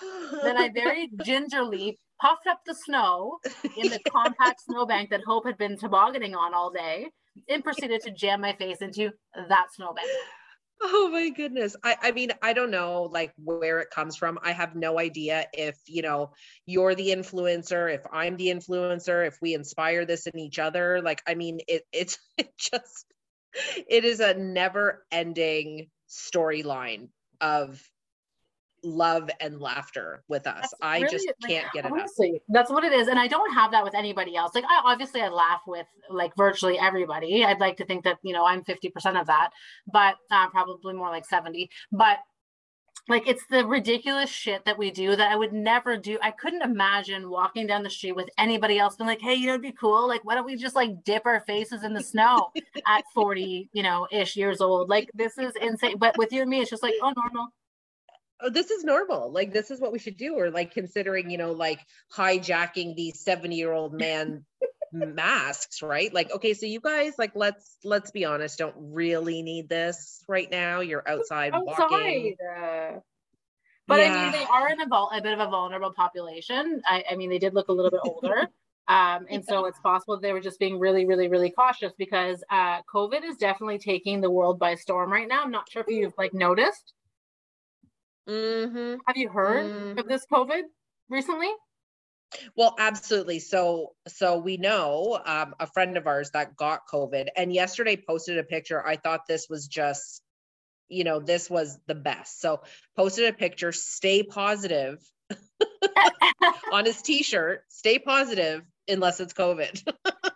Then 0.43 0.57
I 0.57 0.70
very 0.74 1.09
gingerly 1.24 1.99
puffed 2.22 2.47
up 2.47 2.61
the 2.66 2.74
snow 2.74 3.39
in 3.78 3.89
the 3.89 3.99
compact 4.09 4.61
snowbank 4.61 5.09
that 5.09 5.22
Hope 5.26 5.45
had 5.45 5.57
been 5.57 5.78
tobogganing 5.78 6.34
on 6.36 6.53
all 6.53 6.70
day, 6.72 7.07
and 7.49 7.63
proceeded 7.63 8.01
to 8.01 8.11
jam 8.11 8.41
my 8.41 8.53
face 8.53 8.78
into 8.82 9.11
that 9.49 9.66
snowbank. 9.74 10.07
Oh 10.82 11.10
my 11.12 11.30
goodness. 11.30 11.76
I, 11.84 11.96
I 12.02 12.12
mean, 12.12 12.32
I 12.42 12.54
don't 12.54 12.72
know 12.72 13.04
like 13.04 13.34
where 13.38 13.80
it 13.80 13.90
comes 13.90 14.18
from. 14.18 14.38
I 14.44 14.52
have 14.52 14.76
no 14.76 15.00
idea 15.00 15.48
if, 15.54 15.78
you 15.88 16.02
know, 16.02 16.32
you're 16.66 16.96
the 16.96 17.10
influencer, 17.10 17.94
if 17.94 18.02
I'm 18.12 18.36
the 18.38 18.48
influencer, 18.48 19.26
if 19.26 19.38
we 19.42 19.54
inspire 19.54 20.06
this 20.06 20.28
in 20.28 20.38
each 20.38 20.60
other. 20.60 21.02
Like, 21.02 21.22
I 21.28 21.36
mean, 21.36 21.60
it 21.68 21.84
it's 21.92 22.18
it 22.38 22.52
just 22.58 23.06
it 23.88 24.04
is 24.04 24.20
a 24.20 24.34
never 24.34 25.06
ending 25.12 25.90
storyline 26.10 27.10
of 27.42 27.82
love 28.86 29.30
and 29.40 29.60
laughter 29.60 30.24
with 30.28 30.48
us. 30.48 30.62
That's 30.62 30.74
I 30.82 31.02
just 31.02 31.14
really, 31.14 31.34
like, 31.42 31.52
can't 31.52 31.74
get 31.74 31.86
enough. 31.86 32.00
honestly, 32.00 32.42
That's 32.50 32.72
what 32.72 32.84
it 32.84 32.94
is, 32.94 33.08
and 33.08 33.20
I 33.20 33.28
don't 33.28 33.54
have 33.54 33.72
that 33.72 33.84
with 33.84 33.96
anybody 33.96 34.36
else. 34.36 34.54
Like, 34.56 34.66
I 34.66 34.82
obviously 34.86 35.22
I 35.22 35.30
laugh 35.30 35.62
with 35.68 35.88
like 36.10 36.32
virtually 36.38 36.80
everybody. 36.80 37.44
I'd 37.44 37.60
like 37.60 37.78
to 37.78 37.86
think 37.86 38.04
that 38.06 38.20
you 38.22 38.34
know 38.34 38.46
I'm 38.46 38.64
fifty 38.64 38.90
percent 38.90 39.18
of 39.18 39.28
that, 39.28 39.50
but 39.92 40.16
uh, 40.32 40.50
probably 40.50 40.94
more 40.94 41.10
like 41.10 41.26
seventy. 41.26 41.70
But 41.92 42.20
like, 43.08 43.28
it's 43.28 43.46
the 43.52 43.66
ridiculous 43.66 44.32
shit 44.32 44.66
that 44.66 44.80
we 44.80 44.90
do 44.90 45.16
that 45.16 45.32
I 45.32 45.36
would 45.36 45.54
never 45.54 45.96
do. 45.96 46.18
I 46.24 46.32
couldn't 46.32 46.64
imagine 46.64 47.30
walking 47.30 47.68
down 47.68 47.84
the 47.84 47.90
street 47.90 48.16
with 48.16 48.30
anybody 48.40 48.80
else 48.80 48.96
being 48.96 49.08
like, 49.08 49.22
"Hey, 49.22 49.36
you 49.36 49.48
know, 49.48 49.54
it'd 49.54 49.62
be 49.62 49.72
cool. 49.74 50.08
Like, 50.08 50.26
why 50.26 50.34
don't 50.34 50.46
we 50.46 50.56
just 50.56 50.76
like 50.76 51.04
dip 51.04 51.26
our 51.26 51.42
faces 51.42 51.84
in 51.84 51.94
the 51.94 52.02
snow 52.02 52.52
at 52.88 53.04
forty, 53.14 53.70
you 53.74 53.84
know, 53.84 54.08
ish 54.12 54.36
years 54.36 54.60
old? 54.60 54.90
Like, 54.90 55.12
this 55.14 55.38
is 55.38 55.54
insane." 55.62 55.98
But 56.00 56.18
with 56.18 56.32
you 56.32 56.42
and 56.42 56.50
me, 56.50 56.62
it's 56.62 56.70
just 56.70 56.82
like, 56.82 56.96
oh, 57.02 57.14
normal. 57.16 57.50
Oh, 58.42 58.50
this 58.50 58.72
is 58.72 58.84
normal. 58.84 59.32
Like 59.32 59.54
this 59.54 59.72
is 59.72 59.80
what 59.80 59.92
we 59.92 60.00
should 60.00 60.18
do. 60.18 60.36
Or 60.36 60.50
like 60.52 60.74
considering, 60.74 61.30
you 61.30 61.38
know, 61.38 61.52
like 61.52 61.80
hijacking 62.14 62.96
these 62.96 63.20
70 63.22 63.56
year 63.56 63.72
old 63.72 63.94
man 64.00 64.46
masks, 64.92 65.82
right? 65.82 66.14
Like, 66.14 66.32
okay, 66.32 66.54
so 66.54 66.66
you 66.66 66.80
guys, 66.80 67.14
like, 67.18 67.32
let's 67.36 67.78
let's 67.84 68.12
be 68.12 68.26
honest, 68.26 68.58
don't 68.58 68.76
really 68.78 69.42
need 69.42 69.70
this 69.70 70.24
right 70.28 70.50
now. 70.50 70.80
You're 70.80 71.08
outside, 71.08 71.54
walking. 71.54 72.36
outside. 72.42 72.96
uh, 72.96 73.00
But 73.88 74.00
I 74.00 74.24
mean, 74.24 74.32
they 74.32 74.46
are 74.46 74.70
in 74.70 74.82
a, 74.82 74.88
vul- 74.88 75.12
a 75.14 75.22
bit 75.22 75.34
of 75.34 75.40
a 75.40 75.50
vulnerable 75.50 75.94
population. 75.94 76.82
I, 76.86 77.04
I 77.12 77.16
mean, 77.16 77.30
they 77.30 77.40
did 77.40 77.54
look 77.54 77.68
a 77.68 77.74
little 77.74 77.92
bit 77.92 78.02
older. 78.04 78.48
Um, 78.88 79.26
and 79.32 79.44
so 79.44 79.66
it's 79.66 79.80
possible 79.80 80.20
they 80.20 80.32
were 80.32 80.40
just 80.40 80.60
being 80.60 80.78
really, 80.78 81.08
really, 81.08 81.28
really 81.28 81.50
cautious 81.50 81.92
because 81.98 82.44
uh, 82.52 82.84
COVID 82.84 83.24
is 83.24 83.36
definitely 83.38 83.80
taking 83.80 84.22
the 84.22 84.30
world 84.30 84.60
by 84.60 84.76
storm 84.76 85.12
right 85.12 85.28
now. 85.28 85.42
I'm 85.44 85.50
not 85.50 85.68
sure 85.72 85.82
if 85.82 85.88
you've 85.88 86.14
like 86.20 86.36
noticed. 86.36 86.94
Hmm 88.28 88.96
Have 89.08 89.18
you 89.18 89.30
heard 89.30 89.72
Mhm. 89.72 90.00
of 90.00 90.08
this 90.08 90.26
COVID 90.26 90.64
recently? 91.10 91.52
Well, 92.56 92.76
absolutely. 92.80 93.40
So, 93.40 93.96
so 94.08 94.38
we 94.40 94.58
know 94.58 95.20
um, 95.26 95.56
a 95.60 95.68
friend 95.68 95.98
of 95.98 96.08
ours 96.08 96.32
that 96.32 96.56
got 96.56 96.88
COVID, 96.92 97.30
and 97.36 97.54
yesterday 97.54 97.98
posted 97.98 98.38
a 98.38 98.44
picture. 98.44 98.86
I 98.86 98.98
thought 98.98 99.28
this 99.28 99.48
was 99.50 99.68
just, 99.68 100.22
you 100.90 101.04
know, 101.04 101.20
this 101.20 101.50
was 101.50 101.80
the 101.88 101.96
best. 101.96 102.42
So, 102.42 102.62
posted 102.98 103.30
a 103.30 103.34
picture. 103.34 103.72
Stay 103.72 104.24
positive 104.24 105.00
on 106.72 106.86
his 106.86 107.02
T-shirt. 107.02 107.64
Stay 107.70 108.00
positive 108.00 108.64
unless 108.88 109.20
it's 109.20 109.34
COVID. 109.34 109.82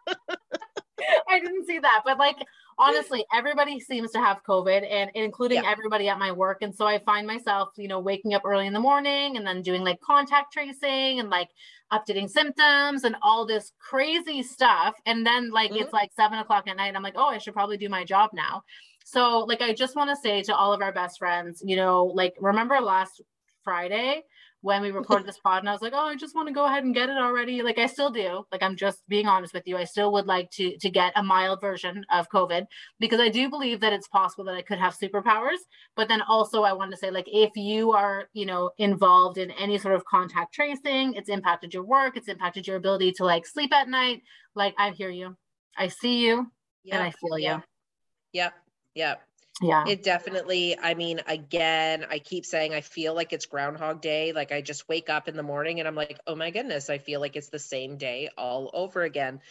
See 1.69 1.79
that, 1.79 2.01
but 2.03 2.17
like 2.17 2.37
honestly, 2.79 3.25
everybody 3.31 3.79
seems 3.79 4.09
to 4.11 4.19
have 4.19 4.41
COVID, 4.43 4.89
and 4.89 5.11
including 5.13 5.63
Yeah. 5.63 5.69
everybody 5.69 6.07
at 6.07 6.17
my 6.17 6.31
work. 6.31 6.61
And 6.61 6.73
so 6.73 6.87
I 6.87 6.97
find 6.99 7.27
myself, 7.27 7.69
you 7.77 7.87
know, 7.87 7.99
waking 7.99 8.33
up 8.33 8.43
early 8.45 8.65
in 8.65 8.73
the 8.73 8.79
morning 8.79 9.37
and 9.37 9.45
then 9.45 9.61
doing 9.61 9.83
like 9.83 9.99
contact 10.01 10.53
tracing 10.53 11.19
and 11.19 11.29
like 11.29 11.49
updating 11.91 12.29
symptoms 12.29 13.03
and 13.03 13.15
all 13.21 13.45
this 13.45 13.73
crazy 13.79 14.41
stuff. 14.41 14.95
And 15.05 15.25
then 15.25 15.51
like 15.51 15.71
it's 15.71 15.87
mm-hmm. 15.87 15.95
like 15.95 16.11
seven 16.13 16.39
o'clock 16.39 16.67
at 16.67 16.77
night. 16.77 16.95
I'm 16.95 17.03
like, 17.03 17.17
oh, 17.17 17.27
I 17.27 17.37
should 17.37 17.53
probably 17.53 17.77
do 17.77 17.89
my 17.89 18.03
job 18.03 18.31
now. 18.33 18.63
So 19.05 19.39
like 19.39 19.61
I 19.61 19.73
just 19.73 19.95
want 19.95 20.09
to 20.09 20.15
say 20.15 20.41
to 20.43 20.55
all 20.55 20.73
of 20.73 20.81
our 20.81 20.93
best 20.93 21.19
friends, 21.19 21.61
you 21.63 21.75
know, 21.75 22.05
like 22.05 22.33
remember 22.39 22.79
last 22.79 23.21
Friday 23.63 24.23
when 24.61 24.81
we 24.81 24.91
recorded 24.91 25.25
this 25.25 25.39
pod 25.39 25.59
and 25.59 25.69
I 25.69 25.71
was 25.71 25.81
like, 25.81 25.93
oh, 25.95 26.07
I 26.07 26.15
just 26.15 26.35
want 26.35 26.47
to 26.47 26.53
go 26.53 26.65
ahead 26.65 26.83
and 26.83 26.93
get 26.93 27.09
it 27.09 27.17
already. 27.17 27.61
Like 27.61 27.77
I 27.77 27.85
still 27.85 28.09
do. 28.09 28.43
Like 28.51 28.61
I'm 28.61 28.75
just 28.75 29.07
being 29.07 29.25
honest 29.25 29.53
with 29.53 29.63
you. 29.65 29.77
I 29.77 29.85
still 29.85 30.11
would 30.13 30.27
like 30.27 30.51
to 30.51 30.77
to 30.77 30.89
get 30.89 31.13
a 31.15 31.23
mild 31.23 31.61
version 31.61 32.05
of 32.11 32.29
COVID 32.29 32.65
because 32.99 33.19
I 33.19 33.29
do 33.29 33.49
believe 33.49 33.79
that 33.79 33.93
it's 33.93 34.07
possible 34.07 34.43
that 34.45 34.55
I 34.55 34.61
could 34.61 34.79
have 34.79 34.97
superpowers. 34.97 35.59
But 35.95 36.07
then 36.09 36.21
also 36.21 36.63
I 36.63 36.73
want 36.73 36.91
to 36.91 36.97
say 36.97 37.09
like 37.09 37.27
if 37.27 37.51
you 37.55 37.93
are, 37.93 38.29
you 38.33 38.45
know, 38.45 38.71
involved 38.77 39.37
in 39.37 39.51
any 39.51 39.77
sort 39.77 39.95
of 39.95 40.03
contact 40.05 40.53
tracing, 40.53 41.13
it's 41.13 41.29
impacted 41.29 41.73
your 41.73 41.83
work, 41.83 42.17
it's 42.17 42.27
impacted 42.27 42.67
your 42.67 42.75
ability 42.75 43.13
to 43.13 43.25
like 43.25 43.45
sleep 43.45 43.73
at 43.73 43.87
night. 43.87 44.23
Like 44.55 44.75
I 44.77 44.91
hear 44.91 45.09
you. 45.09 45.37
I 45.77 45.87
see 45.87 46.25
you 46.25 46.51
and 46.91 47.01
I 47.01 47.11
feel 47.11 47.39
you. 47.39 47.63
Yep. 48.33 48.53
Yep. 48.95 49.28
Yeah. 49.61 49.85
It 49.85 50.03
definitely, 50.03 50.77
I 50.77 50.93
mean, 50.93 51.21
again, 51.27 52.05
I 52.09 52.19
keep 52.19 52.45
saying 52.45 52.73
I 52.73 52.81
feel 52.81 53.13
like 53.15 53.33
it's 53.33 53.45
Groundhog 53.45 54.01
Day. 54.01 54.33
Like 54.33 54.51
I 54.51 54.61
just 54.61 54.87
wake 54.89 55.09
up 55.09 55.27
in 55.27 55.35
the 55.37 55.43
morning 55.43 55.79
and 55.79 55.87
I'm 55.87 55.95
like, 55.95 56.19
oh 56.27 56.35
my 56.35 56.51
goodness, 56.51 56.89
I 56.89 56.97
feel 56.97 57.19
like 57.21 57.35
it's 57.35 57.49
the 57.49 57.59
same 57.59 57.97
day 57.97 58.29
all 58.37 58.69
over 58.73 59.01
again. 59.03 59.41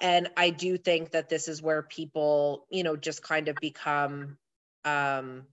And 0.00 0.30
I 0.36 0.50
do 0.50 0.78
think 0.78 1.12
that 1.12 1.28
this 1.30 1.48
is 1.48 1.62
where 1.62 1.82
people, 1.82 2.66
you 2.70 2.84
know, 2.84 2.96
just 2.96 3.22
kind 3.22 3.48
of 3.48 3.60
become 3.60 4.38
um 4.84 5.48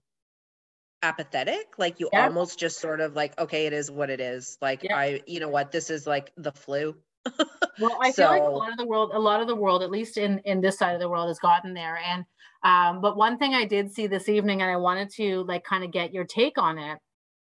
apathetic. 1.02 1.78
Like 1.78 2.00
you 2.00 2.10
Yeah. 2.12 2.28
almost 2.28 2.58
just 2.58 2.80
sort 2.80 3.00
of 3.00 3.14
like, 3.14 3.38
okay, 3.38 3.66
it 3.66 3.72
is 3.72 3.90
what 3.90 4.10
it 4.10 4.20
is. 4.20 4.56
Like 4.60 4.82
Yeah. 4.82 4.88
I, 4.92 5.22
you 5.26 5.40
know 5.40 5.48
what, 5.48 5.72
this 5.72 5.90
is 5.90 6.06
like 6.06 6.32
the 6.36 6.52
flu. 6.52 7.02
Well, 7.80 7.98
I 8.02 8.12
feel 8.12 8.28
like 8.28 8.42
a 8.42 8.46
lot 8.46 8.70
of 8.70 8.76
the 8.78 8.86
world, 8.86 9.12
a 9.14 9.18
lot 9.18 9.40
of 9.40 9.46
the 9.48 9.56
world, 9.56 9.82
at 9.82 9.90
least 9.90 10.18
in 10.18 10.40
in 10.44 10.60
this 10.60 10.78
side 10.78 10.94
of 10.94 11.00
the 11.00 11.08
world, 11.08 11.28
has 11.28 11.38
gotten 11.38 11.72
there. 11.74 11.96
And 11.96 12.24
um, 12.64 13.00
but 13.00 13.16
one 13.16 13.38
thing 13.38 13.54
I 13.54 13.64
did 13.64 13.90
see 13.90 14.06
this 14.06 14.28
evening, 14.28 14.62
and 14.62 14.70
I 14.70 14.76
wanted 14.76 15.10
to 15.16 15.42
like 15.44 15.64
kind 15.64 15.82
of 15.84 15.90
get 15.90 16.12
your 16.12 16.24
take 16.24 16.58
on 16.58 16.78
it. 16.78 16.98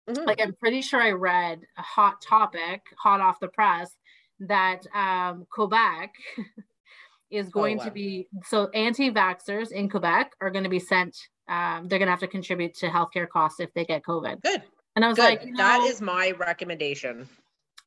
Mhm. 0.09 0.27
Like 0.27 0.41
I'm 0.41 0.55
pretty 0.55 0.81
sure 0.83 1.01
I 1.01 1.13
read 1.13 1.61
a 1.79 1.83
hot 1.83 2.21
topic, 2.23 2.83
hot 2.99 3.21
off 3.21 3.39
the 3.41 3.49
press, 3.49 3.95
that 4.41 4.87
um, 4.95 5.47
Quebec 5.51 6.13
is 7.31 7.49
going 7.49 7.79
to 7.79 7.85
Oh, 7.85 7.89
wow. 7.89 7.93
be 7.95 8.29
so 8.45 8.69
anti-vaxxers 8.71 9.73
in 9.73 9.89
Quebec 9.89 10.33
are 10.41 10.51
going 10.51 10.65
to 10.65 10.71
be 10.71 10.79
sent. 10.81 11.17
Um, 11.49 11.89
they're 11.89 11.99
going 11.99 12.07
to 12.07 12.13
have 12.13 12.21
to 12.21 12.29
contribute 12.29 12.75
to 12.75 12.89
healthcare 12.89 13.29
costs 13.29 13.61
if 13.61 13.73
they 13.75 13.85
get 13.85 14.03
COVID. 14.03 14.43
Good. 14.43 14.63
And 14.97 15.05
I 15.05 15.09
was 15.09 15.17
Good. 15.17 15.25
like, 15.25 15.45
you 15.45 15.53
know, 15.53 15.85
is 15.87 16.01
my 16.01 16.31
recommendation. 16.33 17.29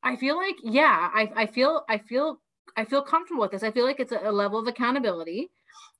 I 0.07 0.15
feel 0.15 0.37
like, 0.37 0.55
yeah, 0.63 1.09
I, 1.13 1.31
I 1.35 1.45
feel, 1.45 1.83
I 1.89 1.97
feel, 1.97 2.39
I 2.75 2.85
feel 2.85 3.01
comfortable 3.01 3.41
with 3.41 3.51
this. 3.51 3.63
I 3.63 3.71
feel 3.71 3.85
like 3.85 3.99
it's 3.99 4.11
a, 4.11 4.19
a 4.23 4.31
level 4.31 4.59
of 4.59 4.67
accountability. 4.67 5.51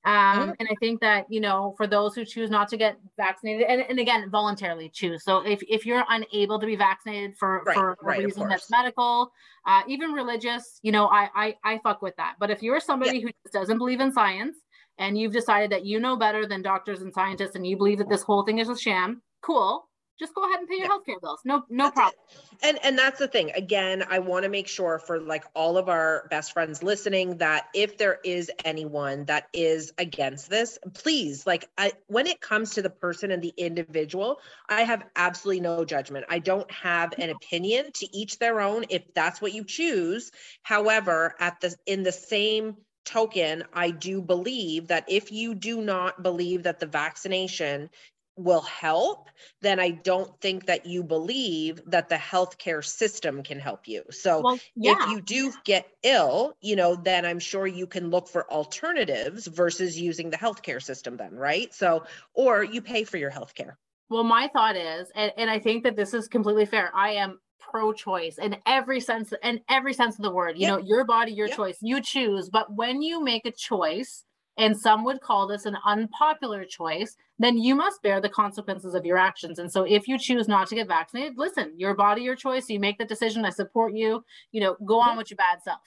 Um, 0.05 0.53
and 0.60 0.70
I 0.72 0.76
think 0.80 1.01
that, 1.01 1.26
you 1.30 1.41
know, 1.41 1.74
for 1.76 1.86
those 1.86 2.16
who 2.16 2.24
choose 2.24 2.49
not 2.49 2.70
to 2.70 2.78
get 2.78 2.97
vaccinated 3.18 3.68
and, 3.68 3.82
and 3.89 3.99
again, 3.99 4.30
voluntarily 4.30 4.89
choose. 4.89 5.26
So 5.26 5.45
if, 5.45 5.62
if 5.68 5.86
you're 5.86 6.05
unable 6.08 6.60
to 6.60 6.66
be 6.66 6.78
vaccinated 6.78 7.36
for, 7.38 7.64
Right, 7.66 7.76
for 7.76 7.97
a 8.01 8.12
of 8.14 8.18
reason 8.18 8.47
that's 8.47 8.72
medical, 8.72 9.32
uh, 9.66 9.82
even 9.88 10.14
religious, 10.14 10.80
you 10.82 10.93
know, 10.93 11.08
I, 11.08 11.30
I, 11.36 11.55
I 11.64 11.80
fuck 11.84 12.01
with 12.01 12.16
that. 12.16 12.36
But 12.39 12.49
if 12.49 12.64
you're 12.64 12.80
somebody 12.80 13.20
who 13.20 13.28
just 13.43 13.53
doesn't 13.53 13.78
believe 13.80 13.99
in 13.99 14.14
science 14.14 14.55
and 14.97 15.18
you've 15.18 15.34
decided 15.34 15.72
that 15.72 15.86
you 15.86 15.99
know 15.99 16.16
better 16.16 16.47
than 16.47 16.62
doctors 16.62 17.01
and 17.01 17.14
scientists 17.14 17.55
and 17.55 17.68
you 17.68 17.76
believe 17.76 17.97
that 17.97 18.10
this 18.10 18.22
whole 18.22 18.43
thing 18.45 18.60
is 18.60 18.70
a 18.70 18.78
sham, 18.78 19.22
cool. 19.41 19.89
Just 20.20 20.34
go 20.34 20.43
ahead 20.45 20.59
and 20.59 20.68
pay 20.68 20.76
your 20.78 20.88
Yeah. 20.88 20.89
healthcare 20.89 21.22
bills. 21.22 21.41
No, 21.45 21.63
no 21.70 21.89
That's 21.89 21.91
problem. 21.91 22.13
it. 22.13 22.15
And 22.63 22.80
and 22.84 22.97
that's 22.97 23.20
the 23.20 23.28
thing. 23.28 23.51
Again, 23.51 24.03
I 24.09 24.20
want 24.20 24.43
to 24.43 24.49
make 24.49 24.68
sure 24.68 24.99
for 24.99 25.20
like 25.20 25.45
all 25.53 25.78
of 25.78 25.89
our 25.89 26.28
best 26.30 26.53
friends 26.53 26.82
listening 26.82 27.38
that 27.38 27.68
if 27.74 27.97
there 27.97 28.20
is 28.24 28.51
anyone 28.65 29.26
that 29.26 29.47
is 29.53 29.93
against 29.97 30.49
this, 30.49 30.80
please 30.95 31.45
like 31.45 31.70
I 31.78 31.93
when 32.07 32.28
it 32.28 32.41
comes 32.41 32.72
to 32.76 32.82
the 32.82 32.89
person 32.89 33.32
and 33.32 33.43
the 33.43 33.53
individual, 33.57 34.39
I 34.68 34.82
have 34.84 35.03
absolutely 35.15 35.61
no 35.61 35.86
judgment. 35.86 36.26
I 36.30 36.39
don't 36.39 36.70
have 36.72 37.13
an 37.20 37.30
opinion 37.30 37.91
to 37.95 38.07
each 38.18 38.39
their 38.39 38.59
own 38.59 38.86
if 38.89 39.03
that's 39.13 39.41
what 39.41 39.53
you 39.53 39.63
choose. 39.63 40.32
However, 40.63 41.36
at 41.39 41.61
the 41.61 41.76
in 41.86 42.03
the 42.03 42.11
same 42.11 42.78
token, 43.05 43.63
I 43.74 43.91
do 43.91 44.22
believe 44.22 44.88
that 44.88 45.05
if 45.09 45.32
you 45.32 45.55
do 45.55 45.82
not 45.82 46.24
believe 46.24 46.63
that 46.63 46.80
the 46.80 46.88
vaccination 46.88 47.89
will 48.38 48.61
help, 48.61 49.29
then 49.61 49.79
I 49.79 49.89
don't 49.91 50.39
think 50.41 50.67
that 50.67 50.85
you 50.85 51.03
believe 51.03 51.81
that 51.88 52.09
the 52.09 52.15
healthcare 52.15 52.85
system 52.85 53.43
can 53.43 53.59
help 53.59 53.88
you. 53.88 54.03
So 54.11 54.39
Well, 54.43 54.59
yeah. 54.75 54.95
if 54.99 55.07
you 55.07 55.21
do 55.21 55.53
get 55.65 55.88
ill, 56.03 56.55
you 56.61 56.75
know, 56.75 56.95
then 56.95 57.25
I'm 57.25 57.39
sure 57.39 57.67
you 57.67 57.88
can 57.88 58.09
look 58.09 58.27
for 58.27 58.49
alternatives 58.51 59.47
versus 59.47 59.99
using 59.99 60.29
the 60.29 60.38
healthcare 60.38 60.81
system 60.81 61.17
then, 61.17 61.35
right? 61.35 61.73
So 61.73 62.05
or 62.33 62.63
you 62.63 62.81
pay 62.81 63.03
for 63.03 63.17
your 63.17 63.31
healthcare. 63.31 63.75
Well, 64.09 64.23
my 64.23 64.47
thought 64.47 64.77
is, 64.77 65.11
and, 65.15 65.33
and 65.38 65.49
I 65.49 65.59
think 65.59 65.83
that 65.83 65.95
this 65.95 66.13
is 66.13 66.27
completely 66.27 66.65
fair. 66.65 66.91
I 66.95 67.11
am 67.13 67.39
pro-choice 67.59 68.38
in 68.38 68.55
every 68.65 69.01
sense, 69.01 69.33
in 69.43 69.61
every 69.69 69.93
sense 69.93 70.17
of 70.17 70.23
the 70.23 70.31
word. 70.31 70.57
You 70.57 70.67
Yep. 70.67 70.75
know, 70.77 70.77
your 70.77 71.03
body, 71.03 71.33
your 71.33 71.47
Yep. 71.47 71.57
choice. 71.57 71.77
You 71.81 72.01
choose. 72.01 72.49
But 72.49 72.73
when 72.73 73.01
you 73.01 73.21
make 73.21 73.45
a 73.45 73.51
choice, 73.51 74.23
and 74.58 74.78
some 74.78 75.03
would 75.05 75.22
call 75.22 75.47
this 75.47 75.66
an 75.66 75.78
unpopular 75.86 76.66
choice, 76.66 77.16
then 77.39 77.58
you 77.58 77.76
must 77.76 78.01
bear 78.01 78.20
the 78.20 78.30
consequences 78.30 78.93
of 78.95 79.05
your 79.05 79.18
actions. 79.18 79.60
And 79.60 79.72
so, 79.72 79.84
if 79.84 80.08
you 80.08 80.18
choose 80.18 80.47
not 80.47 80.68
to 80.70 80.76
get 80.76 80.88
vaccinated, 80.88 81.38
listen, 81.38 81.74
your 81.78 81.93
body, 81.93 82.22
your 82.24 82.36
choice. 82.36 82.70
You 82.70 82.80
make 82.80 82.97
the 82.97 83.05
decision. 83.05 83.45
I 83.45 83.51
support 83.51 83.93
you. 83.93 84.24
You 84.51 84.62
know, 84.62 84.78
go 84.86 84.99
on 84.99 85.18
with 85.18 85.30
your 85.30 85.38
bad 85.38 85.62
self. 85.64 85.80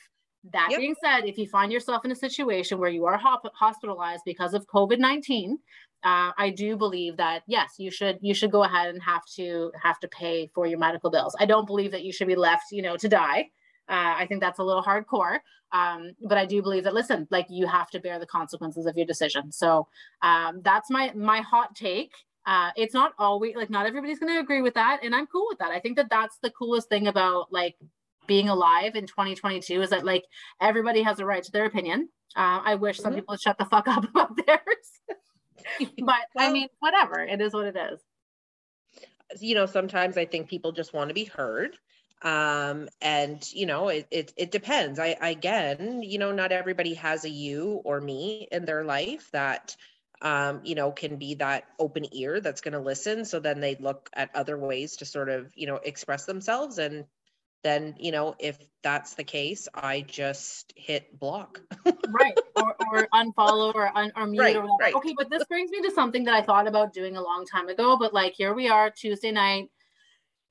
That 0.53 0.69
Yep. 0.71 0.81
being 0.81 0.95
said, 1.05 1.27
if 1.27 1.37
you 1.37 1.47
find 1.47 1.71
yourself 1.71 2.05
in 2.05 2.11
a 2.13 2.17
situation 2.17 2.79
where 2.79 2.89
you 2.89 3.05
are 3.05 3.19
hop- 3.19 3.53
hospitalized 3.55 4.23
because 4.25 4.55
of 4.55 4.67
COVID 4.69 4.99
nineteen, 4.99 5.59
uh, 6.03 6.33
I 6.39 6.49
do 6.49 6.77
believe 6.77 7.19
that 7.19 7.43
yes, 7.47 7.75
you 7.79 7.91
should 7.91 8.19
you 8.23 8.33
should 8.33 8.51
go 8.51 8.65
ahead 8.65 8.89
and 8.89 9.03
have 9.03 9.27
to 9.37 9.71
have 9.83 9.99
to 10.01 10.09
pay 10.09 10.51
for 10.55 10.67
your 10.67 10.79
medical 10.79 11.11
bills. 11.11 11.37
I 11.39 11.45
don't 11.45 11.67
believe 11.67 11.91
that 11.91 12.05
you 12.05 12.13
should 12.13 12.27
be 12.29 12.37
left, 12.37 12.73
you 12.73 12.81
know, 12.81 12.97
to 12.97 13.09
die. 13.09 13.51
Uh, 13.91 14.15
I 14.19 14.27
think 14.27 14.41
that's 14.41 14.59
a 14.61 14.63
little 14.65 14.83
hardcore. 14.83 15.41
Um, 15.73 16.13
but 16.23 16.39
I 16.39 16.47
do 16.47 16.63
believe 16.63 16.85
that 16.85 16.95
listen, 16.95 17.27
like 17.31 17.47
you 17.51 17.67
have 17.67 17.91
to 17.91 18.01
bear 18.01 18.19
the 18.19 18.27
consequences 18.27 18.87
of 18.87 18.97
your 18.97 19.07
decision. 19.07 19.53
So 19.53 19.89
um, 20.23 20.61
that's 20.63 20.91
my 20.91 21.13
my 21.15 21.41
hot 21.41 21.75
take. 21.75 22.13
Uh, 22.47 22.71
it's 22.77 22.95
not 22.95 23.13
always 23.19 23.55
like 23.57 23.71
not 23.71 23.87
everybody's 23.87 24.19
going 24.19 24.33
to 24.33 24.41
agree 24.41 24.63
with 24.63 24.75
that, 24.75 25.01
and 25.03 25.15
I'm 25.15 25.27
cool 25.27 25.47
with 25.49 25.59
that. 25.59 25.71
I 25.71 25.81
think 25.81 25.97
that 25.97 26.09
that's 26.11 26.39
the 26.43 26.51
coolest 26.51 26.89
thing 26.89 27.07
about 27.09 27.53
like 27.53 27.77
being 28.27 28.49
alive 28.49 28.95
in 28.97 29.07
2022 29.07 29.83
is 29.83 29.91
that 29.91 30.05
like 30.05 30.25
everybody 30.61 31.03
has 31.03 31.19
a 31.19 31.27
right 31.27 31.43
to 31.43 31.53
their 31.53 31.67
opinion. 31.67 32.09
Uh, 32.37 32.61
I 32.65 32.77
wish 32.77 32.99
some 32.99 33.13
Mhm. 33.13 33.17
people 33.17 33.33
would 33.33 33.41
shut 33.41 33.59
the 33.59 33.65
fuck 33.65 33.89
up 33.89 34.05
about 34.11 34.37
theirs 34.47 34.91
but 35.99 36.17
I 36.39 36.51
mean, 36.53 36.69
whatever. 36.81 37.21
It 37.21 37.41
is 37.41 37.53
what 37.53 37.67
it 37.67 37.77
is. 37.77 38.01
you 39.41 39.55
know, 39.55 39.67
sometimes 39.67 40.17
I 40.17 40.25
think 40.25 40.49
people 40.49 40.73
just 40.73 40.93
want 40.93 41.09
to 41.11 41.15
be 41.15 41.25
heard. 41.25 41.77
Um, 42.23 42.89
and 43.01 43.51
you 43.53 43.67
know, 43.67 43.89
it, 43.89 44.07
it 44.11 44.33
it 44.37 44.51
depends. 44.51 44.99
I 44.99 45.17
again, 45.21 46.03
you 46.03 46.19
know, 46.19 46.33
not 46.33 46.53
everybody 46.53 46.95
has 46.95 47.25
a 47.25 47.31
you 47.31 47.81
or 47.85 48.01
me 48.01 48.47
in 48.53 48.65
their 48.65 48.85
life 48.85 49.31
that 49.33 49.77
um, 50.23 50.61
you 50.65 50.75
know, 50.75 50.93
can 50.93 51.17
be 51.17 51.35
that 51.35 51.65
open 51.79 52.05
ear 52.13 52.41
that's 52.41 52.61
going 52.61 52.75
to 52.75 52.81
listen. 52.81 53.25
So 53.25 53.41
then 53.41 53.61
they 53.61 53.77
look 53.77 54.11
at 54.13 54.35
other 54.35 54.59
ways 54.59 54.97
to 54.99 55.07
sort 55.07 55.29
of, 55.31 55.53
you 55.57 55.67
know, 55.67 55.77
express 55.77 56.27
themselves. 56.27 56.79
And 56.79 57.07
then, 57.63 57.95
you 57.99 58.13
know, 58.13 58.35
if 58.39 58.59
that's 58.83 59.15
the 59.15 59.25
case, 59.25 59.69
I 59.75 60.03
just 60.03 60.73
hit 60.77 61.19
block. 61.19 61.61
right. 62.09 62.39
Or, 62.57 62.77
or 62.93 63.09
unfollow 63.15 63.75
or, 63.75 63.97
un, 63.97 64.13
or 64.15 64.27
mute 64.27 64.43
Right, 64.43 64.57
or 64.57 64.63
whatever. 64.63 64.77
right. 64.81 64.95
Okay, 64.95 65.15
but 65.17 65.31
this 65.31 65.45
brings 65.45 65.71
me 65.71 65.81
to 65.83 65.91
something 65.91 66.25
that 66.25 66.35
I 66.35 66.43
thought 66.43 66.67
about 66.67 66.93
doing 66.93 67.17
a 67.17 67.23
long 67.23 67.47
time 67.47 67.69
ago. 67.69 67.97
But 67.97 68.13
like 68.13 68.35
here 68.35 68.53
we 68.55 68.69
are, 68.69 68.91
Tuesday 68.91 69.33
night, 69.33 69.71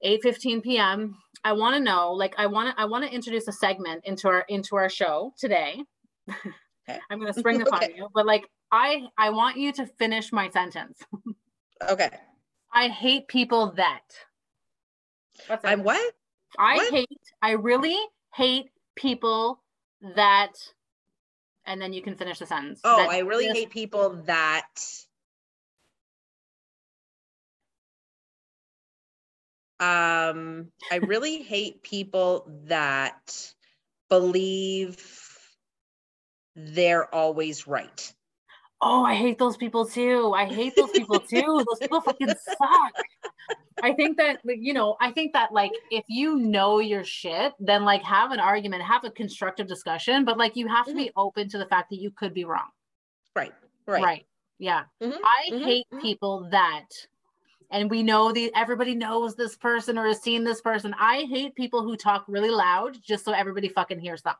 8 0.01 0.23
15 0.23 0.61
p.m. 0.61 1.17
I 1.43 1.53
want 1.53 1.75
to 1.75 1.79
know, 1.81 2.11
like, 2.13 2.35
I 2.37 2.47
want 2.47 2.75
to 2.75 2.81
I 2.81 2.85
want 2.85 3.05
to 3.05 3.13
introduce 3.13 3.47
a 3.47 3.51
segment 3.51 4.01
into 4.05 4.27
our 4.27 4.45
into 4.49 4.75
our 4.75 4.89
show 4.89 5.33
today. 5.37 5.83
Okay. 6.29 6.99
I'm 7.09 7.19
gonna 7.19 7.33
spring 7.43 7.59
this 7.59 7.67
on 7.69 7.81
you, 7.95 8.07
but 8.13 8.25
like 8.25 8.45
I 8.71 9.03
I 9.17 9.29
want 9.29 9.57
you 9.57 9.71
to 9.73 9.85
finish 9.85 10.31
my 10.31 10.49
sentence. 10.49 10.99
okay. 11.87 12.09
I 12.73 12.87
hate 12.89 13.27
people 13.27 13.71
that. 13.77 14.01
I'm 15.63 15.83
what? 15.83 16.13
I 16.57 16.75
What? 16.75 16.93
hate, 16.93 17.07
I 17.41 17.51
really 17.51 17.97
hate 18.35 18.69
people 18.95 19.63
that, 20.15 20.51
and 21.65 21.81
then 21.81 21.93
you 21.93 22.01
can 22.01 22.15
finish 22.15 22.39
the 22.39 22.45
sentence. 22.45 22.81
Oh, 22.83 22.97
that 22.97 23.09
I 23.09 23.19
really 23.19 23.45
just- 23.45 23.57
hate 23.57 23.69
people 23.71 24.21
that 24.25 24.67
um 29.79 30.71
I 30.91 30.95
really 30.97 31.41
hate 31.43 31.83
people 31.83 32.45
that 32.65 33.53
believe 34.09 35.57
they're 36.55 37.11
always 37.13 37.65
right. 37.65 38.13
Oh, 38.81 39.03
I 39.03 39.15
hate 39.15 39.37
those 39.37 39.57
people 39.57 39.85
too. 39.85 40.31
I 40.33 40.45
hate 40.45 40.75
those 40.75 40.93
people 40.93 41.21
too. 41.29 41.63
Those 41.67 41.79
people 41.81 42.01
fucking 42.01 42.33
suck. 42.35 42.93
I 43.81 43.93
think 43.93 44.17
that, 44.17 44.41
you 44.45 44.73
know, 44.73 44.97
I 45.01 45.11
think 45.11 45.33
that, 45.33 45.53
like, 45.53 45.79
if 45.89 46.05
you 46.09 46.37
know 46.37 46.79
your 46.79 47.03
shit, 47.05 47.53
then, 47.59 47.85
like, 47.85 48.03
have 48.03 48.31
an 48.31 48.39
argument, 48.39 48.83
have 48.83 49.05
a 49.05 49.11
constructive 49.11 49.67
discussion, 49.67 50.25
but, 50.25 50.37
like, 50.37 50.55
you 50.55 50.67
have 50.67 50.89
to 50.89 50.97
be 50.97 51.11
open 51.15 51.49
to 51.49 51.57
the 51.59 51.67
fact 51.67 51.89
that 51.91 51.97
you 52.01 52.11
could 52.11 52.33
be 52.33 52.45
wrong. 52.45 52.69
Right. 53.35 53.53
Right. 53.87 54.11
Right. 54.11 54.25
Yeah. 54.57 54.85
Mhm, 55.01 55.19
I 55.23 55.51
mhm, 55.51 55.61
hate 55.63 55.87
mhm. 55.91 56.01
people 56.01 56.49
that, 56.51 56.87
and 57.71 57.89
we 57.89 58.03
know 58.03 58.31
the 58.31 58.51
everybody 58.55 58.95
knows 58.95 59.35
this 59.35 59.55
person 59.55 59.97
or 59.97 60.07
has 60.07 60.21
seen 60.21 60.43
this 60.43 60.61
person. 60.61 60.93
I 60.99 61.25
hate 61.29 61.55
people 61.55 61.83
who 61.83 61.95
talk 61.95 62.25
really 62.27 62.49
loud 62.49 62.97
just 63.01 63.25
so 63.25 63.31
everybody 63.31 63.69
fucking 63.69 63.99
hears 63.99 64.21
them. 64.21 64.35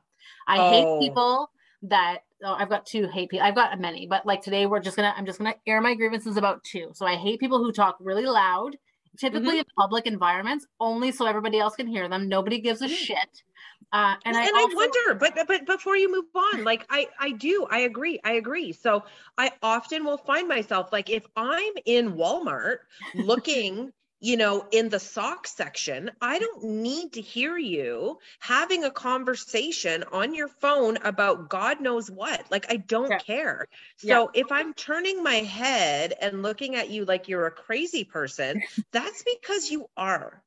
I 0.48 0.58
Oh. 0.58 0.70
hate 0.70 1.08
people 1.08 1.52
that 1.84 2.20
oh, 2.44 2.54
I've 2.54 2.70
got 2.70 2.86
two 2.86 3.08
hate 3.08 3.30
people. 3.30 3.46
I've 3.46 3.56
got 3.56 3.80
many, 3.80 4.08
but 4.08 4.26
like 4.26 4.42
today 4.42 4.66
we're 4.66 4.80
just 4.80 4.96
gonna 4.96 5.14
I'm 5.16 5.26
just 5.26 5.38
gonna 5.40 5.56
air 5.68 5.82
my 5.82 5.94
grievances 5.96 6.38
about 6.38 6.64
two. 6.64 6.90
So 6.94 7.06
I 7.06 7.16
hate 7.16 7.40
people 7.40 7.60
who 7.60 7.72
talk 7.72 7.98
really 8.00 8.26
loud, 8.26 8.78
typically 9.18 9.58
Mm-hmm. 9.58 9.60
in 9.60 9.66
public 9.78 10.06
environments, 10.08 10.66
only 10.80 11.12
so 11.12 11.26
everybody 11.26 11.60
else 11.60 11.76
can 11.76 11.88
hear 11.88 12.08
them. 12.10 12.28
Nobody 12.30 12.60
gives 12.62 12.82
a 12.82 12.88
Mhm. 12.88 12.90
shit. 12.90 13.44
Uh, 13.92 14.16
and 14.26 14.36
Well, 14.36 14.40
I 14.40 14.46
and 14.46 14.56
also, 14.56 14.82
I 14.82 14.90
wonder, 15.08 15.16
but 15.16 15.48
but 15.48 15.66
before 15.66 15.96
you 15.98 16.12
move 16.12 16.26
on, 16.36 16.64
like 16.64 16.86
I 16.90 17.08
I 17.20 17.32
do, 17.32 17.68
I 17.72 17.80
agree, 17.80 18.20
I 18.24 18.34
agree. 18.34 18.72
So 18.74 19.06
I 19.38 19.52
often 19.64 20.06
will 20.06 20.18
find 20.20 20.48
myself 20.48 20.92
like 20.92 21.10
if 21.10 21.26
I'm 21.36 21.74
in 21.86 22.14
Walmart 22.14 22.80
looking, 23.14 23.92
you 24.20 24.38
know, 24.38 24.66
in 24.72 24.90
the 24.90 25.00
sock 25.00 25.48
section, 25.48 26.12
I 26.22 26.40
don't 26.40 26.64
need 26.64 27.14
to 27.14 27.22
hear 27.22 27.58
you 27.58 28.20
having 28.40 28.84
a 28.84 28.92
conversation 28.92 30.04
on 30.12 30.34
your 30.34 30.48
phone 30.48 30.98
about 30.98 31.50
God 31.50 31.82
knows 31.82 32.12
what. 32.12 32.50
Like 32.52 32.66
I 32.70 32.78
don't 32.78 33.10
Yeah. 33.10 33.20
care. 33.20 33.68
Yeah. 34.02 34.16
So 34.16 34.32
if 34.34 34.52
I'm 34.52 34.74
turning 34.74 35.24
my 35.24 35.36
head 35.36 36.14
and 36.20 36.44
looking 36.44 36.76
at 36.76 36.90
you 36.90 37.06
like 37.06 37.28
you're 37.30 37.48
a 37.48 37.52
crazy 37.52 38.04
person, 38.04 38.62
that's 38.92 39.24
because 39.24 39.72
you 39.72 39.90
are 39.96 40.42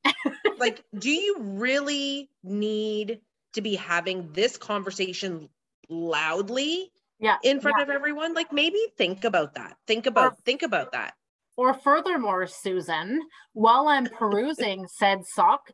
like 0.57 0.83
do 0.97 1.09
you 1.09 1.37
really 1.39 2.29
need 2.43 3.19
to 3.53 3.61
be 3.61 3.75
having 3.75 4.31
this 4.33 4.57
conversation 4.57 5.49
loudly 5.89 6.91
yeah, 7.19 7.37
in 7.43 7.59
front 7.59 7.77
yeah. 7.77 7.83
of 7.83 7.89
everyone 7.89 8.33
like 8.33 8.51
maybe 8.51 8.79
think 8.97 9.23
about 9.23 9.55
that 9.55 9.77
think 9.87 10.05
about 10.05 10.37
think 10.39 10.63
about 10.63 10.91
that 10.93 11.13
Or 11.55 11.73
furthermore, 11.73 12.47
Susan, 12.47 13.21
while 13.53 13.87
I'm 13.87 14.05
perusing 14.07 14.87
said 14.87 15.25
sock 15.25 15.71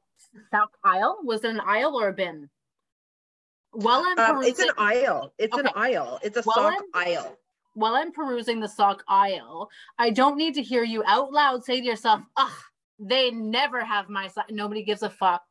sock 0.52 0.72
aisle, 0.84 1.20
was 1.24 1.44
it 1.44 1.52
an 1.52 1.62
aisle 1.62 1.96
or 2.00 2.10
a 2.10 2.14
bin? 2.14 2.50
While 3.72 4.04
I'm 4.06 4.20
um, 4.20 4.36
perusing, 4.36 4.52
it's 4.52 4.60
an 4.60 4.72
aisle 4.78 5.34
it's 5.38 5.58
an 5.58 5.70
aisle 5.76 6.20
it's 6.24 6.38
a 6.38 6.44
Well, 6.46 6.56
sock 6.56 6.74
I'm- 6.74 6.84
aisle 6.94 7.38
while 7.76 7.96
I'm 7.96 8.12
perusing 8.12 8.60
the 8.60 8.68
sock 8.68 9.04
aisle, 9.08 9.70
I 9.98 10.10
don't 10.10 10.36
need 10.38 10.54
to 10.56 10.62
hear 10.62 10.84
you 10.84 11.02
out 11.06 11.32
loud 11.32 11.64
say 11.64 11.80
to 11.80 11.86
yourself, 11.86 12.22
"Ugh, 12.36 12.52
they 13.00 13.32
never 13.32 13.86
have 13.86 14.10
my 14.10 14.28
sock. 14.28 14.48
Nobody 14.52 14.84
gives 14.84 15.02
a 15.04 15.10
fuck. 15.10 15.44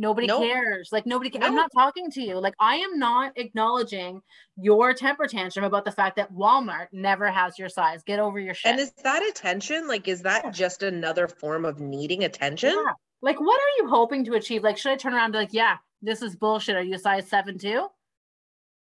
Nobody 0.00 0.26
Nope. 0.26 0.42
cares. 0.44 0.88
Like 0.92 1.04
nobody. 1.04 1.28
Ca- 1.28 1.40
I'm 1.42 1.54
not 1.54 1.70
talking 1.76 2.10
to 2.12 2.22
you. 2.22 2.40
Like 2.40 2.54
I 2.58 2.76
am 2.76 2.98
not 2.98 3.32
acknowledging 3.36 4.22
your 4.56 4.94
temper 4.94 5.26
tantrum 5.26 5.66
about 5.66 5.84
the 5.84 5.92
fact 5.92 6.16
that 6.16 6.32
Walmart 6.32 6.86
never 6.90 7.30
has 7.30 7.58
your 7.58 7.68
size. 7.68 8.02
Get 8.02 8.18
over 8.18 8.40
your 8.40 8.54
shit. 8.54 8.70
and 8.72 8.80
is 8.80 8.92
that 9.04 9.22
attention 9.22 9.86
like 9.86 10.08
is 10.08 10.22
that 10.22 10.44
Yeah. 10.46 10.50
just 10.52 10.82
another 10.82 11.28
form 11.28 11.66
of 11.66 11.80
needing 11.80 12.24
attention 12.24 12.70
Yeah. 12.70 12.92
Like, 13.20 13.38
what 13.38 13.60
are 13.60 13.82
you 13.82 13.88
hoping 13.90 14.24
to 14.24 14.32
achieve? 14.34 14.62
Like, 14.64 14.78
should 14.78 14.92
I 14.92 14.96
turn 14.96 15.12
around 15.12 15.24
and 15.26 15.32
be 15.34 15.38
like, 15.40 15.52
yeah, 15.52 15.76
this 16.00 16.22
is 16.22 16.34
bullshit. 16.34 16.74
Are 16.76 16.82
you 16.82 16.96
size 16.96 17.28
seven 17.28 17.58
too? 17.58 17.86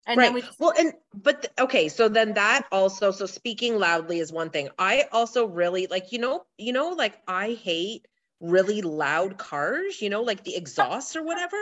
And 0.07 0.17
right 0.17 0.25
then 0.25 0.33
we 0.33 0.43
well 0.59 0.73
and 0.77 0.91
but 1.15 1.43
th- 1.43 1.53
okay 1.59 1.87
so 1.87 2.07
then 2.09 2.33
that 2.33 2.67
also 2.73 3.09
so 3.11 3.25
speaking 3.25 3.79
loudly 3.79 4.19
is 4.19 4.31
one 4.31 4.51
thing 4.51 4.69
i 4.77 5.05
also 5.11 5.47
really 5.47 5.87
like 5.87 6.11
you 6.11 6.19
know 6.19 6.43
you 6.59 6.73
know 6.73 6.89
like 6.89 7.17
i 7.27 7.53
hate 7.63 8.05
really 8.39 8.81
loud 8.81 9.37
cars 9.37 10.01
you 10.01 10.09
know 10.09 10.21
like 10.23 10.43
the 10.43 10.55
exhaust 10.55 11.15
or 11.15 11.23
whatever. 11.29 11.57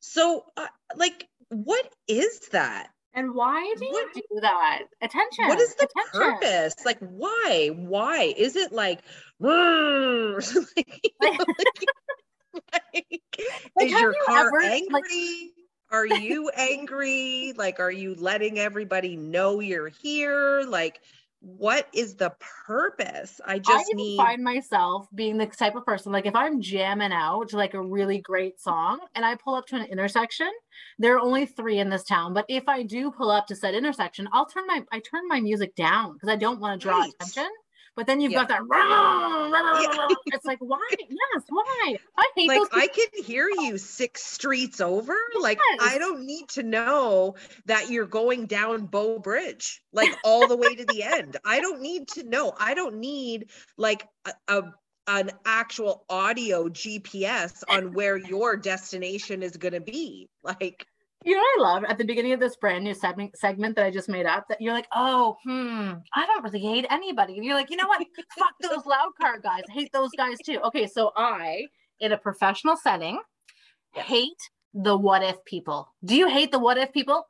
So 0.00 0.44
uh, 0.56 0.66
like 0.96 1.28
what 1.48 1.86
is 2.08 2.40
that? 2.52 2.88
And 3.14 3.34
why 3.34 3.74
do 3.78 3.84
you 3.84 4.10
do 4.14 4.40
that? 4.40 4.84
Attention. 5.02 5.46
what 5.48 5.60
is 5.60 5.74
the 5.74 5.86
attention. 5.86 6.32
purpose? 6.40 6.74
Like 6.84 6.98
why? 7.00 7.68
Why? 7.74 8.32
Is 8.34 8.56
it 8.56 8.72
like, 8.72 9.00
like, 9.38 9.50
you 9.50 11.10
know, 11.22 11.36
like, 12.72 13.22
Like, 13.76 13.86
is 13.86 13.92
your 13.92 14.12
you 14.12 14.22
car 14.26 14.46
ever, 14.46 14.62
like- 14.62 14.72
angry? 14.72 15.50
Are 15.90 16.06
you 16.06 16.48
angry? 16.56 17.52
Like 17.54 17.78
are 17.80 17.90
you 17.90 18.14
letting 18.14 18.58
everybody 18.58 19.14
know 19.16 19.60
you're 19.60 19.88
here? 19.90 20.62
Like 20.66 21.00
what 21.42 21.88
is 21.92 22.16
the 22.16 22.34
purpose? 22.66 23.40
I 23.44 23.58
I 23.64 23.80
just 23.80 23.92
even 23.92 23.94
need 23.94 24.16
find 24.16 24.42
myself 24.42 25.06
being 25.14 25.38
the 25.38 25.46
type 25.46 25.76
of 25.76 25.86
person 25.86 26.10
like 26.10 26.26
if 26.26 26.34
I'm 26.34 26.60
jamming 26.60 27.12
out 27.12 27.48
to 27.50 27.56
like 27.56 27.74
a 27.74 27.80
really 27.82 28.18
great 28.20 28.60
song 28.60 28.98
and 29.14 29.24
I 29.24 29.36
pull 29.36 29.54
up 29.54 29.66
to 29.66 29.76
an 29.76 29.84
intersection, 29.86 30.50
there 30.98 31.14
are 31.14 31.20
only 31.20 31.46
three 31.46 31.78
in 31.78 31.88
this 31.88 32.02
town. 32.04 32.34
But 32.34 32.46
if 32.48 32.64
I 32.68 32.82
do 32.82 33.12
pull 33.12 33.30
up 33.30 33.46
to 33.46 33.56
said 33.56 33.74
intersection, 33.74 34.28
I'll 34.32 34.46
turn 34.46 34.66
my 34.66 34.84
I 34.90 34.98
turn 35.00 35.28
my 35.28 35.40
music 35.40 35.74
down 35.76 36.14
because 36.14 36.28
I 36.28 36.36
don't 36.36 36.58
want 36.60 36.80
to 36.80 36.82
draw 36.84 37.02
Right. 37.02 37.14
attention. 37.20 37.48
But 37.94 38.06
then 38.06 38.20
you've 38.20 38.32
Yeah. 38.32 38.46
got 38.46 38.48
that 38.48 38.62
it's 40.32 40.44
like 40.46 40.58
why? 40.60 40.90
Yes, 40.98 41.44
why? 41.48 41.96
I 42.16 42.30
hate 42.36 42.48
like 42.48 42.60
those 42.60 42.68
I 42.72 42.86
can 42.88 43.24
hear 43.24 43.48
you 43.48 43.78
six 43.78 44.24
streets 44.24 44.80
over. 44.80 45.16
Like 45.40 45.58
I 45.78 45.98
don't 45.98 46.24
need 46.24 46.48
to 46.50 46.62
know 46.62 47.36
that 47.66 47.90
you're 47.90 48.06
going 48.06 48.46
down 48.46 48.86
Bow 48.86 49.18
Bridge, 49.18 49.82
like 49.92 50.14
all 50.24 50.46
the 50.46 50.56
way 50.56 50.74
to 50.74 50.84
the 50.84 51.02
end. 51.02 51.36
I 51.44 51.60
don't 51.60 51.80
need 51.80 52.08
to 52.08 52.22
know. 52.24 52.54
I 52.58 52.74
don't 52.74 52.96
need 52.96 53.50
like 53.76 54.08
a, 54.24 54.32
a 54.48 54.62
an 55.08 55.30
actual 55.44 56.04
audio 56.08 56.68
GPS 56.68 57.64
on 57.68 57.92
where 57.92 58.16
your 58.16 58.56
destination 58.56 59.42
is 59.42 59.56
going 59.56 59.74
to 59.74 59.80
be. 59.80 60.28
Like 60.42 60.86
You 61.24 61.34
know 61.36 61.42
what 61.56 61.60
I 61.70 61.74
love 61.74 61.84
at 61.84 61.98
the 61.98 62.04
beginning 62.04 62.32
of 62.32 62.40
this 62.40 62.56
brand 62.56 62.84
new 62.84 62.94
segment 62.94 63.36
segment 63.36 63.76
that 63.76 63.84
I 63.86 63.90
just 63.90 64.08
made 64.08 64.26
up 64.26 64.48
that 64.48 64.60
you're 64.60 64.72
like, 64.74 64.88
oh, 64.94 65.36
hmm, 65.44 65.92
I 66.14 66.26
don't 66.26 66.42
really 66.42 66.60
hate 66.60 66.86
anybody. 66.90 67.36
And 67.36 67.44
you're 67.44 67.54
like, 67.54 67.70
you 67.70 67.76
know 67.76 67.86
what? 67.86 68.04
Fuck 68.38 68.54
those 68.60 68.86
loud 68.86 69.10
car 69.20 69.38
guys. 69.38 69.62
I 69.68 69.72
hate 69.72 69.90
those 69.92 70.10
guys 70.16 70.36
too. 70.44 70.58
Okay, 70.64 70.86
so 70.86 71.12
I, 71.16 71.66
in 72.00 72.12
a 72.12 72.18
professional 72.18 72.76
setting, 72.76 73.18
Yeah. 73.94 74.02
hate 74.02 74.42
the 74.74 74.96
what 74.96 75.22
if 75.22 75.44
people. 75.44 75.92
Do 76.04 76.16
you 76.16 76.28
hate 76.28 76.50
the 76.50 76.58
what 76.58 76.78
if 76.78 76.92
people? 76.92 77.26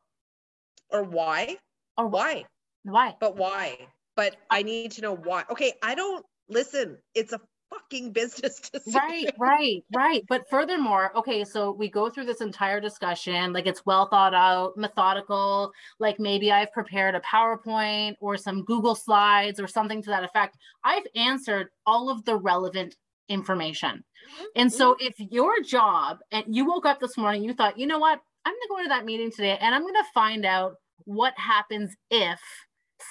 or 0.90 1.03
why? 1.05 1.57
Or 1.97 2.07
Why? 2.07 2.45
why? 2.84 3.14
But 3.20 3.36
why? 3.36 3.78
But 4.14 4.36
I 4.51 4.62
need 4.62 4.93
to 4.93 5.03
know 5.03 5.16
why. 5.16 5.45
Okay, 5.51 5.72
I 5.82 5.95
don't 5.95 6.24
listen. 6.49 6.99
It's 7.14 7.32
a 7.32 7.40
fucking 7.73 8.12
business 8.12 8.61
decision. 8.61 9.01
right 9.01 9.35
right 9.39 9.85
right. 9.95 10.25
But 10.29 10.49
furthermore 10.49 11.16
okay 11.16 11.45
so 11.45 11.73
we 11.73 11.89
go 11.89 12.11
through 12.11 12.27
this 12.27 12.41
entire 12.41 12.81
discussion 12.81 13.53
like 13.53 13.66
it's 13.66 13.87
well 13.87 14.07
thought 14.09 14.35
out 14.35 14.77
methodical 14.77 15.73
like 15.99 16.18
maybe 16.18 16.53
i've 16.53 16.73
prepared 16.73 17.14
a 17.14 17.20
powerpoint 17.20 18.14
or 18.20 18.37
some 18.37 18.64
google 18.64 18.95
slides 18.95 19.61
or 19.61 19.66
something 19.66 20.03
to 20.03 20.11
that 20.11 20.25
effect. 20.25 20.57
I've 20.85 21.07
answered 21.14 21.68
all 21.87 22.11
of 22.11 22.25
the 22.25 22.37
relevant 22.37 22.97
information. 23.29 23.91
Mm-hmm, 23.91 24.45
and 24.57 24.73
so 24.73 24.95
mm-hmm. 24.95 25.07
if 25.07 25.33
your 25.33 25.62
job 25.62 26.18
and 26.31 26.45
you 26.49 26.66
woke 26.66 26.87
up 26.87 27.01
this 27.01 27.16
morning 27.16 27.43
you 27.43 27.55
thought 27.55 27.79
you 27.79 27.87
know 27.87 27.99
what? 27.99 28.20
I'm 28.45 28.53
going 28.53 28.61
to 28.62 28.68
go 28.68 28.79
into 28.79 28.89
that 28.89 29.05
meeting 29.05 29.31
today 29.31 29.57
and 29.61 29.73
i'm 29.73 29.83
going 29.83 29.95
to 29.95 30.05
find 30.12 30.45
out 30.45 30.75
what 31.05 31.33
happens 31.37 31.95
if 32.11 32.41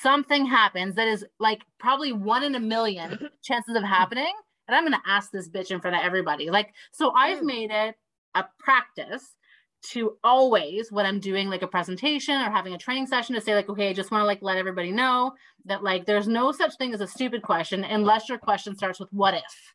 something 0.01 0.45
happens 0.45 0.95
that 0.95 1.07
is 1.07 1.25
like 1.39 1.61
probably 1.79 2.13
one 2.13 2.43
in 2.43 2.55
a 2.55 2.59
million 2.59 3.29
chances 3.43 3.75
of 3.75 3.83
happening 3.83 4.33
and 4.71 4.77
i'm 4.77 4.83
going 4.89 4.99
to 4.99 5.09
ask 5.09 5.31
this 5.31 5.49
bitch 5.49 5.71
in 5.71 5.79
front 5.81 5.95
of 5.95 6.01
everybody 6.03 6.49
like 6.49 6.73
so 6.91 7.11
i've 7.15 7.39
Mm. 7.39 7.45
made 7.45 7.71
it 7.71 7.95
a 8.35 8.45
practice 8.59 9.35
to 9.83 10.17
always 10.23 10.91
when 10.91 11.05
i'm 11.05 11.19
doing 11.19 11.49
like 11.49 11.61
a 11.63 11.67
presentation 11.67 12.35
or 12.35 12.49
having 12.49 12.73
a 12.73 12.77
training 12.77 13.07
session 13.07 13.35
to 13.35 13.41
say 13.41 13.53
like 13.55 13.67
okay 13.69 13.89
i 13.89 13.93
just 13.93 14.11
want 14.11 14.21
to 14.21 14.25
like 14.25 14.41
let 14.41 14.57
everybody 14.57 14.91
know 14.91 15.33
that 15.65 15.83
like 15.83 16.05
there's 16.05 16.27
no 16.27 16.51
such 16.51 16.75
thing 16.77 16.93
as 16.93 17.01
a 17.01 17.07
stupid 17.07 17.41
question 17.41 17.83
unless 17.83 18.29
your 18.29 18.37
question 18.37 18.75
starts 18.75 18.99
with 18.99 19.09
what 19.11 19.33
if 19.33 19.73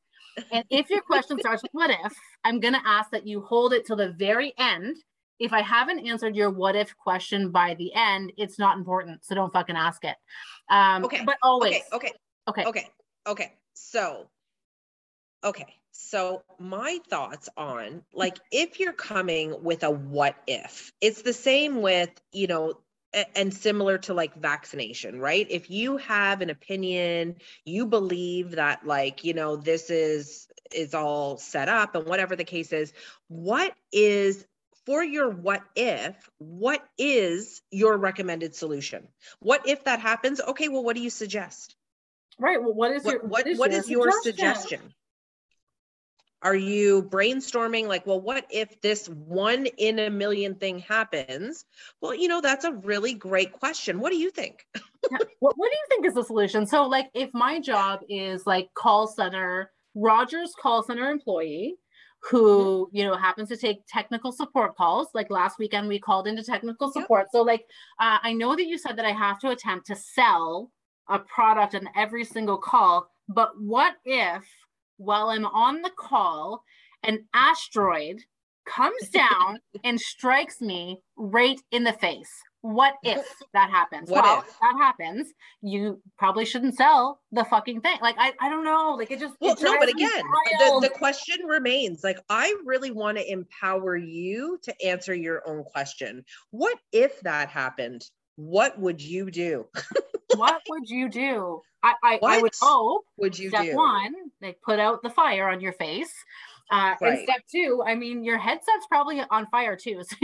and 0.52 0.64
if 0.70 0.90
your 0.90 1.00
question 1.00 1.38
starts 1.38 1.62
with 1.62 1.72
what 1.72 1.88
if, 1.90 2.12
I'm 2.44 2.60
going 2.60 2.74
to 2.74 2.80
ask 2.84 3.10
that 3.10 3.26
you 3.26 3.40
hold 3.40 3.72
it 3.72 3.86
till 3.86 3.96
the 3.96 4.10
very 4.12 4.52
end. 4.58 4.96
If 5.38 5.54
I 5.54 5.62
haven't 5.62 6.06
answered 6.06 6.36
your 6.36 6.50
what 6.50 6.76
if 6.76 6.94
question 6.98 7.50
by 7.50 7.74
the 7.74 7.90
end, 7.94 8.34
it's 8.36 8.58
not 8.58 8.76
important. 8.76 9.24
So 9.24 9.34
don't 9.34 9.50
fucking 9.50 9.76
ask 9.76 10.04
it. 10.04 10.16
Um, 10.68 11.06
Okay, 11.06 11.22
But 11.24 11.38
always. 11.42 11.72
Okay, 11.72 11.82
okay, 11.94 12.12
Okay. 12.48 12.64
okay, 12.66 12.88
okay. 13.26 13.54
So, 13.72 14.28
okay. 15.44 15.74
So, 15.92 16.42
my 16.58 16.98
thoughts 17.08 17.48
on 17.56 18.02
like 18.12 18.38
if 18.52 18.80
you're 18.80 18.92
coming 18.92 19.62
with 19.62 19.82
a 19.82 19.90
what 19.90 20.36
if, 20.46 20.92
it's 21.00 21.22
the 21.22 21.32
same 21.32 21.80
with, 21.80 22.10
you 22.32 22.46
know, 22.46 22.74
and 23.34 23.52
similar 23.52 23.98
to 23.98 24.14
like 24.14 24.34
vaccination, 24.34 25.18
right? 25.18 25.46
If 25.48 25.70
you 25.70 25.96
have 25.96 26.42
an 26.42 26.50
opinion, 26.50 27.36
you 27.64 27.86
believe 27.86 28.52
that 28.52 28.86
like, 28.86 29.24
you 29.24 29.32
know, 29.32 29.56
this 29.56 29.90
is 29.90 30.48
is 30.74 30.94
all 30.94 31.38
set 31.38 31.68
up 31.68 31.94
and 31.94 32.06
whatever 32.06 32.36
the 32.36 32.44
case 32.44 32.72
is, 32.72 32.92
what 33.28 33.72
is 33.92 34.44
for 34.84 35.02
your 35.02 35.30
what 35.30 35.62
if, 35.74 36.14
what 36.38 36.86
is 36.98 37.62
your 37.70 37.96
recommended 37.96 38.54
solution? 38.54 39.08
What 39.40 39.66
if 39.66 39.84
that 39.84 40.00
happens? 40.00 40.40
Okay, 40.40 40.68
well, 40.68 40.84
what 40.84 40.96
do 40.96 41.02
you 41.02 41.10
suggest? 41.10 41.74
Right. 42.38 42.62
Well, 42.62 42.74
what 42.74 42.92
is 42.92 43.04
your 43.04 43.20
what 43.20 43.46
what, 43.46 43.58
what 43.58 43.72
is 43.72 43.88
your 43.88 44.10
suggestion? 44.22 44.92
Are 46.46 46.54
you 46.54 47.02
brainstorming 47.02 47.88
like, 47.88 48.06
well, 48.06 48.20
what 48.20 48.46
if 48.50 48.80
this 48.80 49.08
one 49.08 49.66
in 49.78 49.98
a 49.98 50.10
million 50.10 50.54
thing 50.54 50.78
happens? 50.78 51.64
Well, 52.00 52.14
you 52.14 52.28
know, 52.28 52.40
that's 52.40 52.64
a 52.64 52.70
really 52.70 53.14
great 53.14 53.50
question. 53.50 53.98
What 53.98 54.12
do 54.12 54.16
you 54.16 54.30
think? 54.30 54.64
Yeah. 55.08 55.18
What, 55.38 55.56
what 55.56 55.70
do 55.70 55.76
you 55.76 55.86
think 55.88 56.04
is 56.04 56.14
the 56.14 56.24
solution? 56.24 56.66
So, 56.66 56.82
like, 56.82 57.10
if 57.14 57.30
my 57.32 57.60
job 57.60 58.00
is 58.08 58.44
like 58.44 58.74
call 58.74 59.06
center, 59.06 59.70
Rogers 59.94 60.52
call 60.60 60.82
center 60.82 61.08
employee 61.12 61.76
who, 62.28 62.90
you 62.92 63.04
know, 63.04 63.14
happens 63.14 63.48
to 63.50 63.56
take 63.56 63.86
technical 63.88 64.32
support 64.32 64.76
calls, 64.76 65.06
like 65.14 65.30
last 65.30 65.60
weekend 65.60 65.86
we 65.86 66.00
called 66.00 66.26
into 66.26 66.42
technical 66.42 66.90
support. 66.90 67.28
So, 67.30 67.42
like, 67.42 67.66
uh, 68.00 68.18
I 68.20 68.32
know 68.32 68.56
that 68.56 68.66
you 68.66 68.78
said 68.78 68.98
that 68.98 69.04
I 69.04 69.12
have 69.12 69.38
to 69.40 69.50
attempt 69.50 69.86
to 69.86 69.94
sell 69.94 70.72
a 71.08 71.20
product 71.20 71.76
on 71.76 71.88
every 71.94 72.24
single 72.24 72.58
call, 72.58 73.08
but 73.28 73.52
what 73.60 73.94
if 74.04 74.42
while 74.96 75.28
I'm 75.28 75.46
on 75.46 75.82
the 75.82 75.90
call, 75.96 76.62
an 77.02 77.26
asteroid 77.34 78.22
comes 78.66 79.08
down 79.12 79.60
and 79.84 80.00
strikes 80.00 80.60
me 80.60 81.00
right 81.16 81.60
in 81.70 81.84
the 81.84 81.92
face? 81.92 82.30
What 82.62 82.94
if 83.04 83.24
that 83.52 83.70
happens? 83.70 84.10
What 84.10 84.24
well, 84.24 84.40
if? 84.40 84.58
that 84.60 84.74
happens, 84.76 85.28
you 85.62 86.02
probably 86.18 86.44
shouldn't 86.44 86.76
sell 86.76 87.20
the 87.30 87.44
fucking 87.44 87.80
thing. 87.80 87.98
Like 88.02 88.16
I, 88.18 88.32
I 88.40 88.48
don't 88.48 88.64
know. 88.64 88.96
Like 88.98 89.12
it 89.12 89.20
just 89.20 89.36
Well, 89.40 89.52
it 89.52 89.62
no, 89.62 89.78
but 89.78 89.88
again, 89.88 90.24
the, 90.58 90.80
the 90.82 90.88
question 90.88 91.46
remains 91.46 92.02
like, 92.02 92.18
I 92.28 92.56
really 92.64 92.90
want 92.90 93.18
to 93.18 93.30
empower 93.30 93.96
you 93.96 94.58
to 94.64 94.74
answer 94.84 95.14
your 95.14 95.48
own 95.48 95.62
question. 95.62 96.24
What 96.50 96.76
if 96.90 97.20
that 97.20 97.50
happened? 97.50 98.04
What 98.34 98.76
would 98.80 99.00
you 99.00 99.30
do? 99.30 99.66
what 100.34 100.62
would 100.68 100.88
you 100.88 101.08
do? 101.08 101.62
I, 101.82 101.94
I, 102.02 102.20
I 102.22 102.42
would 102.42 102.52
hope 102.60 103.04
Would 103.18 103.38
you 103.38 103.50
step 103.50 103.66
do? 103.66 103.76
one, 103.76 104.14
they 104.40 104.56
put 104.64 104.78
out 104.78 105.02
the 105.02 105.10
fire 105.10 105.48
on 105.48 105.60
your 105.60 105.72
face. 105.72 106.12
Uh, 106.70 106.94
And 107.00 107.18
step 107.20 107.42
two, 107.50 107.82
I 107.86 107.94
mean, 107.94 108.24
your 108.24 108.38
headset's 108.38 108.86
probably 108.88 109.22
on 109.30 109.46
fire 109.46 109.76
too. 109.76 110.02
So 110.02 110.16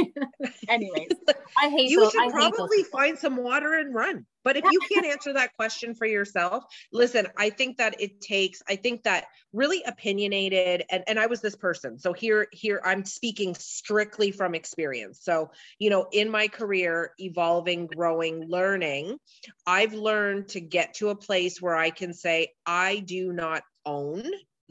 anyways, 0.68 1.10
I 1.58 1.68
hate 1.68 1.90
you 1.90 2.00
those. 2.00 2.12
should 2.12 2.22
I 2.22 2.30
probably 2.30 2.82
find 2.84 3.18
some 3.18 3.36
water 3.36 3.74
and 3.74 3.94
run. 3.94 4.26
But 4.44 4.56
if 4.56 4.64
you 4.64 4.80
can't 4.92 5.06
answer 5.06 5.32
that 5.34 5.54
question 5.54 5.94
for 5.94 6.04
yourself, 6.04 6.64
listen, 6.92 7.28
I 7.36 7.50
think 7.50 7.76
that 7.76 8.00
it 8.00 8.20
takes, 8.20 8.60
I 8.68 8.74
think 8.74 9.04
that 9.04 9.26
really 9.52 9.84
opinionated 9.86 10.84
and, 10.90 11.04
and 11.06 11.18
I 11.18 11.26
was 11.26 11.40
this 11.40 11.54
person. 11.54 11.96
So 11.98 12.12
here, 12.12 12.48
here 12.50 12.80
I'm 12.84 13.04
speaking 13.04 13.54
strictly 13.54 14.32
from 14.32 14.56
experience. 14.56 15.20
So, 15.22 15.52
you 15.78 15.90
know, 15.90 16.06
in 16.10 16.28
my 16.28 16.48
career, 16.48 17.12
evolving, 17.18 17.86
growing, 17.86 18.48
learning, 18.48 19.18
I've 19.64 19.94
learned 19.94 20.48
to 20.48 20.60
get 20.60 20.94
to 20.94 21.10
a 21.10 21.16
place 21.16 21.62
where 21.62 21.76
I 21.76 21.90
can 21.90 22.12
say, 22.12 22.48
I 22.66 22.98
do 22.98 23.32
not 23.32 23.62
own 23.86 24.24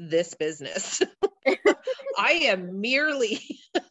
this 0.09 0.33
business. 0.33 1.01
I 2.17 2.31
am 2.43 2.81
merely 2.81 3.39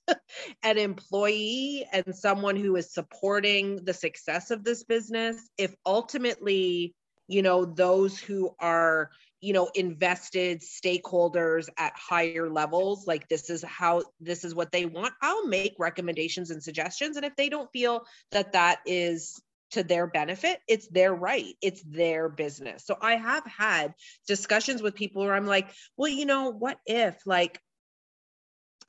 an 0.62 0.78
employee 0.78 1.86
and 1.92 2.14
someone 2.14 2.56
who 2.56 2.76
is 2.76 2.92
supporting 2.92 3.84
the 3.84 3.94
success 3.94 4.50
of 4.50 4.64
this 4.64 4.84
business 4.84 5.50
if 5.58 5.74
ultimately 5.84 6.94
you 7.28 7.42
know 7.42 7.64
those 7.64 8.18
who 8.18 8.54
are 8.58 9.10
you 9.40 9.52
know 9.52 9.70
invested 9.74 10.60
stakeholders 10.60 11.68
at 11.78 11.92
higher 11.96 12.50
levels 12.50 13.06
like 13.06 13.28
this 13.28 13.50
is 13.50 13.62
how 13.62 14.02
this 14.20 14.44
is 14.44 14.54
what 14.54 14.72
they 14.72 14.86
want 14.86 15.14
i'll 15.22 15.46
make 15.46 15.74
recommendations 15.78 16.50
and 16.50 16.62
suggestions 16.62 17.16
and 17.16 17.24
if 17.24 17.34
they 17.36 17.48
don't 17.48 17.70
feel 17.72 18.04
that 18.32 18.52
that 18.52 18.80
is 18.84 19.40
to 19.70 19.82
their 19.82 20.06
benefit 20.06 20.60
it's 20.68 20.88
their 20.88 21.14
right 21.14 21.54
it's 21.62 21.82
their 21.82 22.28
business 22.28 22.84
so 22.84 22.96
i 23.00 23.16
have 23.16 23.44
had 23.46 23.94
discussions 24.26 24.82
with 24.82 24.94
people 24.94 25.22
where 25.22 25.34
i'm 25.34 25.46
like 25.46 25.68
well 25.96 26.10
you 26.10 26.26
know 26.26 26.50
what 26.50 26.78
if 26.86 27.16
like 27.26 27.60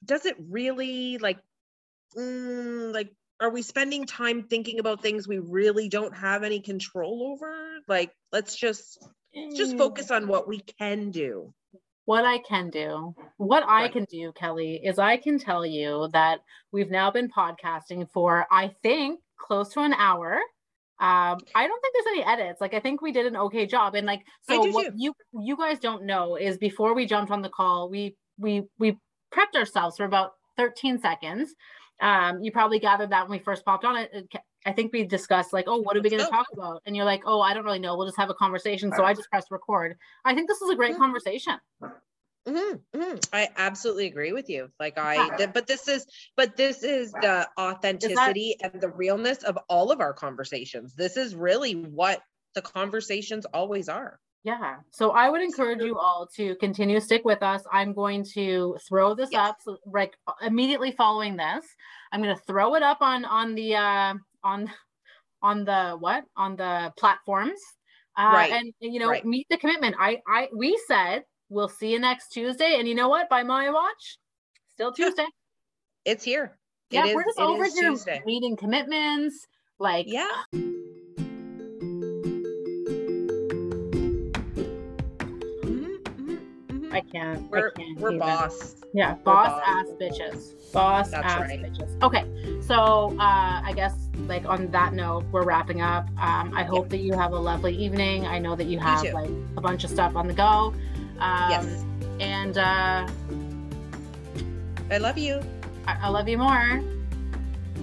does 0.03 0.25
it 0.25 0.35
really 0.39 1.17
like 1.17 1.39
mm, 2.17 2.93
like 2.93 3.13
are 3.39 3.49
we 3.49 3.61
spending 3.61 4.05
time 4.05 4.43
thinking 4.43 4.79
about 4.79 5.01
things 5.01 5.27
we 5.27 5.39
really 5.39 5.89
don't 5.89 6.15
have 6.15 6.43
any 6.43 6.59
control 6.59 7.31
over 7.31 7.79
like 7.87 8.11
let's 8.31 8.55
just 8.55 8.99
just 9.55 9.77
focus 9.77 10.11
on 10.11 10.27
what 10.27 10.47
we 10.47 10.59
can 10.59 11.11
do 11.11 11.53
What 12.05 12.25
I 12.25 12.39
can 12.39 12.69
do, 12.71 13.15
what 13.37 13.63
I 13.63 13.83
Right. 13.83 13.91
can 13.93 14.05
do, 14.05 14.31
Kelly, 14.33 14.81
is 14.83 14.97
I 14.99 15.17
can 15.17 15.37
tell 15.39 15.65
you 15.65 16.09
that 16.13 16.39
we've 16.71 16.89
now 16.89 17.11
been 17.11 17.29
podcasting 17.29 18.09
for, 18.11 18.47
I 18.51 18.69
think, 18.83 19.21
close 19.37 19.69
to 19.73 19.81
an 19.81 19.93
hour. 19.93 20.39
Um, 21.01 21.39
I 21.55 21.67
don't 21.67 21.81
think 21.81 21.95
there's 21.95 22.15
any 22.15 22.23
edits. 22.23 22.61
Like 22.61 22.75
I 22.75 22.79
think 22.79 23.01
we 23.01 23.11
did 23.11 23.25
an 23.25 23.35
okay 23.35 23.65
job. 23.65 23.95
And 23.95 24.05
like 24.05 24.21
so 24.43 24.69
what 24.69 24.87
too. 24.87 24.93
you 24.95 25.13
you 25.33 25.57
guys 25.57 25.79
don't 25.79 26.05
know 26.05 26.35
is 26.35 26.57
before 26.59 26.93
we 26.93 27.07
jumped 27.07 27.31
on 27.31 27.41
the 27.41 27.49
call, 27.49 27.89
we 27.89 28.15
we 28.37 28.63
we 28.77 28.97
prepped 29.33 29.55
ourselves 29.55 29.97
for 29.97 30.05
about 30.05 30.33
13 30.57 30.99
seconds. 30.99 31.55
Um, 32.01 32.43
you 32.43 32.51
probably 32.51 32.79
gathered 32.79 33.09
that 33.11 33.27
when 33.27 33.39
we 33.39 33.43
first 33.43 33.65
popped 33.65 33.83
on 33.83 33.97
it. 33.97 34.11
it 34.13 34.27
I 34.65 34.73
think 34.73 34.93
we 34.93 35.03
discussed 35.03 35.53
like, 35.53 35.65
oh, 35.67 35.77
what 35.77 35.97
are 35.97 36.01
we 36.01 36.09
going 36.09 36.23
to 36.23 36.29
talk 36.29 36.45
about? 36.53 36.83
And 36.85 36.95
you're 36.95 37.05
like, 37.05 37.23
oh, 37.25 37.41
I 37.41 37.55
don't 37.55 37.65
really 37.65 37.79
know. 37.79 37.97
We'll 37.97 38.05
just 38.05 38.19
have 38.19 38.29
a 38.29 38.35
conversation. 38.35 38.91
So 38.95 39.03
I 39.03 39.13
just 39.15 39.29
pressed 39.31 39.49
record. 39.49 39.97
I 40.23 40.35
think 40.35 40.47
this 40.47 40.61
is 40.61 40.69
a 40.69 40.75
great 40.75 40.93
Mhm. 40.93 40.99
conversation. 40.99 41.59
Mhm, 42.47 42.83
mhm. 42.95 43.29
I 43.33 43.49
absolutely 43.55 44.07
agree 44.07 44.31
with 44.31 44.49
you. 44.49 44.71
Like 44.79 44.97
I, 44.97 45.29
Yeah. 45.29 45.37
th- 45.37 45.53
but 45.53 45.67
this 45.67 45.87
is, 45.87 46.05
but 46.35 46.55
this 46.57 46.81
is 46.83 47.15
the 47.19 47.49
authenticity 47.59 48.55
and 48.61 48.81
the 48.81 48.89
realness 48.89 49.43
of 49.43 49.57
all 49.69 49.91
of 49.91 49.99
our 50.01 50.13
conversations. 50.13 50.95
This 50.95 51.17
is 51.17 51.35
really 51.35 51.75
what 51.75 52.23
the 52.55 52.61
conversations 52.63 53.45
always 53.45 53.87
are. 53.89 54.19
Yeah. 54.43 54.79
So 54.91 55.11
I 55.11 55.29
would 55.29 55.41
encourage 55.41 55.83
you 55.83 55.99
all 55.99 56.27
to 56.35 56.55
continue 56.55 56.99
stick 56.99 57.23
with 57.23 57.43
us. 57.43 57.63
I'm 57.71 57.93
going 57.93 58.25
to 58.33 58.75
throw 58.87 59.13
this 59.13 59.29
Yes. 59.29 59.35
up 59.35 59.57
so 59.61 59.77
like 59.85 60.15
immediately 60.41 60.91
following 60.91 61.37
this. 61.37 61.63
I'm 62.11 62.23
going 62.23 62.35
to 62.35 62.41
throw 62.43 62.73
it 62.75 62.81
up 62.81 62.97
on 63.01 63.23
on 63.25 63.53
the 63.53 63.75
uh 63.75 64.15
on 64.43 64.71
on 65.41 65.65
the 65.65 65.97
what? 65.99 66.25
On 66.37 66.55
the 66.57 66.93
platforms. 66.97 67.61
Uh 68.17 68.23
Right. 68.27 68.51
and 68.51 68.73
you 68.81 68.99
know, 68.99 69.11
Right. 69.11 69.25
meet 69.25 69.47
the 69.49 69.57
commitment. 69.57 69.95
I 69.99 70.21
I 70.27 70.49
we 70.55 70.77
said 70.87 71.25
we'll 71.51 71.69
see 71.69 71.91
you 71.91 71.99
next 71.99 72.29
Tuesday 72.29 72.77
and 72.79 72.87
you 72.87 72.95
know 72.95 73.09
what? 73.09 73.29
By 73.29 73.43
my 73.43 73.69
watch, 73.69 74.17
still 74.73 74.91
Tuesday. 74.93 75.25
It's 76.05 76.23
here. 76.23 76.57
Yeah, 76.89 77.05
is- 77.05 77.13
we're 77.15 77.23
just 77.25 77.37
it 77.39 77.43
over 77.43 77.65
is 77.65 77.77
here 77.77 77.89
Tuesday. 77.91 78.21
meeting 78.25 78.55
commitments 78.57 79.45
like 79.77 80.05
Yeah. 80.07 80.27
Mhm, 85.63 85.97
mhm, 86.03 86.39
mhm. 86.67 86.93
I 86.93 87.01
can't. 87.01 87.49
We're 87.49 87.69
I 87.69 87.71
can't 87.79 87.99
we're 87.99 88.17
boss. 88.17 88.75
Yeah, 88.93 89.15
boss 89.23 89.47
boss. 89.49 89.61
ass 89.65 89.87
bitches. 90.01 90.71
Boss 90.73 91.11
That's 91.11 91.25
ass 91.25 91.39
right. 91.41 91.61
bitches. 91.61 92.01
Okay, 92.03 92.25
so 92.61 93.11
uh, 93.19 93.61
I 93.63 93.73
guess 93.75 94.09
like 94.27 94.45
on 94.45 94.69
that 94.71 94.93
note, 94.93 95.25
we're 95.31 95.43
wrapping 95.43 95.81
up. 95.81 96.07
Um, 96.19 96.53
I 96.55 96.63
hope 96.63 96.89
that 96.89 96.99
you 96.99 97.13
have 97.13 97.31
a 97.33 97.39
lovely 97.39 97.75
evening. 97.75 98.25
I 98.25 98.39
know 98.39 98.55
that 98.55 98.65
you 98.67 98.79
have 98.79 99.03
like 99.13 99.29
a 99.57 99.61
bunch 99.61 99.83
of 99.83 99.89
stuff 99.89 100.15
on 100.15 100.27
the 100.27 100.33
go. 100.33 100.73
Um, 101.21 101.51
Yes. 101.51 101.85
And 102.19 102.57
uh, 102.57 103.07
I 104.91 104.97
love 104.97 105.17
you. 105.17 105.39
I-, 105.87 105.97
I 106.03 106.09
love 106.09 106.27
you 106.27 106.37
more. 106.37 106.81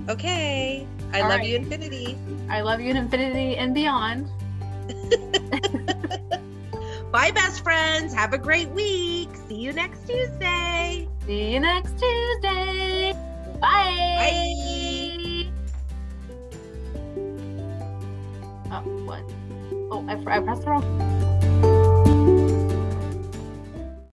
Okay. 0.09 0.87
I 1.13 1.21
All 1.21 1.29
love 1.29 1.39
right. 1.41 1.49
you 1.49 1.57
infinity. 1.57 2.17
I 2.51 2.61
love 2.61 2.81
you 2.81 2.91
in 2.91 2.97
infinity 2.97 3.57
and 3.57 3.75
beyond. 3.75 4.29
Bye, 7.13 7.31
best 7.31 7.63
friends. 7.65 8.13
Have 8.13 8.33
a 8.35 8.39
great 8.39 8.69
week. 8.71 9.31
See 9.49 9.55
you 9.57 9.73
next 9.73 10.07
Tuesday. 10.07 11.09
See 11.27 11.53
you 11.53 11.61
next 11.61 11.93
Tuesday. 11.99 13.13
Bye. 13.61 14.17
Bye. 14.19 15.47
Oh, 18.71 18.83
what? 19.07 19.23
Oh, 19.91 20.05
I, 20.07 20.13
I 20.37 20.41
pressed 20.41 20.63
the 20.63 20.71
wrong. 20.71 20.85